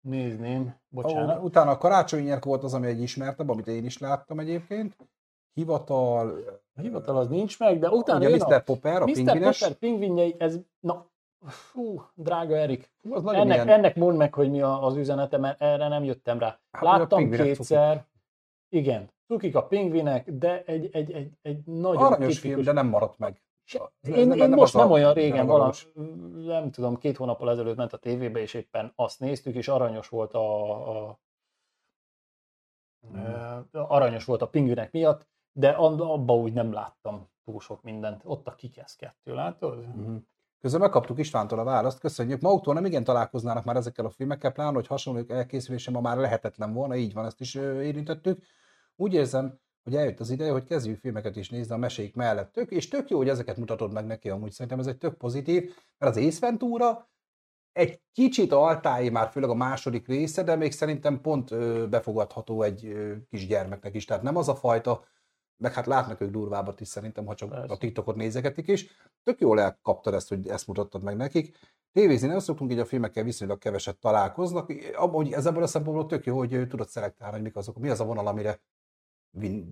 [0.00, 1.38] nézném, bocsánat.
[1.38, 4.96] Ó, Utána a karácsonyi nyerk volt az, ami egy ismertebb, amit én is láttam egyébként.
[5.52, 6.38] Hivatal,
[6.76, 8.52] A hivatal az nincs meg, de utána ugye jön Mr.
[8.52, 9.12] a Popper, a Mr.
[9.12, 9.58] pingvines.
[9.58, 11.06] Popper pingvinjei, ez, na,
[11.46, 14.96] fú, drága Erik, Fú, az nagyon ennek, ilyen, ennek mondd meg, hogy mi a- az
[14.96, 16.60] üzenete, mert erre nem jöttem rá.
[16.70, 18.06] Hát, Láttam kétszer,
[18.68, 22.38] igen, cukik a pingvinek, de egy, egy, egy, egy nagyon aranyos tipikus...
[22.38, 23.42] film, de nem maradt meg.
[24.02, 25.72] Én, én nem most nem olyan régen, valami,
[26.44, 30.34] nem tudom, két hónappal ezelőtt ment a tévébe, és éppen azt néztük, és aranyos volt
[30.34, 31.20] a, a
[33.14, 38.22] Ö, aranyos volt a pingvinek miatt, de ab- abba úgy nem láttam túl sok mindent.
[38.24, 39.96] Ott a kikesz kettő, látod?
[39.96, 40.16] Mhm.
[40.60, 42.40] Közben megkaptuk Istvántól a választ, köszönjük.
[42.40, 46.72] Maguktól nem igen találkoznának már ezekkel a filmekkel, pláne, hogy hasonlók elkészülése ma már lehetetlen
[46.72, 48.42] volna, így van, ezt is érintettük.
[48.96, 52.52] Úgy érzem, hogy eljött az ideje, hogy kezdjük filmeket is nézni a mesék mellett.
[52.52, 55.74] Tök, és tök jó, hogy ezeket mutatod meg neki, amúgy szerintem ez egy tök pozitív,
[55.98, 57.10] mert az Ace Ventura
[57.72, 61.54] egy kicsit altái már, főleg a második része, de még szerintem pont
[61.88, 62.96] befogadható egy
[63.30, 64.04] kis gyermeknek is.
[64.04, 65.04] Tehát nem az a fajta,
[65.56, 67.72] meg hát látnak ők durvábbat is szerintem, ha csak Persze.
[67.72, 68.86] a TikTokot nézegetik is.
[69.22, 71.58] Tök jól elkaptad ezt, hogy ezt mutattad meg nekik.
[71.92, 74.72] Tévézni nem szoktunk, így a filmekkel viszonylag keveset találkoznak.
[74.94, 78.00] Amúgy ez ebből a szempontból tök jó, hogy tudod szelektálni, hogy mik azok, mi az
[78.00, 78.60] a vonal, amire
[79.30, 79.64] vin,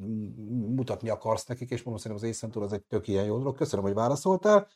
[0.75, 3.57] mutatni akarsz nekik, és mondom, szerintem az Ventura az egy tök ilyen jó dolog.
[3.57, 4.69] Köszönöm, hogy válaszoltál.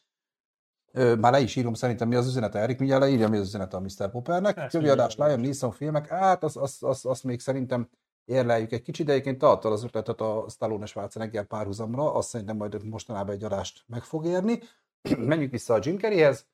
[0.93, 3.81] Már le is írom szerintem, mi az üzenete, Erik, mindjárt leírja, mi az üzenete a
[3.81, 4.11] Mr.
[4.11, 4.55] Poppernek.
[4.55, 5.17] Köviadás, mindjárt.
[5.17, 7.89] Liam Neeson filmek, hát azt az, az, az még szerintem
[8.25, 12.57] érleljük egy kicsit, de egyébként te adtad az ötletet a Stallone Schwarzenegger párhuzamra, azt szerintem
[12.57, 14.59] majd mostanában egy adást meg fog érni.
[15.19, 16.47] Menjünk vissza a Jim Carreyhez.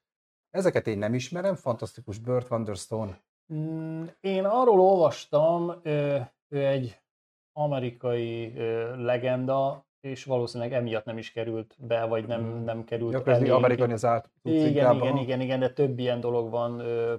[0.51, 3.21] Ezeket én nem ismerem, fantasztikus Burt Wonderstone.
[3.55, 7.01] Mm, Én arról olvastam, ő egy
[7.53, 12.65] amerikai ö, legenda, és valószínűleg emiatt nem is került be, vagy nem, Mm.
[12.65, 13.53] nem került közli elénk.
[13.55, 14.31] amerikanizált.
[14.43, 16.77] Igen, igen, igen, igen, de több ilyen dolog van,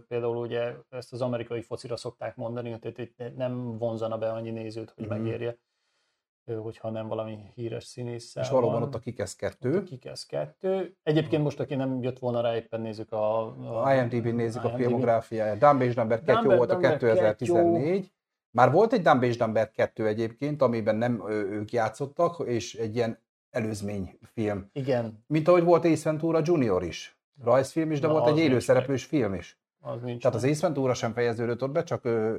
[0.07, 5.05] például ugye ezt az amerikai focira szokták mondani, hogy nem vonzana be annyi nézőt, hogy
[5.07, 5.13] Mhm.
[5.21, 5.57] megérje,
[6.61, 8.83] hogyha nem valami híres színésszel És valóban van.
[8.87, 9.77] ott a Kikesz Ott 2.
[9.77, 10.95] a Kikesz kettő.
[11.03, 13.45] Egyébként most, aki nem jött volna rá, éppen nézzük a...
[13.83, 14.81] A IMDb-n nézzük a IMDb-n.
[14.83, 15.57] filmográfiáját.
[15.57, 18.11] Dumb és Dumber 2 Dumb- volt a Dumber 2014.
[18.51, 23.19] Már volt egy Dumb és Dumber 2 egyébként, amiben nem ők játszottak, és egy ilyen
[23.49, 24.69] előzményfilm.
[24.73, 27.19] Igen, Mint ahogy volt Ace Ventura Junior is.
[27.43, 29.59] Rajzfilm is, de Na, volt az egy élőszereplős film is.
[29.79, 30.21] az nincs.
[30.21, 30.51] Tehát az meg.
[30.51, 32.35] Ace Ventura sem fejeződött ott be, csak ö,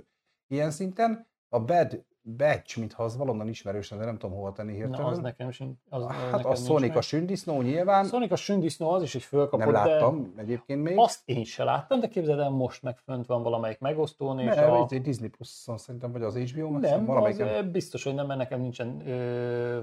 [0.48, 1.26] ilyen szinten.
[1.48, 5.06] A Bad Batch, mintha az valonnan ismerős lenne, nem tudom hova tenni Na, hirtelen.
[5.06, 5.78] az nekem sincs.
[5.88, 8.04] Az, hát nekem a Sonic a sündisznó nyilván.
[8.04, 10.98] Sonic a sündisznó az is egy fölkapott, nem de láttam egyébként még.
[10.98, 14.70] azt én se láttam, de képzeld el, most meg fönt van valamelyik megosztón, és Nem,
[14.72, 14.86] a...
[14.86, 17.48] Disney Plus-on szerintem, vagy az HBO, Max-on, Nem, az valamelyiken.
[17.48, 19.82] ö, biztos, hogy nem, mert nekem nincsen ö,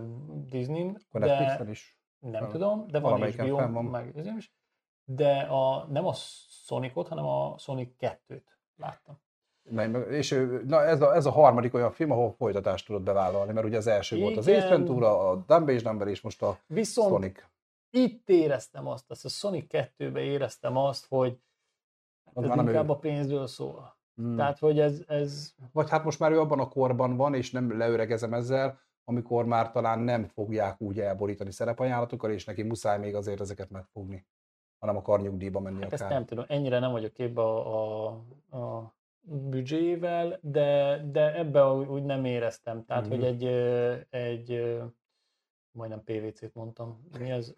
[0.50, 2.00] Disney, Akkor de is.
[2.20, 3.86] nem Fel- tudom, de van HBO, van.
[3.86, 4.54] meg is.
[5.06, 6.14] de a, nem a
[6.66, 8.42] Sonicot, hanem a Sonic 2-t
[8.76, 9.20] láttam.
[9.72, 13.54] Meg- És ő- na ez, a, ez a harmadik olyan film, ahol folytatást tudod bevállalni,
[13.54, 14.60] mert ugye az első volt az Igen.
[14.60, 17.44] Ace Ventura, a Dumb és Dumber, és most a Viszont Sonic.
[17.90, 21.38] itt éreztem azt, azt a Sonic 2-ben éreztem azt, hogy
[22.34, 22.70] Az ez nem ő.
[22.70, 23.98] inkább a pénzről szól.
[24.16, 24.36] Hmm.
[24.36, 27.78] Tehát, hogy ez, ez Vagy hát most már ő abban a korban van, és nem
[27.78, 33.40] leöregezem ezzel, amikor már talán nem fogják úgy elborítani szerepajánlatokkal, és neki muszáj még azért
[33.42, 34.26] ezeket megfogni,
[34.80, 36.14] hanem akar nyugdíjba menni hát ezt akár.
[36.14, 42.26] nem tudom, ennyire nem vagyok képbe a, a, a büdzsével, de, de ebbe úgy nem
[42.26, 42.86] éreztem.
[42.86, 43.14] Tehát, Mhm.
[43.16, 44.86] hogy egy, ö, egy ö,
[45.72, 47.08] majdnem PVC-t mondtam.
[47.20, 47.56] Mi az?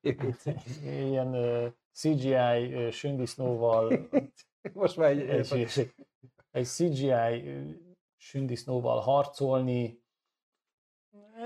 [0.84, 4.08] Ilyen ö, CGI sündisznóval
[4.72, 5.94] Most már egy, egy, egy,
[6.50, 7.52] egy CGI
[8.16, 10.02] sündisznóval harcolni.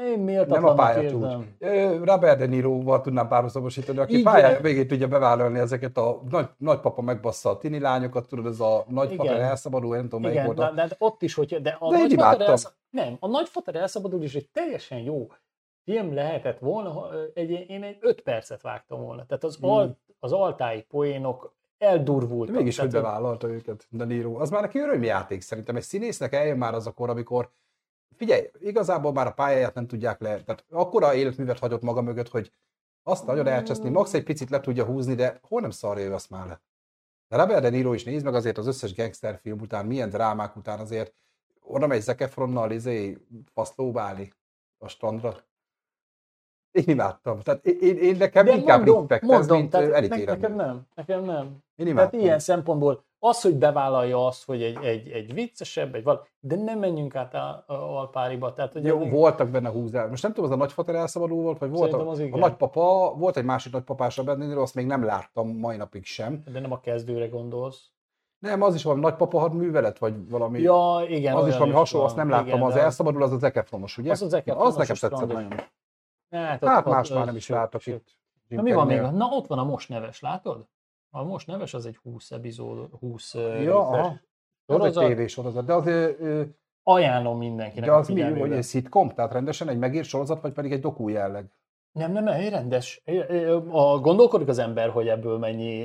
[0.09, 1.45] Én nem a.
[1.59, 4.33] Ö, Robert De Niroval tudnám párhuzamosítani, aki Igen.
[4.33, 8.85] pályája végén tudja bevállalni ezeket a nagy, nagypapa megbassza a tini lányokat, tudod, ez a
[8.89, 9.47] nagyfater Igen.
[9.47, 10.73] elszabadul, nem tudom melyik Igen, a...
[10.73, 12.59] de, de ott is, hogy de a De én nagyfater
[12.91, 15.27] nem, a nagyfater elszabadul is egy teljesen jó
[15.85, 19.27] film lehetett volna, egy, én egy öt percet vágtam volna.
[19.27, 19.71] Tehát az, Hmm.
[19.71, 22.55] al, az altái poénok eldurvultak.
[22.55, 24.41] De mégis, hogy bevállalta őket, De Niro.
[24.41, 25.77] Az már neki örömjáték szerintem.
[25.77, 27.51] Egy színésznek eljön már az a kor, amikor
[28.19, 30.43] figyelj, igazából már a pályáját nem tudják le.
[30.43, 32.53] Tehát akkora életművet hagyott maga mögött, hogy
[33.03, 36.31] azt nagyon elcseszni, max egy picit le tudja húzni, de hol nem szarja ő azt
[36.31, 36.61] már le.
[37.29, 40.79] De Robert De Niro is nézd meg azért az összes gangsterfilm után, milyen drámák után
[40.79, 41.13] azért
[41.61, 43.19] oda megy Zac Efronnal izé,
[43.53, 44.33] faszlóbálni
[44.79, 45.37] a strandra.
[46.71, 47.41] Én imádtam.
[47.41, 50.25] Tehát én, én, én nekem de inkább mondom, respect ez, mondom, mint tehát ö, ne,
[50.25, 51.45] nekem nem, nekem nem.
[51.47, 52.21] Én Tehát imádtam.
[52.21, 56.79] ilyen szempontból az, hogy bevállalja azt, hogy egy, egy, egy viccesebb, egy val, de nem
[56.79, 58.53] menjünk át a, a Alpáriba.
[58.53, 60.09] Tehát, hogy Jó, ennek- voltak benne húzás.
[60.11, 63.45] Most nem tudom, az a nagyfater elszabadul volt, vagy volt a, a nagypapa, volt egy
[63.45, 66.43] másik nagypapás a bennéről, azt még nem láttam mai napig sem.
[66.53, 67.91] de nem a kezdőre gondolsz.
[68.39, 70.61] Nem, az is valami nagypapa művelet, vagy valami.
[70.61, 71.37] Ja, igen.
[71.37, 74.11] az is valami hasonló, azt nem láttam, Igen, az de elszabadul, az az Ekefronos, ugye?
[74.11, 75.53] Az az Zac Na, Efronos az nekem tetszett nagyon.
[76.31, 78.17] Hát, Hát más már nem is látok itt.
[78.49, 79.01] Na mi van még?
[79.01, 80.67] Na ott van a Most Neves, látod?
[81.11, 83.65] A Most Neves az egy 20 epizód, 20 ö, Carrey-nél.
[83.65, 84.21] Ja, aha.
[84.67, 85.07] Az egy sorozat.
[85.07, 86.43] tévésorozat, de az, ö, ö,
[86.83, 90.73] Ajánlom mindenkinek de az mi, hogy egy szitkom, tehát rendesen egy megírt sorozat, vagy pedig
[90.73, 91.53] egy doku jelleg?
[91.93, 93.03] Nem, nem, egy rendes.
[93.71, 95.83] A, gondolkodik az ember, hogy ebből mennyi...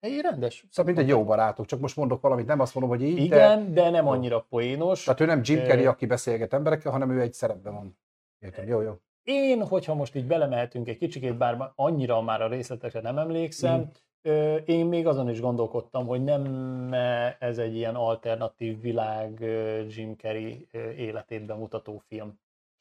[0.00, 0.66] Egy rendes.
[0.70, 3.36] Szóval mint egy jó barátok, csak most mondok valamit, nem azt mondom, hogy így, de...
[3.36, 5.04] Igen, de nem annyira poénos.
[5.04, 7.98] Tehát ő nem Jim Carrey, aki beszélget emberekkel, hanem ő egy szerepben van.
[8.38, 8.92] Értem, jó, jó.
[9.22, 13.84] Én, hogyha most így belemehetünk egy kicsikét, bár annyira már a részletekre nem emlékszem, Mm.
[14.64, 16.92] Én még azon is gondolkodtam, hogy nem
[17.38, 19.40] ez egy ilyen alternatív világ
[19.88, 22.38] Jim Carrey életét bemutató film.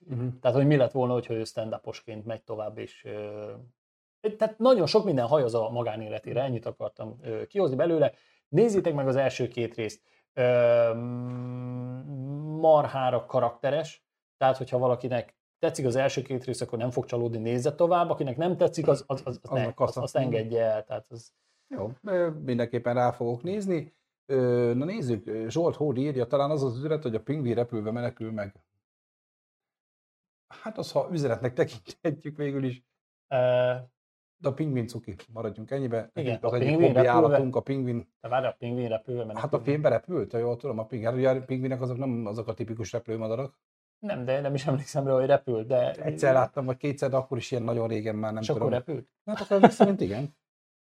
[0.09, 0.27] Uh-huh.
[0.41, 1.79] Tehát, hogy mi lett volna, hogyha ő stand
[2.25, 3.07] megy tovább, és
[4.37, 8.13] tehát nagyon sok minden hajaz a magánéletére, ennyit akartam kihozni belőle.
[8.49, 10.01] Nézzétek meg az első két részt.
[12.59, 14.05] Marhára karakteres,
[14.37, 18.37] tehát hogyha valakinek tetszik az első két rész, akkor nem fog csalódni, nézze tovább, akinek
[18.37, 20.83] nem tetszik, az, az, az, az ne, azt, azt engedje el.
[20.83, 21.31] Tehát az,
[21.67, 21.91] Jó,
[22.45, 23.93] mindenképpen rá fogok nézni.
[24.25, 28.55] Na nézzük, Zsolt Hódi írja, talán az az üzenet, hogy a pingvin repülve menekül meg.
[30.47, 32.83] Hát az, ha üzenetnek tekinthetjük végül is,
[33.27, 33.35] ö,
[34.37, 36.11] de a pingvin cuki, maradjunk ennyibe.
[36.13, 37.09] Igen, az a egyik hobbi repülve.
[37.09, 38.07] állatunk, a pingvin.
[38.21, 39.41] de várj, a pingvin repülve menekül.
[39.41, 41.09] Hát a filmbe repült, jól tudom, a pingvin.
[41.09, 43.57] Hát ugye a pingvinek azok nem azok a tipikus repülőmadarak.
[44.03, 45.91] Nem, de nem is emlékszem rá, hogy repült, de...
[45.91, 48.61] Egyszer láttam, vagy kétszer, de akkor is ilyen nagyon régen már nem És tudom.
[48.61, 49.07] akkor repült?
[49.25, 50.35] Hát akkor szerint igen.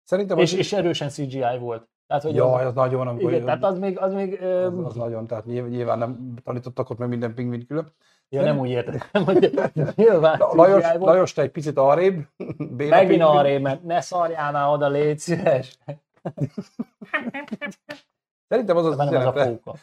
[0.03, 1.89] Szerintem És, az, és erősen CGI volt.
[2.07, 4.95] Tehát, hogy Jaj, az, az nagyon, amikor igen, tehát az még, az még az, az
[4.95, 7.93] nagyon, tehát nyilv- nyilván nem tanítottak ott meg minden pingvin külön.
[8.29, 9.53] ja, nem úgy értettem, hogy
[9.95, 10.83] nyilván Lajos.
[10.99, 12.25] Lajos, te egy picit arrébb.
[12.57, 15.77] Béla Megint arrébb, mert ne szarjál már oda, légy szíves.
[18.47, 19.75] Szerintem az az nem az a fóka.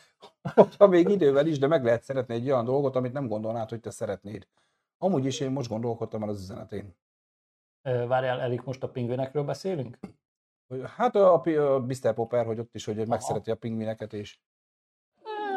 [0.54, 3.80] hogyha még idővel is, de meg lehet szeretni egy olyan dolgot, amit nem gondolnád, hogy
[3.80, 4.46] te szeretnéd.
[4.98, 6.96] Amúgy is én most gondolkodtam el az üzenetén.
[7.82, 9.98] Várjál, Elik, most a pingvinekről beszélünk?
[10.96, 12.14] Hát a, a, a Mr.
[12.14, 14.38] Popper, hogy ott is, hogy megszereti a pingvineket, és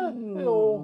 [0.05, 0.83] Eh, Jó.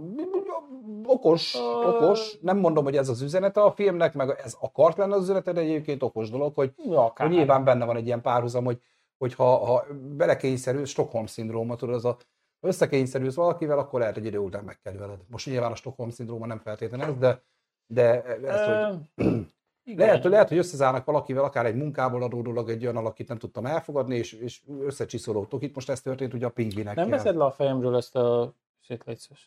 [1.04, 2.38] okos, okos.
[2.42, 5.62] Nem mondom, hogy ez az üzenete a filmnek, meg ez akart lenne az üzenete, de
[5.62, 8.82] egyébként okos dolog, hogy, Ja, hogy nyilván benne van egy ilyen párhuzam, hogy,
[9.22, 9.86] hogy ha, ha
[10.18, 12.18] belekényszerül, Stockholm szindróma, tudod, az a
[12.60, 15.20] összekényszerülsz valakivel, akkor lehet, hogy idő után meg kell veled.
[15.28, 17.44] Most nyilván a Stockholm szindróma nem feltétlenül ez, de,
[17.88, 19.00] de ez, hogy
[19.92, 20.06] igen.
[20.06, 23.66] lehet, hogy lehet, hogy összezárnak valakivel, akár egy munkából adódólag egy olyan alakit nem tudtam
[23.66, 25.64] elfogadni, és, és összecsiszolódtok.
[25.64, 27.04] Itt most ez történt ugye a pingvinekkel.
[27.04, 28.54] Nem veszed le a fejemről ezt a.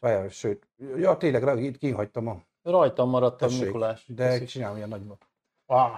[0.00, 4.04] Várjál, Sőt, ja tényleg, itt kihagytam a Rajtam maradt a tessék, Mikulás.
[4.06, 4.44] de Köszi.
[4.44, 5.18] csinálom ilyen nagyban.
[5.66, 5.90] Ah,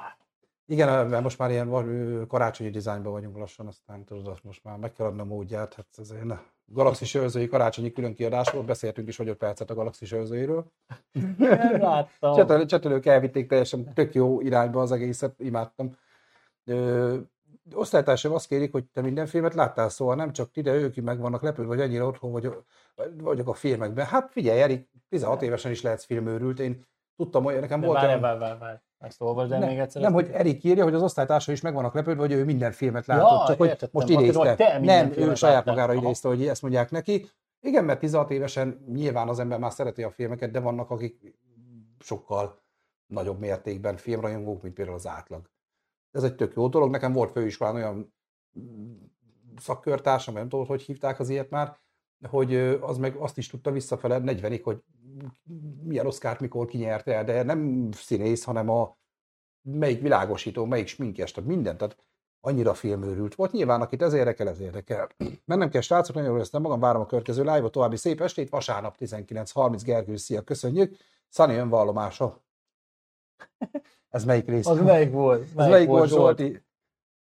[0.68, 5.06] Igen, mert most már ilyen karácsonyi dizájnban vagyunk lassan, aztán tudod, most már meg kell
[5.06, 5.74] adni a módját.
[5.74, 9.74] Hát ez ilyen Galaxis őrzői karácsonyi külön kiadás volt, beszéltünk is vagy 5 percet a
[9.74, 10.72] Galaxis őrzőiről.
[11.38, 12.34] Nem láttam.
[12.36, 15.97] Csetelő, csetelők elvitték teljesen tök jó irányba az egészet, imádtam.
[16.64, 17.16] Ö,
[17.74, 21.20] osztálytársaim azt kérik, hogy te minden filmet láttál, szóval nem csak ti, de ők meg
[21.20, 22.51] vannak lepődve, hogy ennyire otthon vagy,
[23.16, 24.06] vagyok a filmekben.
[24.06, 26.86] Hát figyelj, Erik, 16 évesen is lehetsz filmőrült, én
[27.16, 28.20] tudtam, hogy nekem De volt várj, olyan...
[28.20, 28.76] várj, várj, várj.
[28.98, 30.02] Ezt olvasd el Nem, még egyszer.
[30.02, 33.06] nem, hogy Erik írja, hogy az osztálytársai is meg vannak lepődve, hogy ő minden filmet
[33.06, 33.90] látott, Ja, csak hogy értettem.
[33.93, 34.78] most idézte.
[34.78, 36.02] Nem, ő saját magára Aha.
[36.02, 37.28] idézte, hogy ezt mondják neki.
[37.60, 41.35] Igen, mert 16 évesen nyilván az ember már szereti a filmeket, de vannak, akik
[41.98, 42.62] sokkal
[43.06, 45.51] nagyobb mértékben filmrajongók, mint például az átlag.
[46.10, 46.90] Ez egy tök jó dolog.
[46.90, 48.14] Nekem volt főiskolán olyan
[49.60, 51.77] szakkörtársam, nem tudod, hogy hívták az ilyet már,
[52.28, 54.82] hogy az meg azt is tudta visszafele 40-ig, hogy
[55.82, 58.97] milyen oszkárt mikor kinyerte el, de nem színész, hanem a
[59.62, 61.97] melyik világosító, melyik sminkes, tehát mindent, tehát
[62.40, 63.52] annyira filmőrült volt.
[63.52, 65.09] Nyilván, akit ez érdekel, ez érdekel.
[65.44, 69.80] Mennem kell, srácok, nagyon éreztem magam, várom a következő live további szép estét, vasárnap 19.30,
[69.84, 70.97] Gergő, szia, köszönjük.
[71.28, 72.44] Szani önvallomása.
[74.09, 74.66] Ez melyik rész?
[74.66, 75.43] Az melyik volt?
[75.56, 76.62] ez melyik volt, Zsolti?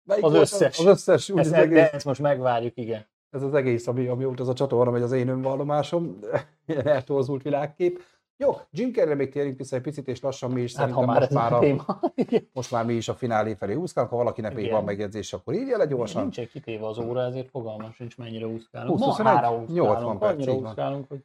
[0.02, 0.78] Melyik Az volt összes.
[0.78, 3.09] Az összes, úgy egész, de ezt most megvárjuk, igen.
[3.30, 6.18] Ez az egész, ami, ami ott az a csatorna, vagy az én önvallomásom,
[6.66, 8.02] ilyen eltorzult világkép.
[8.36, 11.20] Jó, Jim Carrey még térjünk vissza egy picit, és lassan mi is Hát szerintem már
[11.20, 12.00] most már, a téma.
[12.14, 12.48] Igen.
[12.52, 14.76] most már mi is a finálé felé úszkálunk, ha valakinek még Igen.
[14.76, 16.22] van megjegyzés, akkor írja le gyorsan.
[16.22, 18.90] Nincs egy kitéve az óra, ezért fogalmam sincs, mennyire úszkálunk.
[18.90, 20.68] 20, Ma 21, hára úszkálunk, 80 perc, annyira így van.
[20.68, 21.24] úszkálunk, hogy...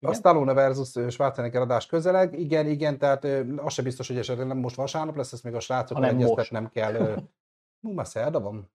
[0.00, 3.24] A Stallone versus Schwarzenegger adás közeleg, igen, igen, tehát
[3.56, 6.68] az sem biztos, hogy esetleg nem most vasárnap lesz, ezt még a srácokkal Hanem egyeztetnem
[6.68, 7.24] kell.
[7.80, 8.70] Hú, már szerda van.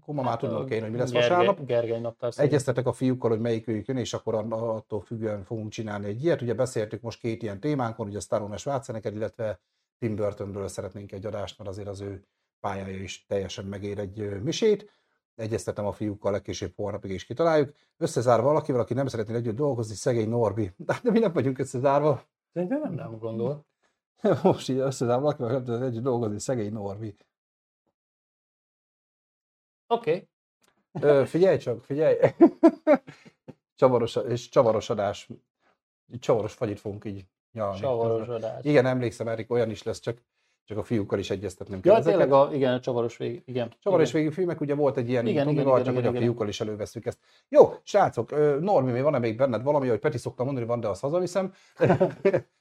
[0.00, 1.66] Akkor ma már tudnom kéne, hogy mi lesz Gergely- vasárnap.
[1.66, 2.52] Gergely naptár szerint.
[2.52, 6.42] Egyeztetek a fiúkkal, hogy melyik őjük jön, és akkor attól függően fogunk csinálni egy ilyet.
[6.42, 9.60] Ugye beszéltük most két ilyen témánkon, ugye Stallone és Schwarzenegger, illetve
[9.98, 12.26] Tim Burtonről szeretnénk egy adást, mert azért az ő
[12.60, 14.90] pályája is teljesen megér egy misét.
[15.34, 17.72] Egyeztetem a fiúkkal, legkésőbb holnapig is kitaláljuk.
[17.96, 20.72] Összezárva valakivel, aki nem szeretné együtt dolgozni, szegény Norbi.
[21.02, 22.22] De mi nem vagyunk összezárva.
[22.52, 23.66] Szerintem nem, nem gondol.
[24.42, 27.16] Most így összezárva valakivel, aki nem tud együtt dolgozni, szegény Norbi.
[29.92, 30.28] Oké.
[31.00, 32.16] Ö, figyelj csak, figyelj.
[33.76, 35.28] csavaros, és csavaros adás.
[36.20, 37.80] Csavaros fagyit fogunk így nyalni.
[37.80, 38.64] Csavaros adás.
[38.64, 40.18] Igen, emlékszem, Erik, olyan is lesz, csak,
[40.64, 41.92] csak a fiúkkal is egyeztetnem kell.
[41.92, 42.18] Ja, ezeket.
[42.18, 43.42] tényleg, a, igen, a csavaros vég.
[43.46, 43.72] Igen.
[43.78, 44.22] Csavaros igen.
[44.22, 46.48] végű filmek, ugye volt egy ilyen Igen, igen, igen, igen, csak igen, hogy a fiúkkal
[46.48, 47.18] is előveszünk ezt.
[47.48, 48.30] Jó, srácok,
[48.60, 51.54] Normi, mi van-e még benned valami, hogy Peti szoktam mondani, van, de azt hazaviszem.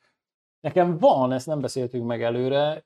[0.62, 2.82] Nekem van, ezt nem beszéltünk meg előre,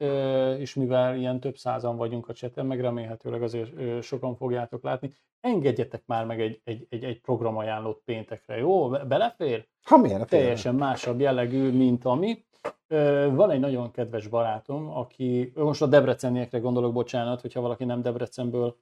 [0.57, 6.03] és mivel ilyen több százan vagyunk a cseten, meg remélhetőleg azért sokan fogjátok látni, engedjetek
[6.05, 8.89] már meg egy, egy, egy, egy programajánlót péntekre, jó?
[8.89, 9.67] Be- Belefér?
[9.83, 12.43] Ha milyen a Teljesen másabb jellegű, mint ami.
[13.31, 18.75] Van egy nagyon kedves barátom, aki, most a debreceniekre gondolok, bocsánat, hogyha valaki nem Debrecenből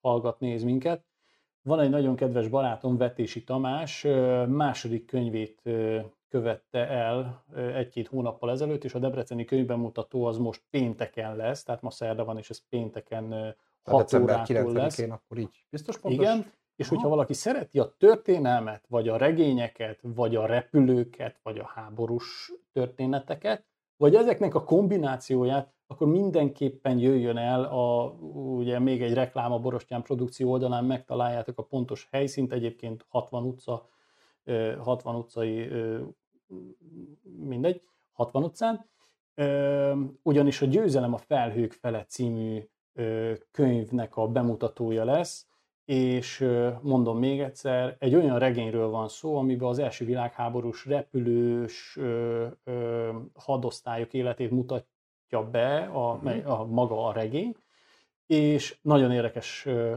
[0.00, 1.04] hallgat, néz minket.
[1.62, 4.06] Van egy nagyon kedves barátom, Vetési Tamás,
[4.48, 5.62] második könyvét
[6.28, 7.44] követte el
[7.74, 12.38] egy-két hónappal ezelőtt, és a Debreceni könyvbemutató az most pénteken lesz, tehát ma szerda van,
[12.38, 13.48] és ez pénteken ö,
[13.82, 14.96] A 6 december órától lesz.
[15.00, 15.64] 9-én, akkor így.
[15.70, 16.24] Biztos pontos?
[16.24, 21.66] Igen, és hogyha valaki szereti a történelmet, vagy a regényeket, vagy a repülőket, vagy a
[21.74, 23.64] háborús történeteket,
[23.96, 28.10] vagy ezeknek a kombinációját, akkor mindenképpen jöjjön el a,
[28.56, 33.88] ugye még egy reklám a Borostyán produkció oldalán, megtaláljátok a pontos helyszínt, egyébként 60 utca,
[34.78, 35.70] 60 utcai,
[37.22, 38.86] mindegy, 60 utcán,
[40.22, 42.62] ugyanis a Győzelem a felhők fele című
[43.50, 45.48] könyvnek a bemutatója lesz,
[45.84, 46.48] és
[46.82, 53.10] mondom még egyszer, egy olyan regényről van szó, amiben az első világháborús repülős ö, ö,
[53.34, 57.56] hadosztályok életét mutatja be a, mely- a maga a regény,
[58.26, 59.94] és nagyon érdekes ö,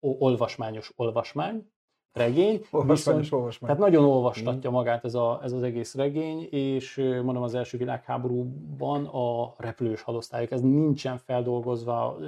[0.00, 1.71] olvasmányos olvasmány,
[2.12, 3.70] regény, Olvasmány viszont- olvasmány.
[3.70, 9.04] tehát nagyon olvastatja magát ez, a, ez az egész regény, és mondom az első világháborúban
[9.06, 12.18] a repülős hadosztályok, ez nincsen feldolgozva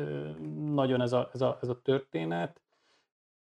[0.64, 2.60] nagyon ez a, ez a, ez a történet,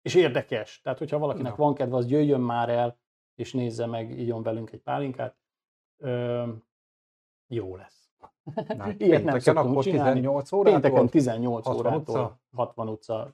[0.02, 0.80] és érdekes.
[0.80, 1.64] Tehát, hogyha valakinek Na.
[1.64, 2.96] van kedve, az jöjjön már el,
[3.34, 5.36] és nézze meg, igyon velünk egy pálinkát.
[5.98, 6.42] Ö,
[7.48, 8.10] jó lesz.
[8.76, 10.10] Na, Ilyet nem szoktunk csinálni.
[10.20, 10.80] 18 órától.
[10.80, 12.38] Pénteken 18 60 órától, utca?
[12.54, 13.32] 60 utca,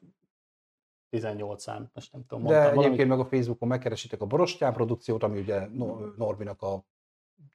[1.12, 2.84] 18 szám, most nem tudom, De mondtam valamit.
[2.86, 6.84] egyébként meg a Facebookon megkeresitek a Borostyán produkciót, ami ugye Nor- Norbinak a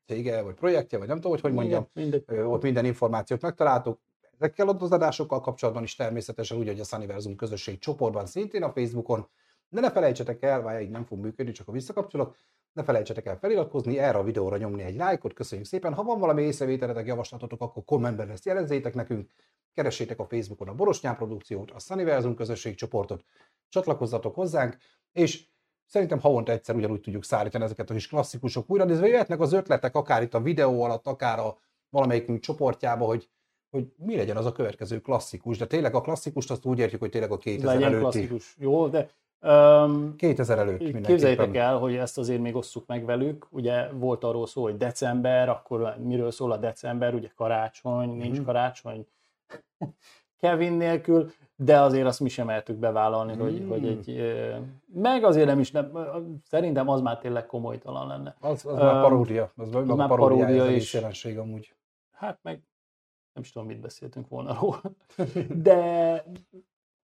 [0.06, 1.88] cége, vagy projektje, vagy nem tudom, hogy hogy mondjam.
[1.94, 2.24] Mindegy.
[2.32, 4.00] Ott minden információt megtaláltok.
[4.40, 9.28] Ezekkel az adásokkal kapcsolatban is természetesen úgy, hogy a Sunniversum közösség csoportban szintén a Facebookon.
[9.70, 12.36] De ne felejtsetek el, vagy így nem fog működni, csak a visszakapcsolok.
[12.74, 15.94] ne felejtsetek el feliratkozni, erre a videóra nyomni egy lájkot, köszönjük szépen.
[15.94, 19.30] Ha van valami észrevételetek, javaslatotok, akkor kommentben ezt jelezzétek nekünk.
[19.78, 23.24] Keressétek a Facebookon a Borosnyán produkciót, a Sunnyverzum közösségcsoportot,
[23.70, 24.78] csatlakozzatok hozzánk,
[25.12, 25.46] és
[25.86, 29.96] szerintem havonta egyszer ugyanúgy tudjuk szállítani ezeket a kis klasszikusok újra, nézve jöhetnek az ötletek
[29.96, 31.58] akár itt a videó alatt, akár a
[31.90, 33.30] valamelyikünk csoportjába, hogy
[33.70, 37.10] hogy mi legyen az a következő klasszikus, de tényleg a klasszikust azt úgy értjük, hogy
[37.10, 38.02] tényleg a 2000 Legyen előtti.
[38.02, 38.56] klasszikus.
[38.60, 39.10] Jó, de
[39.42, 41.10] um, 2000 előtt mindenképpen.
[41.12, 43.48] Képzeljétek el, hogy ezt azért még osszuk meg velük.
[43.50, 48.46] Ugye volt arról szó, hogy december, akkor miről szól a december, ugye karácsony, nincs Mhm.
[48.46, 49.08] karácsony
[50.40, 53.70] Kevin nélkül, de azért azt mi sem mertük bevállalni, hogy, Mm.
[53.70, 54.22] hogy egy,
[54.86, 55.92] meg azért nem is, nem,
[56.44, 58.36] szerintem az már tényleg komolytalan lenne.
[58.40, 61.76] Az, az Öm, már paródia, az, az már paródia, paródia is jelenség amúgy.
[62.12, 62.62] Hát meg
[63.34, 64.82] nem is tudom, mit beszéltünk volna róla.
[65.64, 66.24] De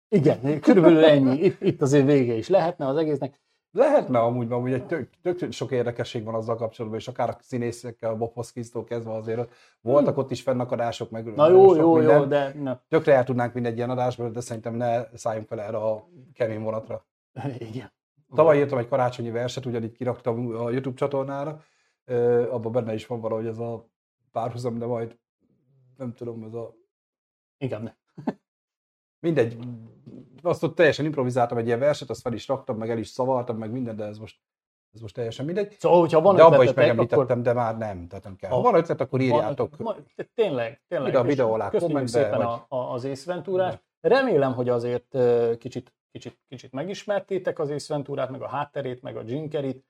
[0.10, 1.44] igen, körülbelül ennyi.
[1.44, 3.42] Itt, itt azért vége is lehetne az egésznek.
[3.76, 7.38] Lehetne amúgy, mert amúgy egy tök, tök sok érdekesség van azzal kapcsolatban, és akár a
[7.42, 11.34] színészekkel, a Bob Hoskins-tól kezdve azért voltak ott is fennakadások, meg Hmm.
[11.36, 12.20] Na jó, jó, minden.
[12.20, 15.78] jó, de na, Tökre el tudnánk mindegy ilyen adásból, de szerintem ne szálljunk fel erre
[15.78, 17.06] a kemény vonatra.
[17.70, 17.92] igen.
[18.36, 21.64] Tavaly írtam egy karácsonyi verset, ugyanígy kiraktam a YouTube csatornára,
[22.50, 23.90] abban benne is van valahogy ez a
[24.32, 25.18] párhuzam, de majd
[25.98, 26.74] nem tudom, ez a
[27.58, 27.96] Igen.
[29.20, 29.58] mindegy,
[30.42, 33.58] azt ott teljesen improvizáltam egy ilyen verset, azt fel is raktam, meg el is szavaltam,
[33.58, 34.40] meg minden, de ez most,
[34.94, 35.76] ez most teljesen mindegy.
[35.80, 38.50] Szóval, hogyha van de abban is megemlítettem, akkor de már nem, tehát nem kell.
[38.50, 39.78] Ha Ha- van ötlet, akkor van- írjátok.
[39.78, 39.96] ma-
[40.34, 41.10] Tényleg, tényleg.
[41.10, 43.84] Ide a videó alá kommentbe, szépen vagy- a, a, az észventúrát.
[44.02, 45.18] Remélem, hogy azért
[45.58, 49.86] kicsit, kicsit, kicsit megismertétek az észventúrát, meg a hátterét, meg a Jinkerit.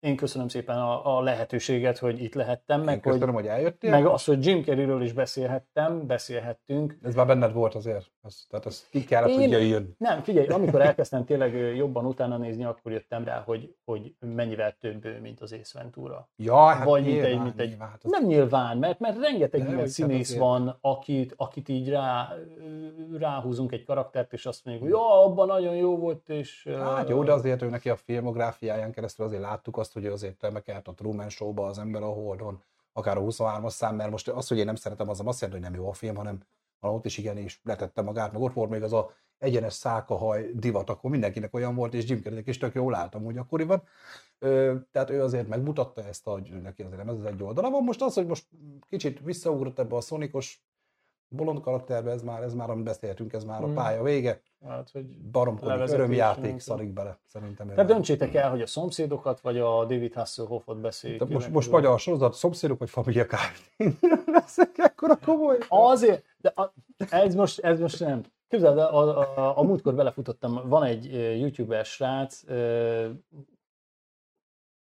[0.00, 3.90] Én köszönöm szépen a, a lehetőséget, hogy itt lehettem, Én meg, hogy, köszönöm, hogy eljöttél.
[3.90, 6.98] meg az, hogy Jim Carreyről is beszélhettem, beszélhettünk.
[7.02, 8.10] Ez már benned volt azért.
[8.24, 9.94] Ez, tehát ez ki kellett, Én- hogy jöjjön.
[9.98, 15.20] Nem, figyelj, amikor elkezdtem tényleg jobban utána nézni, akkor jöttem rá, hogy, hogy mennyivel több,
[15.20, 16.28] mint az Észventúra.
[16.36, 19.18] Ja, hát Vagy mint nyilván, egy, mint egy nyilván, hát az- Nem nyilván, mert, mert
[19.18, 22.34] rengeteg ilyen hogy színész hát azért- van, akit, akit így rá,
[23.18, 26.68] ráhúzunk egy karaktert, és azt mondjuk, hogy ja, abban nagyon jó volt, és...
[26.78, 30.88] Hát jó, de azért ő neki a filmográfiáján keresztül azért láttuk azt, hogy azért remekelt
[30.88, 32.62] a Truman Show-ba az ember a Holdon,
[32.92, 35.62] akár a 23-as szám, mert most az, hogy én nem szeretem, az nem azt jelenti,
[35.62, 36.38] hogy nem jó a film, hanem
[36.90, 41.10] ott is igenis letette magát, meg ott volt még az a egyenes szálkahaj divat, akkor
[41.10, 43.82] mindenkinek olyan volt, és Jim Carreynek is tök jól álltam úgy akkoriban.
[44.92, 47.84] Tehát ő azért megmutatta ezt, hogy neki azért nem ez az egy oldala van.
[47.84, 48.46] Most az, hogy most
[48.88, 50.64] kicsit visszaugrott ebbe a szonikos
[51.32, 53.74] bolond karakterbe, ez már, ez már, amit beszéltünk, ez már a Mm.
[53.74, 54.40] pálya vége.
[54.66, 55.06] Hát, hogy...
[55.18, 57.68] Baromkodik, örömjáték szarik bele, szerintem.
[57.68, 61.18] Tehát döntsétek el, hogy a szomszédokat, vagy a David Hasselhoffot beszéljük.
[61.18, 63.98] Tehát most, most magyar sorozat, szomszédok vagy familia kávét.
[64.34, 65.58] Leszek ekkora komoly.
[65.68, 66.72] Azért, de a,
[67.10, 68.22] ez, most, ez most nem.
[68.48, 73.08] Képzeld, a, a, a, a múltkor belefutottam, van egy youtuber srác, ö,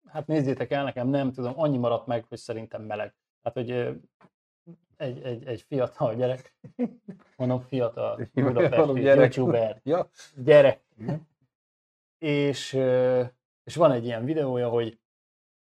[0.06, 3.14] hát nézzétek el, nekem nem tudom, annyi maradt meg, hogy szerintem meleg.
[3.42, 4.00] Hát, hogy
[5.00, 6.54] egy, egy, egy fiatal gyerek,
[7.36, 9.34] mondom fiatal, budapesti gyerek.
[9.34, 10.82] youtuber, Ja, gyerek,
[12.18, 12.72] és,
[13.64, 14.98] és van egy ilyen videója, hogy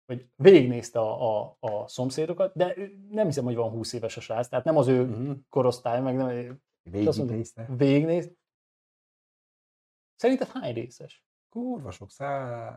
[0.06, 2.76] hogy végignézte a, a, a szomszédokat, de
[3.10, 5.32] nem hiszem, hogy van 20 éves a srác, tehát nem az ő Mhm.
[5.50, 7.66] korosztály, meg nem, végignézte.
[7.78, 8.32] végignéz.
[10.16, 11.26] Szerinted hány részes?
[11.50, 12.70] Kurva sok szá...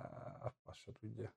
[0.64, 1.32] Azt se tudja.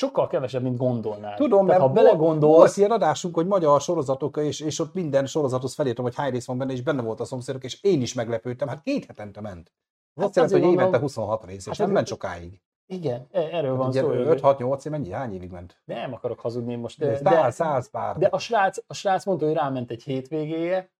[0.00, 1.36] Sokkal kevesebb, mint gondolnál.
[1.36, 5.26] Tudom, Tehát, mert ha volt belegondolsz, ilyen adásunk, hogy magyar sorozatok, és, és ott minden
[5.26, 8.14] sorozathoz felírtam, hogy hány rész van benne, és benne volt a szomszédok, és én is
[8.14, 8.68] meglepődtem.
[8.68, 9.72] Hát két hetente ment.
[10.16, 12.60] Hát azt jelenti, hogy évente mondom- 26 rész, és Hát nem ez- ment sokáig.
[12.86, 14.08] igen, e- erről van Ugye szó.
[14.08, 15.10] hogy- 5-6-8 év, mennyi?
[15.10, 15.80] Hány évig ment?
[15.84, 18.16] Nem akarok hazudni most, De, de, száz, de, száz pár.
[18.16, 20.90] de a, srác, a srác mondta, hogy ráment egy hétvégéje,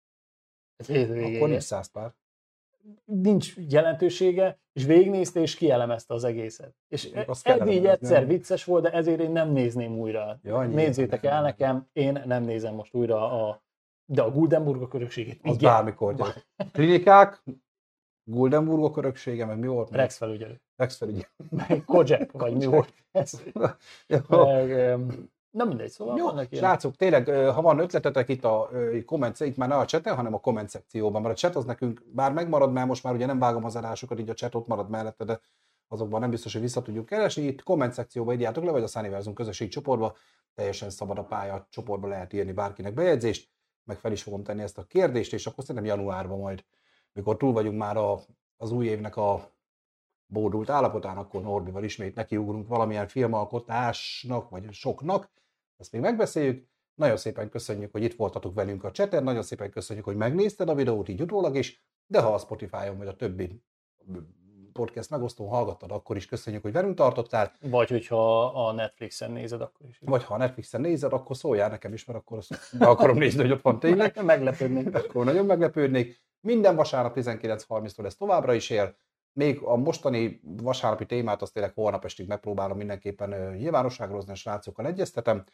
[0.76, 1.36] egy hétvégéje.
[1.36, 2.12] Akkor nincs száz pár.
[3.04, 6.74] nincs jelentősége, és végignézte, és kielemezte az egészet.
[6.88, 10.38] És Mondjuk azt ez így egyszer vicces volt, de ezért én nem nézném újra.
[10.42, 13.62] Ja, Nézzétek el nekem, én nem nézem most újra a
[14.10, 15.40] de a Guldenburg örökségét.
[15.42, 15.70] Az igen.
[15.72, 16.46] bármikor gyerek.
[16.72, 17.42] Klinikák,
[18.24, 19.90] Guldenburgok öröksége, meg mi volt?
[19.90, 20.60] Rex felügyelő.
[20.76, 21.28] Rex felügyelő.
[21.50, 23.42] Meg Kojak, vagy mi volt ez.
[24.08, 24.24] Meg,
[25.50, 26.64] na mindegy, szóval Jó, vannak ilyen.
[26.64, 28.70] srácok, tényleg, ha van ötletetek itt a
[29.04, 32.02] komment, itt már ne a cseten, hanem a komment szekcióban, mert a chat az nekünk
[32.14, 34.90] bár megmarad, mert most már ugye nem vágom az adásokat, így a chat ott marad
[34.90, 35.40] mellette, de
[35.88, 37.42] azokban nem biztos, hogy vissza tudjuk keresni.
[37.42, 40.16] Itt komment szekcióba írjátok le, vagy a Sunnyversum közösség csoportba,
[40.54, 43.50] teljesen szabad a pálya csoportba lehet írni bárkinek bejegyzést,
[43.84, 46.64] meg fel is fogom tenni ezt a kérdést, és akkor szerintem januárban majd,
[47.12, 48.20] mikor túl vagyunk már a,
[48.56, 49.50] az új évnek a
[50.26, 55.30] bódult állapotán, akkor Norbival ismét nekiugrunk valamilyen filmalkotásnak, vagy soknak,
[55.80, 56.68] ezt még megbeszéljük.
[56.94, 60.74] Nagyon szépen köszönjük, hogy itt voltatok velünk a chaten, nagyon szépen köszönjük, hogy megnézted a
[60.74, 63.62] videót így utólag is, de ha a Spotify-on vagy a többi
[64.72, 67.52] podcast megosztón hallgattad, akkor is köszönjük, hogy velünk tartottál.
[67.60, 69.98] Vagy hogyha a Netflixen nézed, akkor is.
[70.00, 73.40] Vagy ha a Netflixen nézed, akkor szóljál nekem is, mert akkor azt be akarom nézni,
[73.40, 74.22] hogy ott van tényleg.
[74.24, 74.94] Meglepődnék.
[74.94, 76.20] Akkor nagyon meglepődnék.
[76.40, 78.96] Minden vasárnap 19.30-tól ez továbbra is él.
[79.32, 84.86] Még a mostani vasárnapi témát azt tényleg holnap estig megpróbálom mindenképpen nyilvánosságra hozni, a srácokkal
[84.86, 85.44] egyeztetem.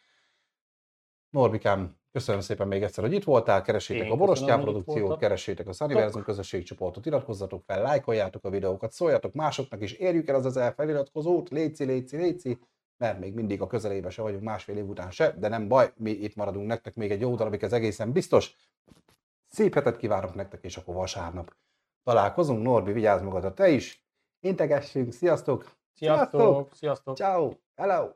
[1.29, 5.73] Norbikám, köszönöm szépen még egyszer, hogy itt voltál, keresétek Én a Borostyán produkciót, keresétek a
[5.73, 11.49] Sunniversum közösségcsoportot, iratkozzatok fel, lájkoljátok a videókat, szóljatok másoknak is, érjük el az ezer feliratkozót,
[11.49, 12.59] léci, léci, léci,
[12.97, 16.11] mert még mindig a közelébe se vagyunk, másfél év után se, de nem baj, mi
[16.11, 18.55] itt maradunk nektek még egy jó darabig, ez egészen biztos.
[19.47, 21.55] Szép hetet kívánok nektek, és akkor vasárnap
[22.03, 22.63] találkozunk.
[22.63, 24.05] Norbi, vigyázz magadra te is.
[24.39, 25.75] Integessünk, sziasztok!
[25.93, 26.75] Sziasztok!
[26.75, 27.15] Sziasztok!
[27.15, 27.51] Ciao!
[27.75, 28.09] Hello!